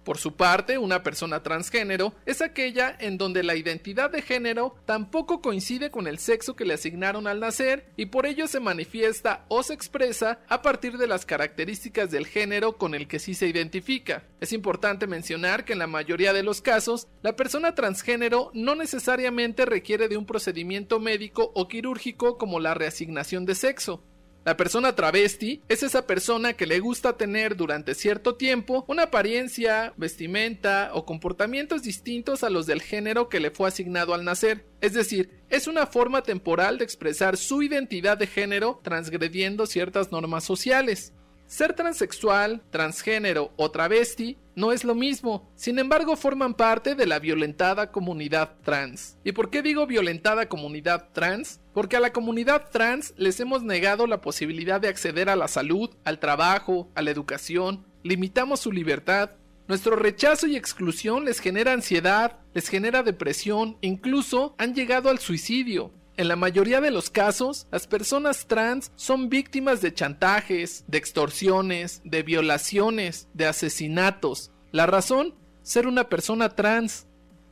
Por 0.04 0.18
su 0.18 0.36
parte, 0.36 0.78
una 0.78 1.04
persona 1.04 1.44
transgénero 1.44 2.14
es 2.26 2.42
aquella 2.42 2.96
en 3.00 3.18
donde 3.18 3.44
la 3.44 3.56
identidad 3.56 4.10
de 4.10 4.22
género 4.22 4.76
tampoco 4.86 5.42
coincide 5.42 5.92
con 5.92 6.08
el 6.08 6.18
sexo 6.18 6.56
que 6.56 6.66
le 6.66 6.74
asignaron 6.74 7.28
al 7.28 7.40
nacer 7.40 7.92
y 7.98 8.08
por 8.08 8.26
ello 8.26 8.48
se 8.48 8.60
manifiesta 8.60 9.46
o 9.48 9.62
se 9.62 9.74
expresa 9.74 10.40
a 10.48 10.62
partir 10.62 10.98
de 10.98 11.08
las 11.08 11.26
características 11.26 12.10
del 12.10 12.26
género 12.26 12.78
con 12.78 12.96
el 12.96 13.08
que 13.08 13.20
sí 13.20 13.36
se 13.36 13.48
identifica. 13.48 14.24
Es 14.40 14.54
importante 14.54 15.06
mencionar 15.06 15.66
que 15.66 15.74
en 15.74 15.80
la 15.80 15.88
mayoría 15.88 16.34
de 16.34 16.44
los 16.44 16.62
casos, 16.62 17.08
la 17.22 17.36
persona 17.36 17.76
transgénero 17.76 18.52
no 18.54 18.76
necesariamente 18.76 19.66
requiere 19.66 20.08
de 20.08 20.18
un 20.18 20.26
procedimiento 20.26 21.00
médico 21.00 21.52
o 21.54 21.68
quirúrgico 21.68 22.38
como 22.38 22.60
la 22.60 22.74
reasignación 22.74 23.46
de 23.46 23.56
sexo. 23.56 24.04
La 24.44 24.58
persona 24.58 24.96
travesti 24.96 25.62
es 25.70 25.84
esa 25.84 26.08
persona 26.08 26.54
que 26.54 26.66
le 26.66 26.80
gusta 26.80 27.16
tener 27.16 27.56
durante 27.56 27.94
cierto 27.94 28.36
tiempo 28.36 28.84
una 28.88 29.04
apariencia, 29.04 29.94
vestimenta 29.98 30.90
o 30.96 31.06
comportamientos 31.06 31.84
distintos 31.84 32.44
a 32.44 32.50
los 32.50 32.66
del 32.66 32.82
género 32.82 33.30
que 33.30 33.40
le 33.40 33.52
fue 33.52 33.68
asignado 33.68 34.16
al 34.16 34.26
nacer. 34.26 34.66
Es 34.82 34.94
decir, 34.94 35.30
es 35.50 35.68
una 35.68 35.86
forma 35.86 36.24
temporal 36.24 36.80
de 36.80 36.86
expresar 36.86 37.38
su 37.38 37.62
identidad 37.62 38.18
de 38.18 38.26
género 38.26 38.80
transgrediendo 38.84 39.68
ciertas 39.68 40.12
normas 40.12 40.44
sociales. 40.44 41.14
Ser 41.46 41.74
transexual, 41.74 42.64
transgénero 42.72 43.52
o 43.58 43.70
travesti 43.70 44.38
no 44.56 44.72
es 44.72 44.84
lo 44.84 44.96
mismo, 44.96 45.52
sin 45.56 45.78
embargo 45.78 46.16
forman 46.16 46.56
parte 46.56 46.96
de 46.96 47.06
la 47.06 47.20
violentada 47.20 47.92
comunidad 47.92 48.58
trans. 48.64 49.18
¿Y 49.24 49.34
por 49.34 49.52
qué 49.52 49.62
digo 49.62 49.86
violentada 49.86 50.50
comunidad 50.50 51.10
trans? 51.14 51.61
Porque 51.74 51.96
a 51.96 52.00
la 52.02 52.14
comunidad 52.14 52.70
trans 52.70 53.14
les 53.18 53.40
hemos 53.40 53.64
negado 53.64 54.08
la 54.08 54.22
posibilidad 54.22 54.82
de 54.82 54.90
acceder 54.90 55.30
a 55.30 55.36
la 55.36 55.48
salud, 55.48 55.90
al 56.04 56.20
trabajo, 56.20 56.90
a 56.96 57.02
la 57.02 57.12
educación, 57.12 57.86
limitamos 58.04 58.60
su 58.60 58.72
libertad, 58.72 59.32
nuestro 59.68 59.96
rechazo 59.96 60.48
y 60.48 60.58
exclusión 60.58 61.24
les 61.24 61.40
genera 61.40 61.72
ansiedad, 61.72 62.40
les 62.54 62.68
genera 62.68 63.04
depresión, 63.04 63.78
incluso 63.80 64.54
han 64.58 64.76
llegado 64.76 65.10
al 65.10 65.20
suicidio. 65.20 65.94
En 66.18 66.28
la 66.28 66.36
mayoría 66.36 66.82
de 66.82 66.92
los 66.92 67.10
casos, 67.10 67.68
las 67.72 67.88
personas 67.88 68.48
trans 68.48 68.92
son 68.96 69.30
víctimas 69.30 69.82
de 69.82 69.94
chantajes, 69.94 70.84
de 70.88 70.98
extorsiones, 70.98 72.02
de 72.04 72.22
violaciones, 72.22 73.30
de 73.34 73.46
asesinatos. 73.46 74.52
La 74.72 74.88
razón, 74.88 75.36
ser 75.62 75.88
una 75.88 76.10
persona 76.10 76.50
trans. 76.50 77.08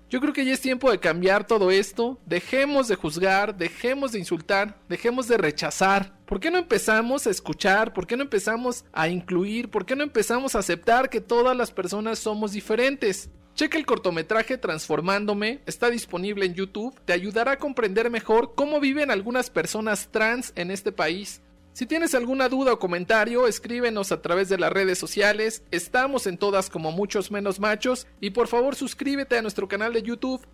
Yo 0.09 0.19
creo 0.19 0.33
que 0.33 0.43
ya 0.43 0.53
es 0.53 0.61
tiempo 0.61 0.89
de 0.89 0.99
cambiar 0.99 1.45
todo 1.45 1.69
esto. 1.69 2.19
Dejemos 2.25 2.87
de 2.87 2.95
juzgar, 2.95 3.55
dejemos 3.55 4.11
de 4.11 4.19
insultar, 4.19 4.81
dejemos 4.89 5.27
de 5.27 5.37
rechazar. 5.37 6.17
¿Por 6.25 6.39
qué 6.39 6.49
no 6.49 6.57
empezamos 6.57 7.27
a 7.27 7.29
escuchar? 7.29 7.93
¿Por 7.93 8.07
qué 8.07 8.17
no 8.17 8.23
empezamos 8.23 8.85
a 8.91 9.07
incluir? 9.07 9.69
¿Por 9.69 9.85
qué 9.85 9.95
no 9.95 10.03
empezamos 10.03 10.55
a 10.55 10.59
aceptar 10.59 11.11
que 11.11 11.21
todas 11.21 11.55
las 11.55 11.71
personas 11.71 12.17
somos 12.17 12.53
diferentes? 12.53 13.29
Checa 13.53 13.77
el 13.77 13.85
cortometraje 13.85 14.57
Transformándome, 14.57 15.61
está 15.67 15.91
disponible 15.91 16.45
en 16.45 16.55
YouTube, 16.55 16.99
te 17.05 17.13
ayudará 17.13 17.51
a 17.51 17.57
comprender 17.57 18.09
mejor 18.09 18.55
cómo 18.55 18.79
viven 18.79 19.11
algunas 19.11 19.51
personas 19.51 20.07
trans 20.11 20.53
en 20.55 20.71
este 20.71 20.91
país. 20.91 21.41
Si 21.79 21.85
tienes 21.85 22.13
alguna 22.13 22.49
duda 22.49 22.73
o 22.73 22.77
comentario, 22.77 23.47
escríbenos 23.47 24.11
a 24.11 24.21
través 24.21 24.49
de 24.49 24.57
las 24.57 24.69
redes 24.69 24.99
sociales, 24.99 25.63
estamos 25.71 26.27
en 26.27 26.37
todas 26.37 26.69
como 26.69 26.91
muchos 26.91 27.31
menos 27.31 27.61
machos 27.61 28.05
y 28.19 28.31
por 28.31 28.49
favor 28.49 28.75
suscríbete 28.75 29.37
a 29.37 29.41
nuestro 29.41 29.69
canal 29.69 29.93
de 29.93 30.01
YouTube. 30.01 30.45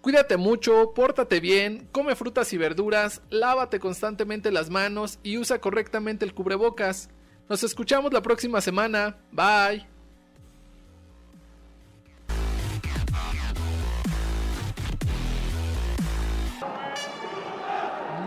Cuídate 0.00 0.36
mucho, 0.36 0.92
pórtate 0.92 1.38
bien, 1.38 1.88
come 1.92 2.16
frutas 2.16 2.52
y 2.52 2.56
verduras, 2.56 3.22
lávate 3.30 3.78
constantemente 3.78 4.50
las 4.50 4.70
manos 4.70 5.20
y 5.22 5.38
usa 5.38 5.60
correctamente 5.60 6.24
el 6.24 6.34
cubrebocas. 6.34 7.10
Nos 7.48 7.62
escuchamos 7.62 8.12
la 8.12 8.22
próxima 8.22 8.60
semana. 8.60 9.18
Bye. 9.30 9.91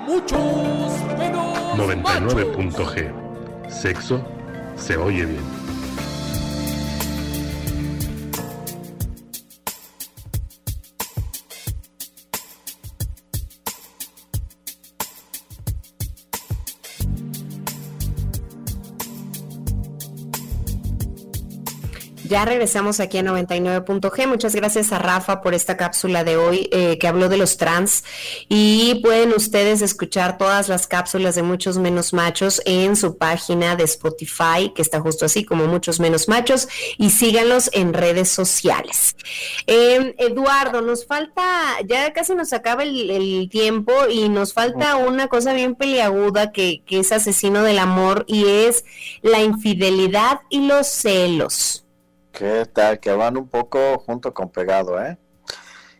Muchos 0.06 0.40
menos 1.18 1.58
99.g. 1.78 3.12
Sexo 3.70 4.22
se 4.76 4.98
oye 4.98 5.26
bien. 5.26 5.65
Ya 22.28 22.44
regresamos 22.44 23.00
aquí 23.00 23.20
a 23.20 23.24
99.g. 23.24 24.28
Muchas 24.28 24.56
gracias 24.56 24.92
a 24.92 24.98
Rafa 24.98 25.42
por 25.42 25.54
esta 25.54 25.78
cápsula 25.78 26.24
de 26.24 26.38
hoy 26.38 26.68
eh, 26.72 26.98
que 26.98 27.08
habló 27.08 27.30
de 27.30 27.38
los 27.38 27.58
trans. 27.58 28.04
Y 28.50 28.96
pueden 29.04 29.32
ustedes 29.34 29.84
escuchar 29.84 30.40
todas 30.40 30.68
las 30.68 30.88
cápsulas 30.88 31.36
de 31.36 31.44
Muchos 31.44 31.78
Menos 31.78 32.14
Machos 32.14 32.64
en 32.66 32.96
su 32.96 33.18
página 33.20 33.76
de 33.76 33.84
Spotify, 33.84 34.72
que 34.74 34.82
está 34.82 35.02
justo 35.02 35.26
así 35.26 35.46
como 35.46 35.68
Muchos 35.68 36.00
Menos 36.00 36.28
Machos. 36.28 36.68
Y 36.98 37.12
síganlos 37.12 37.70
en 37.74 37.94
redes 37.94 38.30
sociales. 38.30 39.16
Em, 39.68 40.14
Eduardo, 40.18 40.82
nos 40.82 41.06
falta, 41.06 41.44
ya 41.88 42.12
casi 42.14 42.34
nos 42.34 42.54
acaba 42.54 42.82
el, 42.84 43.50
tiempo 43.52 43.94
y 44.10 44.30
nos 44.30 44.54
falta 44.54 44.96
una 44.96 45.28
cosa 45.28 45.54
bien 45.54 45.76
peliaguda 45.76 46.52
que, 46.52 46.82
que 46.86 47.00
es 47.00 47.12
asesino 47.12 47.62
del 47.62 47.78
amor 47.78 48.26
y 48.28 48.48
es 48.48 48.84
la 49.22 49.42
infidelidad 49.42 50.40
y 50.50 50.66
los 50.66 50.88
celos. 50.88 51.85
¿Qué 52.38 52.66
tal? 52.66 53.00
Que 53.00 53.14
van 53.14 53.38
un 53.38 53.48
poco 53.48 53.98
junto 54.00 54.34
con 54.34 54.50
pegado, 54.50 55.02
¿eh? 55.02 55.18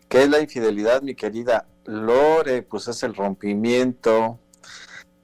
¿Qué 0.06 0.24
es 0.24 0.28
la 0.28 0.38
infidelidad, 0.38 1.00
mi 1.00 1.14
querida 1.14 1.66
Lore? 1.86 2.62
Pues 2.62 2.88
es 2.88 3.02
el 3.04 3.14
rompimiento 3.14 4.38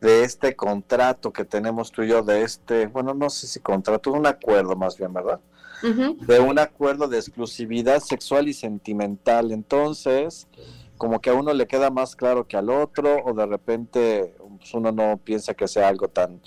de 0.01 0.25
este 0.25 0.57
contrato 0.57 1.31
que 1.31 1.45
tenemos 1.45 1.93
tú 1.93 2.03
y 2.03 2.09
yo, 2.09 2.23
de 2.23 2.43
este, 2.43 2.87
bueno, 2.87 3.13
no 3.13 3.29
sé 3.29 3.47
si 3.47 3.61
contrato, 3.61 4.11
un 4.11 4.27
acuerdo 4.27 4.75
más 4.75 4.97
bien, 4.97 5.13
¿verdad? 5.13 5.39
De 5.83 6.41
un 6.41 6.59
acuerdo 6.59 7.07
de 7.09 7.19
exclusividad 7.19 8.01
sexual 8.01 8.49
y 8.49 8.55
sentimental. 8.55 9.53
Entonces, 9.53 10.49
como 10.97 11.21
que 11.21 11.29
a 11.29 11.35
uno 11.35 11.53
le 11.53 11.67
queda 11.67 11.91
más 11.91 12.17
claro 12.17 12.47
que 12.49 12.57
al 12.57 12.71
otro, 12.71 13.23
o 13.23 13.35
de 13.35 13.45
repente 13.45 14.35
pues, 14.59 14.73
uno 14.73 14.91
no 14.93 15.19
piensa 15.19 15.53
que 15.53 15.69
sea 15.69 15.89
algo 15.89 16.09
tan 16.09 16.41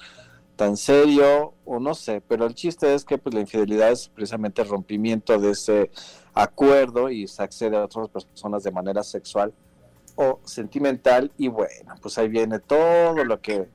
tan 0.55 0.77
serio 0.77 1.53
o 1.65 1.79
no 1.79 1.93
sé, 1.93 2.21
pero 2.27 2.45
el 2.45 2.55
chiste 2.55 2.93
es 2.93 3.05
que 3.05 3.17
pues 3.17 3.33
la 3.35 3.41
infidelidad 3.41 3.91
es 3.91 4.09
precisamente 4.09 4.61
el 4.61 4.69
rompimiento 4.69 5.37
de 5.37 5.51
ese 5.51 5.91
acuerdo 6.33 7.09
y 7.09 7.27
se 7.27 7.43
accede 7.43 7.77
a 7.77 7.85
otras 7.85 8.25
personas 8.25 8.63
de 8.63 8.71
manera 8.71 9.03
sexual 9.03 9.53
o 10.15 10.39
sentimental 10.45 11.31
y 11.37 11.47
bueno, 11.49 11.95
pues 12.01 12.17
ahí 12.17 12.27
viene 12.27 12.59
todo 12.59 13.23
lo 13.23 13.41
que 13.41 13.67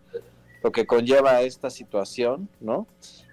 lo 0.62 0.72
que 0.72 0.86
conlleva 0.86 1.40
esta 1.40 1.70
situación, 1.70 2.48
¿no? 2.60 2.86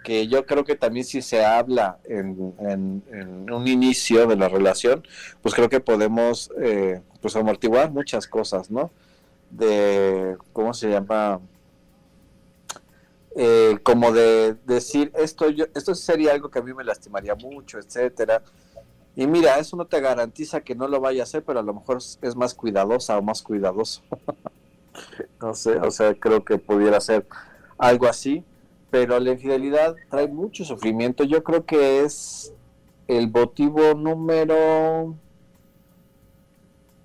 Que 0.03 0.27
yo 0.27 0.45
creo 0.45 0.63
que 0.63 0.75
también 0.75 1.05
si 1.05 1.21
se 1.21 1.43
habla 1.43 1.99
en, 2.05 2.53
en, 2.59 3.51
un 3.51 3.67
inicio 3.67 4.27
de 4.27 4.37
la 4.37 4.47
relación, 4.47 5.05
pues 5.41 5.53
creo 5.53 5.67
que 5.67 5.81
podemos 5.81 6.49
eh, 6.61 7.01
pues 7.21 7.35
amortiguar 7.35 7.91
muchas 7.91 8.27
cosas, 8.27 8.71
¿no? 8.71 8.91
De, 9.49 10.37
¿cómo 10.53 10.73
se 10.73 10.89
llama? 10.89 11.41
Eh, 13.39 13.77
como 13.83 14.11
de 14.11 14.55
decir 14.65 15.11
esto 15.15 15.47
yo, 15.51 15.65
esto 15.75 15.93
sería 15.93 16.33
algo 16.33 16.49
que 16.49 16.57
a 16.57 16.63
mí 16.63 16.73
me 16.73 16.83
lastimaría 16.83 17.35
mucho, 17.35 17.77
etcétera. 17.77 18.41
Y 19.15 19.27
mira, 19.27 19.59
eso 19.59 19.77
no 19.77 19.85
te 19.85 20.01
garantiza 20.01 20.61
que 20.61 20.73
no 20.73 20.87
lo 20.87 20.99
vaya 20.99 21.21
a 21.21 21.23
hacer, 21.23 21.43
pero 21.43 21.59
a 21.59 21.63
lo 21.63 21.75
mejor 21.75 21.97
es 21.97 22.35
más 22.35 22.55
cuidadosa 22.55 23.15
o 23.15 23.21
más 23.21 23.43
cuidadoso. 23.43 24.01
no 25.41 25.53
sé, 25.53 25.77
o 25.77 25.91
sea, 25.91 26.15
creo 26.15 26.43
que 26.43 26.57
pudiera 26.57 26.99
ser 26.99 27.27
algo 27.77 28.07
así, 28.07 28.43
pero 28.89 29.19
la 29.19 29.33
infidelidad 29.33 29.95
trae 30.09 30.27
mucho 30.27 30.65
sufrimiento. 30.65 31.23
Yo 31.23 31.43
creo 31.43 31.63
que 31.63 32.01
es 32.01 32.53
el 33.07 33.29
motivo 33.29 33.93
número 33.93 35.15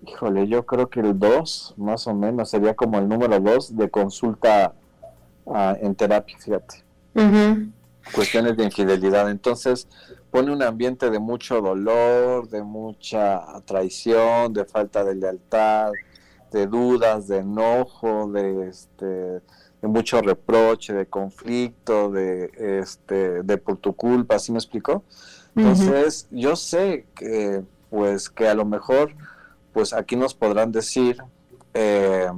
Híjole, 0.07 0.49
yo 0.49 0.67
creo 0.67 0.89
que 0.89 1.01
el 1.01 1.17
2, 1.17 1.75
más 1.77 2.07
o 2.09 2.15
menos, 2.15 2.51
sería 2.51 2.75
como 2.75 2.99
el 2.99 3.09
número 3.09 3.39
2 3.39 3.77
de 3.77 3.89
consulta 3.89 4.75
en 5.47 5.95
terapia, 5.95 6.37
fíjate. 6.39 6.83
Cuestiones 8.15 8.57
de 8.57 8.65
infidelidad. 8.65 9.31
Entonces 9.31 9.89
pone 10.31 10.51
un 10.51 10.63
ambiente 10.63 11.11
de 11.11 11.19
mucho 11.19 11.61
dolor, 11.61 12.49
de 12.49 12.63
mucha 12.63 13.43
traición, 13.65 14.53
de 14.53 14.65
falta 14.65 15.05
de 15.05 15.15
lealtad, 15.15 15.93
de 16.51 16.67
dudas, 16.67 17.29
de 17.29 17.39
enojo, 17.39 18.29
de 18.33 18.69
este 18.69 19.43
de 19.83 19.89
mucho 19.89 20.23
reproche, 20.23 20.93
de 20.93 21.07
conflicto, 21.07 22.11
de 22.11 22.53
este 22.81 23.43
de 23.43 23.59
por 23.59 23.79
tu 23.79 23.95
culpa, 23.95 24.39
¿sí 24.39 24.53
me 24.53 24.59
explicó? 24.59 25.03
Entonces, 25.57 26.29
yo 26.31 26.57
sé 26.57 27.07
que 27.15 27.63
pues 27.91 28.31
que 28.31 28.49
a 28.49 28.55
lo 28.55 28.65
mejor 28.65 29.15
pues 29.73 29.93
aquí 29.93 30.17
nos 30.17 30.35
podrán 30.35 30.73
decir 30.73 31.23
eh, 31.75 32.31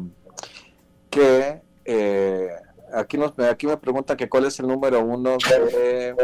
que 1.11 1.63
eh, 1.85 2.49
aquí, 2.95 3.19
nos, 3.19 3.39
aquí 3.39 3.67
me 3.67 3.77
pregunta 3.77 4.17
que 4.17 4.29
cuál 4.29 4.47
es 4.47 4.59
el 4.61 4.69
número 4.69 5.01
uno 5.01 5.37
de 5.39 6.15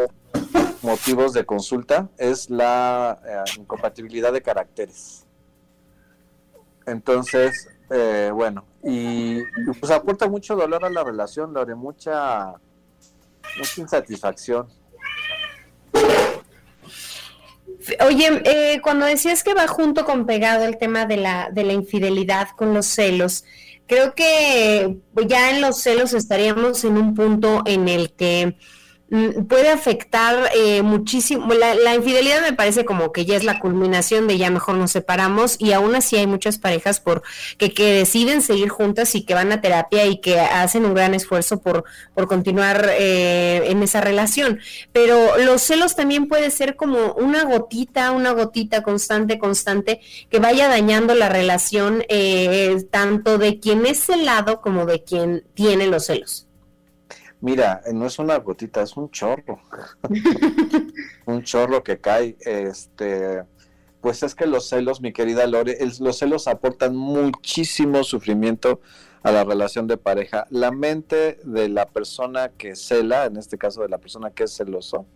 motivos 0.82 1.32
de 1.32 1.44
consulta. 1.44 2.08
Es 2.18 2.50
la 2.50 3.20
eh, 3.26 3.58
incompatibilidad 3.58 4.32
de 4.32 4.42
caracteres. 4.42 5.26
Entonces, 6.86 7.68
eh, 7.90 8.30
bueno, 8.32 8.64
y, 8.82 9.42
pues 9.78 9.90
aporta 9.92 10.28
mucho 10.28 10.56
dolor 10.56 10.84
a 10.84 10.90
la 10.90 11.04
relación, 11.04 11.52
Lore, 11.52 11.74
mucha, 11.74 12.54
mucha 13.56 13.80
insatisfacción. 13.80 14.68
Oye, 18.06 18.42
eh, 18.44 18.80
cuando 18.82 19.06
decías 19.06 19.42
que 19.42 19.54
va 19.54 19.66
junto 19.66 20.04
con 20.04 20.26
pegado 20.26 20.64
el 20.64 20.78
tema 20.78 21.06
de 21.06 21.16
la, 21.16 21.50
de 21.50 21.64
la 21.64 21.72
infidelidad 21.72 22.48
con 22.56 22.74
los 22.74 22.86
celos, 22.86 23.44
creo 23.91 24.14
que 24.14 24.99
ya 25.26 25.51
en 25.51 25.61
los 25.61 25.82
celos 25.82 26.14
estaríamos 26.14 26.84
en 26.84 26.97
un 26.97 27.16
punto 27.16 27.62
en 27.66 27.88
el 27.88 28.12
que 28.12 28.57
puede 29.48 29.70
afectar 29.70 30.50
eh, 30.54 30.82
muchísimo. 30.82 31.52
La, 31.52 31.94
infidelidad 31.94 32.42
me 32.42 32.52
parece 32.52 32.84
como 32.84 33.12
que 33.12 33.24
ya 33.24 33.36
es 33.36 33.42
la 33.42 33.58
culminación 33.58 34.28
de 34.28 34.38
ya 34.38 34.50
mejor 34.50 34.76
nos 34.76 34.92
separamos 34.92 35.56
y 35.58 35.72
aún 35.72 35.96
así 35.96 36.16
hay 36.16 36.28
muchas 36.28 36.58
parejas 36.58 37.00
por 37.00 37.22
que, 37.58 37.72
que 37.72 37.92
deciden 37.94 38.40
seguir 38.40 38.68
juntas 38.68 39.14
y 39.16 39.24
que 39.24 39.34
van 39.34 39.50
a 39.50 39.61
terapia 39.61 40.06
y 40.06 40.20
que 40.20 40.38
hacen 40.38 40.84
un 40.84 40.94
gran 40.94 41.14
esfuerzo 41.14 41.61
por, 41.61 41.84
por 42.14 42.28
continuar 42.28 42.88
eh, 42.90 43.64
en 43.66 43.82
esa 43.82 44.00
relación. 44.00 44.61
Pero 44.92 45.38
los 45.38 45.62
celos 45.62 45.96
también 45.96 46.28
puede 46.28 46.50
ser 46.50 46.76
como 46.76 47.12
una 47.14 47.42
gotita, 47.44 48.12
una 48.12 48.30
gotita 48.30 48.82
constante, 48.82 49.38
constante, 49.38 50.00
que 50.30 50.38
vaya 50.38 50.68
dañando 50.68 51.14
la 51.16 51.28
relación 51.28 52.04
eh, 52.08 52.84
tanto 52.92 53.38
de 53.38 53.58
quien 53.58 53.86
es 53.86 54.04
celado 54.04 54.61
como 54.61 54.86
de 54.86 55.02
quien 55.02 55.44
tiene 55.54 55.88
los 55.88 56.06
celos. 56.06 56.46
Mira, 57.41 57.82
no 57.93 58.07
es 58.07 58.18
una 58.18 58.36
gotita, 58.38 58.82
es 58.82 58.97
un 58.97 59.11
chorro. 59.11 59.61
un 61.26 61.43
chorro 61.43 61.82
que 61.82 61.99
cae. 61.99 62.36
Este, 62.41 63.45
pues 64.01 64.22
es 64.22 64.34
que 64.34 64.47
los 64.47 64.68
celos, 64.68 65.01
mi 65.01 65.12
querida 65.12 65.47
Lore, 65.47 65.78
los 66.01 66.18
celos 66.18 66.49
aportan 66.49 66.97
muchísimo 66.97 68.05
sufrimiento 68.05 68.80
a 69.22 69.30
la 69.32 69.45
relación 69.45 69.86
de 69.86 69.97
pareja. 69.97 70.47
La 70.51 70.70
mente 70.70 71.38
de 71.45 71.68
la 71.68 71.86
persona 71.86 72.51
que 72.51 72.76
cela, 72.76 73.26
en 73.26 73.36
este 73.36 73.59
caso 73.59 73.82
de 73.82 73.88
la 73.88 73.99
persona 73.99 74.30
que 74.30 74.45
es 74.45 74.57
celoso 74.57 75.07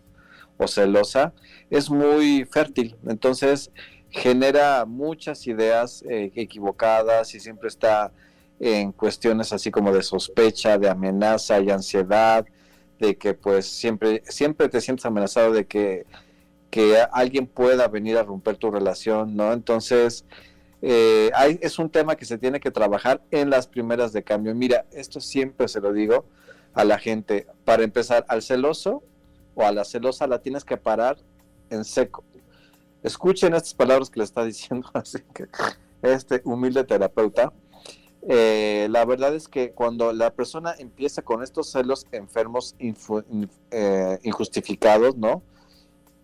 o 0.57 0.67
celosa, 0.67 1.33
es 1.69 1.89
muy 1.89 2.45
fértil. 2.45 2.95
Entonces 3.07 3.71
genera 4.09 4.85
muchas 4.85 5.45
ideas 5.47 6.03
eh, 6.09 6.31
equivocadas 6.35 7.35
y 7.35 7.39
siempre 7.39 7.67
está 7.67 8.11
en 8.59 8.91
cuestiones 8.91 9.51
así 9.53 9.71
como 9.71 9.91
de 9.91 10.03
sospecha, 10.03 10.77
de 10.77 10.89
amenaza 10.89 11.59
y 11.59 11.69
ansiedad, 11.69 12.45
de 12.99 13.17
que 13.17 13.33
pues 13.33 13.65
siempre, 13.65 14.23
siempre 14.27 14.69
te 14.69 14.81
sientes 14.81 15.05
amenazado 15.05 15.51
de 15.51 15.65
que, 15.65 16.05
que 16.69 16.97
alguien 17.11 17.47
pueda 17.47 17.87
venir 17.87 18.17
a 18.17 18.23
romper 18.23 18.57
tu 18.57 18.71
relación, 18.71 19.35
¿no? 19.35 19.51
Entonces, 19.51 20.25
eh, 20.81 21.31
hay, 21.33 21.59
es 21.61 21.79
un 21.79 21.89
tema 21.89 22.15
que 22.15 22.25
se 22.25 22.37
tiene 22.37 22.59
que 22.59 22.71
trabajar 22.71 23.21
en 23.31 23.49
las 23.49 23.67
primeras 23.67 24.13
de 24.13 24.23
cambio. 24.23 24.53
Mira, 24.55 24.85
esto 24.91 25.19
siempre 25.19 25.67
se 25.67 25.81
lo 25.81 25.91
digo 25.91 26.25
a 26.73 26.83
la 26.83 26.99
gente. 26.99 27.47
Para 27.63 27.83
empezar, 27.83 28.25
al 28.27 28.41
celoso 28.41 29.03
o 29.55 29.65
a 29.65 29.71
la 29.71 29.85
celosa 29.85 30.27
la 30.27 30.39
tienes 30.39 30.63
que 30.63 30.77
parar 30.77 31.17
en 31.69 31.83
seco. 31.83 32.23
Escuchen 33.03 33.53
estas 33.53 33.73
palabras 33.73 34.09
que 34.09 34.19
le 34.19 34.25
está 34.25 34.43
diciendo 34.43 34.89
así 34.93 35.19
que 35.33 35.45
este 36.01 36.41
humilde 36.43 36.83
terapeuta 36.83 37.51
eh, 38.27 38.87
la 38.89 39.05
verdad 39.05 39.35
es 39.35 39.47
que 39.47 39.71
cuando 39.71 40.13
la 40.13 40.33
persona 40.33 40.73
empieza 40.77 41.21
con 41.21 41.43
estos 41.43 41.71
celos 41.71 42.05
enfermos 42.11 42.75
eh, 42.79 44.19
injustificados, 44.23 45.15
¿no? 45.15 45.43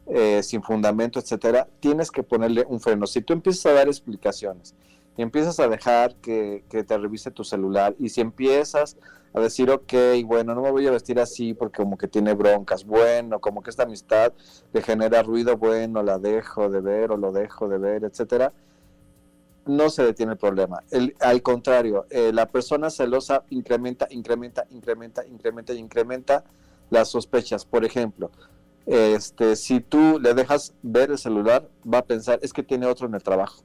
Eh, 0.08 0.42
sin 0.44 0.64
fundamento, 0.64 1.20
etcétera, 1.20 1.68
tienes 1.80 2.12
que 2.12 2.24
ponerle 2.24 2.66
un 2.68 2.80
freno. 2.80 3.06
Si 3.08 3.22
tú 3.22 3.34
empiezas 3.34 3.68
a 3.68 3.74
dar 3.74 3.88
explicaciones, 3.88 4.76
y 5.18 5.22
empiezas 5.22 5.60
a 5.60 5.68
dejar 5.68 6.16
que, 6.16 6.64
te 6.70 6.98
revise 6.98 7.32
tu 7.32 7.44
celular 7.44 7.96
y 8.00 8.10
si 8.10 8.22
empiezas 8.22 8.98
a 9.34 9.40
decir, 9.40 9.70
ok, 9.70 9.94
bueno, 10.26 10.56
no 10.56 10.62
me 10.62 10.72
voy 10.72 10.88
a 10.88 10.92
vestir 10.92 11.20
así 11.20 11.54
porque 11.54 11.78
como 11.78 11.98
que 11.98 12.08
tiene 12.08 12.34
broncas, 12.34 12.86
bueno, 12.86 13.40
como 13.40 13.62
que 13.62 13.70
esta 13.70 13.84
amistad 13.84 14.34
le 14.74 14.82
genera 14.82 15.24
ruido, 15.24 15.58
bueno, 15.58 16.04
la 16.04 16.18
dejo 16.18 16.70
de 16.70 16.82
ver 16.82 17.12
o 17.12 17.18
lo 17.18 17.32
dejo 17.32 17.68
de 17.70 17.78
ver, 17.78 18.04
etcétera, 18.04 18.54
no 19.66 19.90
se 19.90 20.04
detiene 20.04 20.34
el 20.34 20.38
problema. 20.38 20.84
Al 21.20 21.42
contrario, 21.42 22.06
eh, 22.10 22.32
la 22.34 22.48
persona 22.48 22.90
celosa 22.90 23.44
incrementa, 23.50 24.08
incrementa, 24.10 24.66
incrementa, 24.70 25.26
incrementa 25.26 25.74
y 25.74 25.78
incrementa 25.78 26.44
las 26.90 27.10
sospechas. 27.10 27.66
Por 27.66 27.86
ejemplo, 27.86 28.32
este, 28.86 29.56
si 29.56 29.80
tú 29.80 30.20
le 30.20 30.34
dejas 30.34 30.74
ver 30.82 31.12
el 31.12 31.18
celular, 31.18 31.70
va 31.92 32.00
a 32.00 32.06
pensar, 32.06 32.40
es 32.42 32.54
que 32.54 32.64
tiene 32.64 32.86
otro 32.88 33.08
en 33.08 33.16
el 33.16 33.24
trabajo 33.24 33.64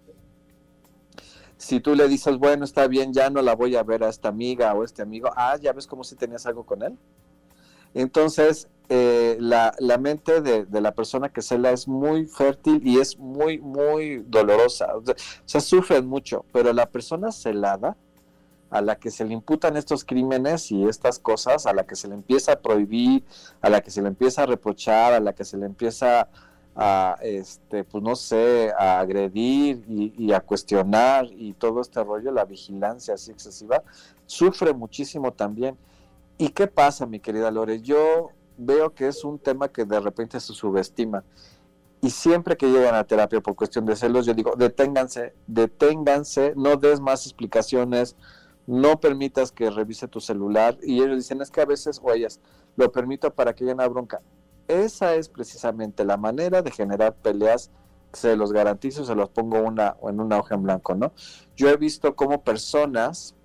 si 1.58 1.80
tú 1.80 1.94
le 1.94 2.06
dices, 2.08 2.36
bueno, 2.36 2.64
está 2.64 2.86
bien, 2.86 3.12
ya 3.12 3.30
no 3.30 3.40
la 3.42 3.54
voy 3.54 3.76
a 3.76 3.82
ver 3.82 4.04
a 4.04 4.08
esta 4.08 4.28
amiga 4.28 4.74
o 4.74 4.84
este 4.84 5.02
amigo, 5.02 5.30
ah, 5.36 5.56
ya 5.60 5.72
ves 5.72 5.86
como 5.86 6.04
si 6.04 6.14
tenías 6.14 6.46
algo 6.46 6.64
con 6.64 6.82
él. 6.82 6.98
Entonces, 7.94 8.68
eh, 8.88 9.36
la, 9.40 9.74
mente 9.98 10.40
de, 10.40 10.80
la 10.80 10.92
persona 10.92 11.28
que 11.28 11.42
cela 11.42 11.72
es 11.72 11.88
muy 11.88 12.26
fértil 12.26 12.80
y 12.86 12.98
es 12.98 13.18
muy, 13.18 13.58
muy 13.58 14.24
dolorosa. 14.26 14.94
O 14.96 15.02
sea, 15.44 15.60
sufren 15.60 16.06
mucho, 16.06 16.44
pero 16.52 16.72
la 16.72 16.86
persona 16.86 17.32
celada, 17.32 17.96
a 18.70 18.80
la 18.80 18.96
que 18.96 19.10
se 19.10 19.24
le 19.24 19.32
imputan 19.32 19.76
estos 19.76 20.04
crímenes 20.04 20.70
y 20.70 20.84
estas 20.88 21.18
cosas, 21.18 21.66
a 21.66 21.72
la 21.72 21.86
que 21.86 21.96
se 21.96 22.08
le 22.08 22.14
empieza 22.14 22.52
a 22.52 22.60
prohibir, 22.60 23.24
a 23.60 23.70
la 23.70 23.80
que 23.80 23.90
se 23.90 24.02
le 24.02 24.08
empieza 24.08 24.42
a 24.42 24.46
reprochar, 24.46 25.12
a 25.14 25.20
la 25.20 25.32
que 25.32 25.44
se 25.44 25.56
le 25.56 25.66
empieza 25.66 26.28
a, 26.76 27.16
este, 27.22 27.84
pues 27.84 28.04
no 28.04 28.14
sé, 28.14 28.72
a 28.78 29.00
agredir 29.00 29.82
y, 29.88 30.32
a 30.32 30.40
cuestionar 30.40 31.26
y 31.30 31.54
todo 31.54 31.80
este 31.80 32.04
rollo, 32.04 32.30
la 32.30 32.44
vigilancia 32.44 33.14
así 33.14 33.30
excesiva, 33.30 33.82
sufre 34.26 34.74
muchísimo 34.74 35.32
también. 35.32 35.76
¿Y 36.38 36.50
qué 36.50 36.66
pasa, 36.66 37.06
mi 37.06 37.18
querida 37.18 37.50
Lore? 37.50 37.80
Yo 37.80 38.30
veo 38.56 38.94
que 38.94 39.08
es 39.08 39.24
un 39.24 39.38
tema 39.38 39.68
que 39.68 39.84
de 39.84 40.00
repente 40.00 40.40
se 40.40 40.52
subestima. 40.52 41.24
Y 42.00 42.10
siempre 42.10 42.56
que 42.56 42.68
llegan 42.68 42.94
a 42.94 43.04
terapia 43.04 43.40
por 43.40 43.56
cuestión 43.56 43.86
de 43.86 43.96
celos, 43.96 44.26
yo 44.26 44.34
digo, 44.34 44.54
deténganse, 44.56 45.34
deténganse, 45.46 46.52
no 46.56 46.76
des 46.76 47.00
más 47.00 47.26
explicaciones, 47.26 48.16
no 48.66 49.00
permitas 49.00 49.50
que 49.50 49.70
revise 49.70 50.06
tu 50.08 50.20
celular. 50.20 50.78
Y 50.82 51.02
ellos 51.02 51.16
dicen, 51.16 51.40
es 51.40 51.50
que 51.50 51.62
a 51.62 51.66
veces, 51.66 52.00
o 52.02 52.12
ellas, 52.12 52.40
lo 52.76 52.92
permito 52.92 53.32
para 53.32 53.54
que 53.54 53.64
haya 53.64 53.74
una 53.74 53.88
bronca 53.88 54.20
esa 54.68 55.14
es 55.14 55.28
precisamente 55.28 56.04
la 56.04 56.16
manera 56.16 56.62
de 56.62 56.70
generar 56.70 57.14
peleas, 57.14 57.70
se 58.12 58.36
los 58.36 58.52
garantizo, 58.52 59.04
se 59.04 59.14
los 59.14 59.28
pongo 59.28 59.60
una, 59.60 59.96
en 60.02 60.20
una 60.20 60.38
hoja 60.38 60.54
en 60.54 60.62
blanco, 60.62 60.94
¿no? 60.94 61.12
Yo 61.54 61.68
he 61.68 61.76
visto 61.76 62.16
como 62.16 62.42
personas 62.42 63.35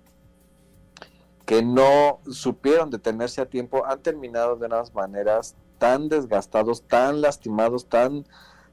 que 1.52 1.62
no 1.62 2.20
supieron 2.30 2.88
detenerse 2.88 3.42
a 3.42 3.44
tiempo 3.44 3.84
han 3.84 4.00
terminado 4.00 4.56
de 4.56 4.64
unas 4.64 4.94
maneras 4.94 5.54
tan 5.76 6.08
desgastados, 6.08 6.80
tan 6.80 7.20
lastimados, 7.20 7.84
tan 7.84 8.24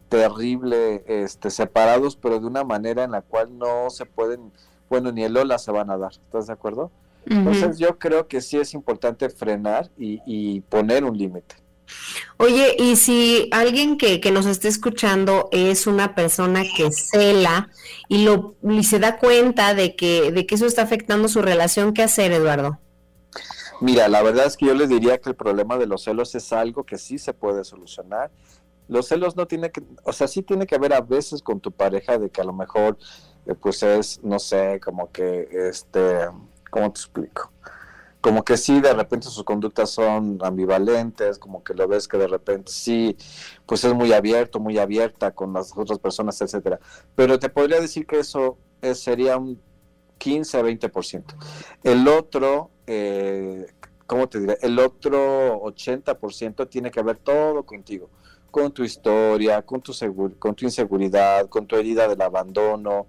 terrible, 0.07 1.03
este, 1.05 1.49
separados, 1.49 2.15
pero 2.15 2.39
de 2.39 2.47
una 2.47 2.63
manera 2.63 3.03
en 3.03 3.11
la 3.11 3.21
cual 3.21 3.57
no 3.57 3.89
se 3.89 4.05
pueden, 4.05 4.53
bueno, 4.89 5.11
ni 5.11 5.25
el 5.25 5.33
Lola 5.33 5.57
se 5.57 5.73
van 5.73 5.89
a 5.89 5.97
dar, 5.97 6.13
¿estás 6.13 6.47
de 6.47 6.53
acuerdo? 6.53 6.89
Entonces 7.25 7.79
yo 7.79 7.99
creo 7.99 8.29
que 8.29 8.39
sí 8.39 8.55
es 8.57 8.73
importante 8.73 9.29
frenar 9.29 9.91
y 9.97 10.61
poner 10.61 11.03
un 11.03 11.17
límite. 11.17 11.57
Oye, 12.37 12.75
y 12.77 12.95
si 12.95 13.49
alguien 13.51 13.97
que, 13.97 14.19
nos 14.31 14.45
esté 14.45 14.67
escuchando 14.67 15.49
es 15.51 15.87
una 15.87 16.15
persona 16.15 16.63
que 16.75 16.91
cela 16.91 17.69
y, 18.07 18.23
lo, 18.23 18.55
y 18.63 18.83
se 18.83 18.99
da 18.99 19.17
cuenta 19.17 19.73
de 19.73 19.95
que, 19.95 20.31
de 20.31 20.45
que 20.45 20.55
eso 20.55 20.65
está 20.65 20.83
afectando 20.83 21.27
su 21.27 21.41
relación, 21.41 21.93
¿qué 21.93 22.03
hacer, 22.03 22.31
Eduardo? 22.31 22.79
Mira, 23.81 24.09
la 24.09 24.21
verdad 24.21 24.45
es 24.45 24.57
que 24.57 24.65
yo 24.65 24.73
les 24.73 24.89
diría 24.89 25.19
que 25.19 25.29
el 25.29 25.35
problema 25.35 25.77
de 25.77 25.85
los 25.85 26.03
celos 26.03 26.35
es 26.35 26.51
algo 26.51 26.83
que 26.83 26.97
sí 26.97 27.17
se 27.17 27.33
puede 27.33 27.63
solucionar. 27.63 28.29
Los 28.89 29.07
celos 29.07 29.37
no 29.37 29.47
tiene 29.47 29.71
que, 29.71 29.81
o 30.03 30.11
sea, 30.11 30.27
sí 30.27 30.41
tiene 30.41 30.65
que 30.65 30.75
haber 30.75 30.93
a 30.93 31.01
veces 31.01 31.41
con 31.41 31.59
tu 31.59 31.71
pareja 31.71 32.17
de 32.17 32.29
que 32.29 32.41
a 32.41 32.43
lo 32.43 32.53
mejor, 32.53 32.97
eh, 33.45 33.55
pues 33.55 33.81
es, 33.83 34.21
no 34.21 34.39
sé, 34.39 34.81
como 34.83 35.11
que, 35.11 35.47
este, 35.69 36.27
¿cómo 36.69 36.91
te 36.91 36.99
explico? 36.99 37.51
Como 38.21 38.43
que 38.43 38.57
sí, 38.57 38.81
de 38.81 38.93
repente 38.93 39.27
sus 39.27 39.43
conductas 39.43 39.89
son 39.91 40.39
ambivalentes, 40.41 41.39
como 41.39 41.63
que 41.63 41.73
lo 41.73 41.87
ves 41.87 42.07
que 42.07 42.17
de 42.17 42.27
repente 42.27 42.71
sí, 42.71 43.15
pues 43.65 43.83
es 43.83 43.93
muy 43.93 44.11
abierto, 44.13 44.59
muy 44.59 44.77
abierta 44.77 45.31
con 45.31 45.53
las 45.53 45.71
otras 45.75 45.99
personas, 45.99 46.41
etcétera. 46.41 46.79
Pero 47.15 47.39
te 47.39 47.49
podría 47.49 47.79
decir 47.79 48.05
que 48.05 48.19
eso 48.19 48.57
sería 48.93 49.37
un 49.37 49.61
15 50.17 50.57
a 50.57 50.61
20%. 50.61 51.23
El 51.83 52.07
otro, 52.07 52.69
eh, 52.85 53.65
¿cómo 54.05 54.27
te 54.27 54.39
diré? 54.39 54.57
El 54.61 54.77
otro 54.79 55.61
80% 55.61 56.69
tiene 56.69 56.91
que 56.91 57.01
ver 57.01 57.17
todo 57.17 57.63
contigo, 57.63 58.09
con 58.51 58.71
tu 58.71 58.83
historia, 58.83 59.61
con 59.63 59.81
tu, 59.81 59.93
con 60.37 60.55
tu 60.55 60.65
inseguridad, 60.65 61.47
con 61.47 61.65
tu 61.65 61.75
herida 61.75 62.07
del 62.07 62.21
abandono, 62.21 63.07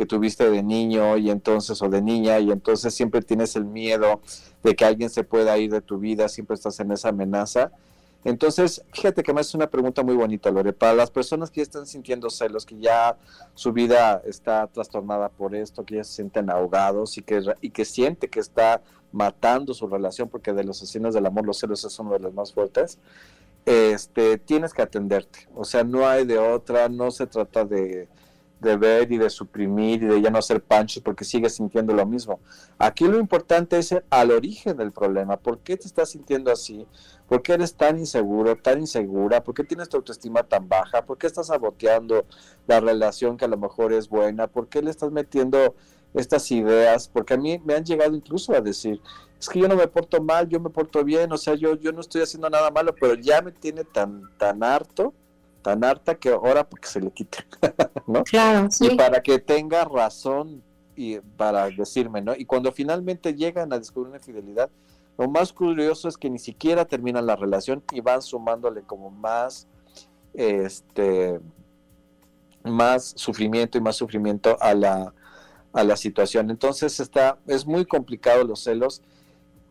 que 0.00 0.06
tuviste 0.06 0.50
de 0.50 0.62
niño 0.62 1.18
y 1.18 1.28
entonces 1.28 1.82
o 1.82 1.90
de 1.90 2.00
niña 2.00 2.38
y 2.38 2.50
entonces 2.50 2.94
siempre 2.94 3.20
tienes 3.20 3.54
el 3.54 3.66
miedo 3.66 4.22
de 4.62 4.74
que 4.74 4.86
alguien 4.86 5.10
se 5.10 5.24
pueda 5.24 5.58
ir 5.58 5.70
de 5.70 5.82
tu 5.82 5.98
vida, 5.98 6.26
siempre 6.30 6.54
estás 6.54 6.80
en 6.80 6.90
esa 6.90 7.10
amenaza. 7.10 7.70
Entonces, 8.24 8.82
fíjate 8.94 9.22
que 9.22 9.34
me 9.34 9.42
hace 9.42 9.58
una 9.58 9.68
pregunta 9.68 10.02
muy 10.02 10.14
bonita, 10.14 10.50
Lore. 10.50 10.72
Para 10.72 10.94
las 10.94 11.10
personas 11.10 11.50
que 11.50 11.56
ya 11.56 11.64
están 11.64 11.86
sintiendo 11.86 12.30
celos, 12.30 12.64
que 12.64 12.78
ya 12.78 13.18
su 13.54 13.74
vida 13.74 14.22
está 14.24 14.66
trastornada 14.68 15.28
por 15.28 15.54
esto, 15.54 15.84
que 15.84 15.96
ya 15.96 16.04
se 16.04 16.14
sienten 16.14 16.48
ahogados 16.48 17.18
y 17.18 17.22
que, 17.22 17.42
y 17.60 17.68
que 17.68 17.84
siente 17.84 18.28
que 18.28 18.40
está 18.40 18.80
matando 19.12 19.74
su 19.74 19.86
relación, 19.86 20.30
porque 20.30 20.54
de 20.54 20.64
los 20.64 20.78
asesinos 20.78 21.12
del 21.12 21.26
amor 21.26 21.44
los 21.44 21.58
celos 21.58 21.84
es 21.84 21.98
uno 21.98 22.12
de 22.12 22.20
los 22.20 22.32
más 22.32 22.54
fuertes, 22.54 22.96
este, 23.66 24.38
tienes 24.38 24.72
que 24.72 24.80
atenderte. 24.80 25.46
O 25.54 25.66
sea, 25.66 25.84
no 25.84 26.08
hay 26.08 26.24
de 26.24 26.38
otra, 26.38 26.88
no 26.88 27.10
se 27.10 27.26
trata 27.26 27.66
de, 27.66 28.08
de 28.60 28.76
ver 28.76 29.10
y 29.10 29.18
de 29.18 29.30
suprimir 29.30 30.02
y 30.02 30.06
de 30.06 30.20
ya 30.20 30.30
no 30.30 30.38
hacer 30.38 30.62
panchos 30.62 31.02
porque 31.02 31.24
sigues 31.24 31.54
sintiendo 31.54 31.94
lo 31.94 32.04
mismo. 32.06 32.40
Aquí 32.78 33.06
lo 33.06 33.18
importante 33.18 33.78
es 33.78 33.92
ir 33.92 34.04
al 34.10 34.30
origen 34.30 34.76
del 34.76 34.92
problema. 34.92 35.36
¿Por 35.36 35.60
qué 35.60 35.76
te 35.76 35.86
estás 35.86 36.10
sintiendo 36.10 36.52
así? 36.52 36.86
¿Por 37.26 37.42
qué 37.42 37.54
eres 37.54 37.74
tan 37.74 37.98
inseguro, 37.98 38.56
tan 38.56 38.80
insegura? 38.80 39.42
¿Por 39.42 39.54
qué 39.54 39.64
tienes 39.64 39.88
tu 39.88 39.96
autoestima 39.96 40.42
tan 40.42 40.68
baja? 40.68 41.04
¿Por 41.04 41.16
qué 41.16 41.26
estás 41.26 41.46
saboteando 41.46 42.26
la 42.66 42.80
relación 42.80 43.36
que 43.36 43.46
a 43.46 43.48
lo 43.48 43.56
mejor 43.56 43.92
es 43.92 44.08
buena? 44.08 44.46
¿Por 44.46 44.68
qué 44.68 44.82
le 44.82 44.90
estás 44.90 45.10
metiendo 45.10 45.74
estas 46.12 46.50
ideas? 46.50 47.08
Porque 47.08 47.34
a 47.34 47.38
mí 47.38 47.58
me 47.64 47.74
han 47.74 47.84
llegado 47.84 48.14
incluso 48.14 48.52
a 48.52 48.60
decir, 48.60 49.00
es 49.38 49.48
que 49.48 49.60
yo 49.60 49.68
no 49.68 49.76
me 49.76 49.88
porto 49.88 50.22
mal, 50.22 50.48
yo 50.48 50.60
me 50.60 50.68
porto 50.68 51.02
bien, 51.02 51.32
o 51.32 51.38
sea, 51.38 51.54
yo, 51.54 51.76
yo 51.76 51.92
no 51.92 52.00
estoy 52.00 52.20
haciendo 52.22 52.50
nada 52.50 52.70
malo, 52.70 52.94
pero 53.00 53.14
ya 53.14 53.40
me 53.40 53.52
tiene 53.52 53.84
tan, 53.84 54.22
tan 54.36 54.62
harto 54.62 55.14
tan 55.62 55.84
harta 55.84 56.14
que 56.14 56.30
ahora 56.30 56.68
porque 56.68 56.88
se 56.88 57.00
le 57.00 57.10
quite, 57.10 57.38
¿no? 58.06 58.24
Claro, 58.24 58.68
Y 58.80 58.96
para 58.96 59.22
que 59.22 59.38
tenga 59.38 59.84
razón 59.84 60.62
y 60.96 61.18
para 61.18 61.68
decirme, 61.70 62.22
¿no? 62.22 62.34
Y 62.34 62.44
cuando 62.44 62.72
finalmente 62.72 63.34
llegan 63.34 63.72
a 63.72 63.78
descubrir 63.78 64.08
una 64.08 64.18
infidelidad, 64.18 64.70
lo 65.18 65.28
más 65.28 65.52
curioso 65.52 66.08
es 66.08 66.16
que 66.16 66.30
ni 66.30 66.38
siquiera 66.38 66.84
terminan 66.84 67.26
la 67.26 67.36
relación 67.36 67.82
y 67.92 68.00
van 68.00 68.22
sumándole 68.22 68.82
como 68.82 69.10
más, 69.10 69.68
este, 70.32 71.40
más 72.64 73.12
sufrimiento 73.16 73.76
y 73.76 73.82
más 73.82 73.96
sufrimiento 73.96 74.56
a 74.60 74.74
la, 74.74 75.12
a 75.72 75.84
la 75.84 75.96
situación. 75.96 76.50
Entonces 76.50 77.00
está, 77.00 77.38
es 77.46 77.66
muy 77.66 77.84
complicado 77.84 78.44
los 78.44 78.64
celos 78.64 79.02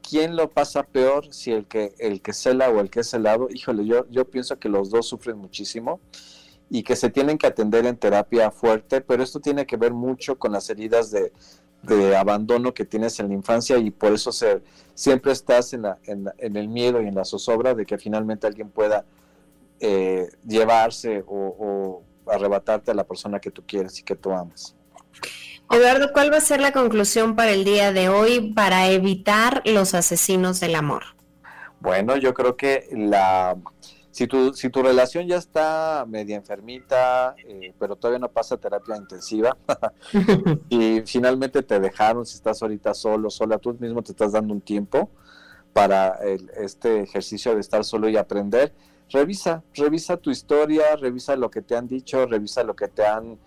¿quién 0.07 0.35
lo 0.35 0.49
pasa 0.49 0.83
peor? 0.83 1.33
Si 1.33 1.51
el 1.51 1.65
que, 1.65 1.93
el 1.99 2.21
que 2.21 2.33
cela 2.33 2.69
o 2.69 2.79
el 2.79 2.89
que 2.89 3.01
es 3.01 3.09
celado. 3.09 3.47
Híjole, 3.53 3.85
yo, 3.85 4.05
yo 4.09 4.25
pienso 4.25 4.59
que 4.59 4.69
los 4.69 4.89
dos 4.89 5.07
sufren 5.07 5.37
muchísimo 5.37 5.99
y 6.69 6.83
que 6.83 6.95
se 6.95 7.09
tienen 7.09 7.37
que 7.37 7.47
atender 7.47 7.85
en 7.85 7.97
terapia 7.97 8.51
fuerte, 8.51 9.01
pero 9.01 9.23
esto 9.23 9.39
tiene 9.39 9.65
que 9.65 9.77
ver 9.77 9.93
mucho 9.93 10.37
con 10.37 10.51
las 10.51 10.69
heridas 10.69 11.11
de, 11.11 11.31
abandono 12.15 12.73
que 12.73 12.85
tienes 12.85 13.19
en 13.19 13.29
la 13.29 13.33
infancia 13.33 13.77
y 13.77 13.89
por 13.89 14.11
eso 14.11 14.33
se, 14.33 14.61
siempre 14.93 15.31
estás 15.31 15.73
en, 15.73 15.83
la, 15.83 15.97
en, 16.03 16.57
el 16.57 16.67
miedo 16.67 17.01
y 17.01 17.07
en 17.07 17.15
la 17.15 17.23
zozobra 17.23 17.73
de 17.73 17.85
que 17.85 17.97
finalmente 17.97 18.45
alguien 18.45 18.69
pueda 18.69 19.05
eh, 19.79 20.27
llevarse 20.45 21.23
o, 21.25 21.55
o 21.57 22.03
arrebatarte 22.31 22.91
a 22.91 22.93
la 22.93 23.05
persona 23.05 23.39
que 23.39 23.49
tú 23.49 23.63
quieres 23.65 23.97
y 23.99 24.03
que 24.03 24.15
tú 24.15 24.31
amas. 24.31 24.75
Eduardo, 25.71 26.11
¿cuál 26.13 26.31
va 26.31 26.37
a 26.37 26.41
ser 26.41 26.61
la 26.61 26.71
conclusión 26.71 27.35
para 27.35 27.51
el 27.51 27.63
día 27.63 27.93
de 27.93 28.09
hoy 28.09 28.53
para 28.53 28.89
evitar 28.89 29.61
los 29.65 29.93
asesinos 29.93 30.59
del 30.59 30.75
amor? 30.75 31.03
Bueno, 31.79 32.17
yo 32.17 32.33
creo 32.33 32.57
que 32.57 32.89
la 32.91 33.55
si 34.11 34.27
tu, 34.27 34.53
si 34.53 34.69
tu 34.69 34.81
relación 34.81 35.27
ya 35.27 35.37
está 35.37 36.05
media 36.07 36.35
enfermita, 36.35 37.35
eh, 37.45 37.73
pero 37.79 37.95
todavía 37.95 38.19
no 38.19 38.29
pasa 38.29 38.57
terapia 38.57 38.97
intensiva, 38.97 39.55
y 40.69 41.01
finalmente 41.05 41.61
te 41.61 41.79
dejaron, 41.79 42.25
si 42.25 42.35
estás 42.35 42.61
ahorita 42.61 42.93
solo, 42.93 43.29
sola, 43.29 43.59
tú 43.59 43.77
mismo 43.79 44.01
te 44.01 44.11
estás 44.11 44.31
dando 44.31 44.53
un 44.53 44.61
tiempo 44.61 45.09
para 45.71 46.19
este 46.57 47.01
ejercicio 47.01 47.53
de 47.53 47.61
estar 47.61 47.85
solo 47.85 48.09
y 48.09 48.17
aprender, 48.17 48.73
revisa, 49.09 49.63
revisa 49.73 50.17
tu 50.17 50.31
historia, 50.31 50.95
revisa 50.95 51.35
lo 51.35 51.49
que 51.49 51.61
te 51.61 51.75
han 51.75 51.87
dicho, 51.87 52.25
revisa 52.25 52.63
lo 52.63 52.75
que 52.75 52.87
te 52.87 53.05
han 53.05 53.37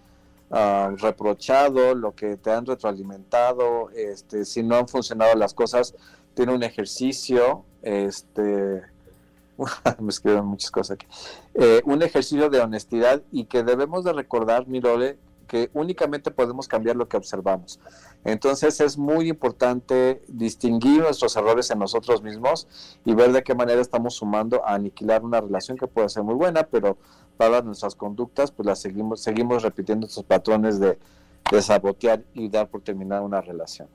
ah, 0.53 0.93
reprochado, 0.99 1.95
lo 1.95 2.15
que 2.15 2.37
te 2.37 2.53
han 2.53 2.65
retroalimentado, 2.67 3.91
este, 3.91 4.45
si 4.45 4.63
no 4.63 4.77
han 4.77 4.87
funcionado 4.87 5.35
las 5.35 5.55
cosas, 5.55 5.95
tiene 6.35 6.55
un 6.55 6.63
ejercicio, 6.63 7.65
este, 7.83 8.83
me 9.99 10.09
escriben 10.09 10.45
muchas 10.45 10.71
cosas 10.71 10.93
aquí, 10.95 11.07
eh, 11.55 11.83
un 11.85 12.03
ejercicio 12.03 12.49
de 12.49 12.61
honestidad 12.61 13.23
y 13.33 13.47
que 13.47 13.63
debemos 13.63 14.05
de 14.05 14.13
recordar, 14.13 14.69
Mirole, 14.69 15.19
que 15.53 15.71
únicamente 15.75 16.31
podemos 16.31 16.67
cambiar 16.67 16.97
lo 16.97 17.09
que 17.09 17.19
observamos. 17.19 17.79
Entonces 18.25 18.81
es 18.81 18.97
muy 18.97 19.29
importante 19.29 20.23
distinguir 20.27 21.03
nuestros 21.03 21.37
errores 21.37 21.71
en 21.71 21.79
nosotros 21.79 22.23
mismos 22.23 22.67
y 23.05 23.15
ver 23.15 23.33
de 23.33 23.43
qué 23.43 23.55
manera 23.55 23.83
estamos 23.83 24.15
sumando 24.15 24.65
a 24.65 24.75
aniquilar 24.75 25.23
una 25.23 25.43
relación 25.43 25.77
que 25.77 25.87
puede 25.87 26.09
ser 26.09 26.23
muy 26.23 26.37
buena, 26.37 26.63
pero 26.63 26.97
para 27.37 27.63
nuestras 27.63 27.95
conductas, 27.95 28.51
pues 28.51 28.67
las 28.67 28.81
seguimos, 28.81 29.21
seguimos 29.21 29.63
repitiendo 29.63 30.07
estos 30.07 30.25
patrones 30.25 30.79
de, 30.81 30.99
sabotear 31.61 32.23
y 32.33 32.49
dar 32.49 32.69
por 32.69 32.81
terminar 32.81 33.21
una 33.21 33.41
relación. 33.41 33.87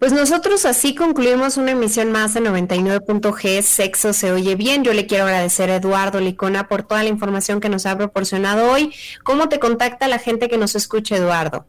Pues 0.00 0.12
nosotros 0.12 0.64
así 0.64 0.94
concluimos 0.94 1.56
una 1.56 1.72
emisión 1.72 2.10
más 2.10 2.34
de 2.34 2.40
99.g 2.40 3.62
Sexo 3.62 4.12
se 4.12 4.32
oye 4.32 4.56
bien. 4.56 4.82
Yo 4.82 4.92
le 4.92 5.06
quiero 5.06 5.24
agradecer 5.24 5.70
a 5.70 5.76
Eduardo 5.76 6.20
Licona 6.20 6.68
por 6.68 6.82
toda 6.82 7.02
la 7.02 7.08
información 7.08 7.60
que 7.60 7.68
nos 7.68 7.86
ha 7.86 7.96
proporcionado 7.96 8.70
hoy. 8.72 8.92
¿Cómo 9.22 9.48
te 9.48 9.58
contacta 9.58 10.08
la 10.08 10.18
gente 10.18 10.48
que 10.48 10.58
nos 10.58 10.74
escucha, 10.74 11.16
Eduardo? 11.16 11.66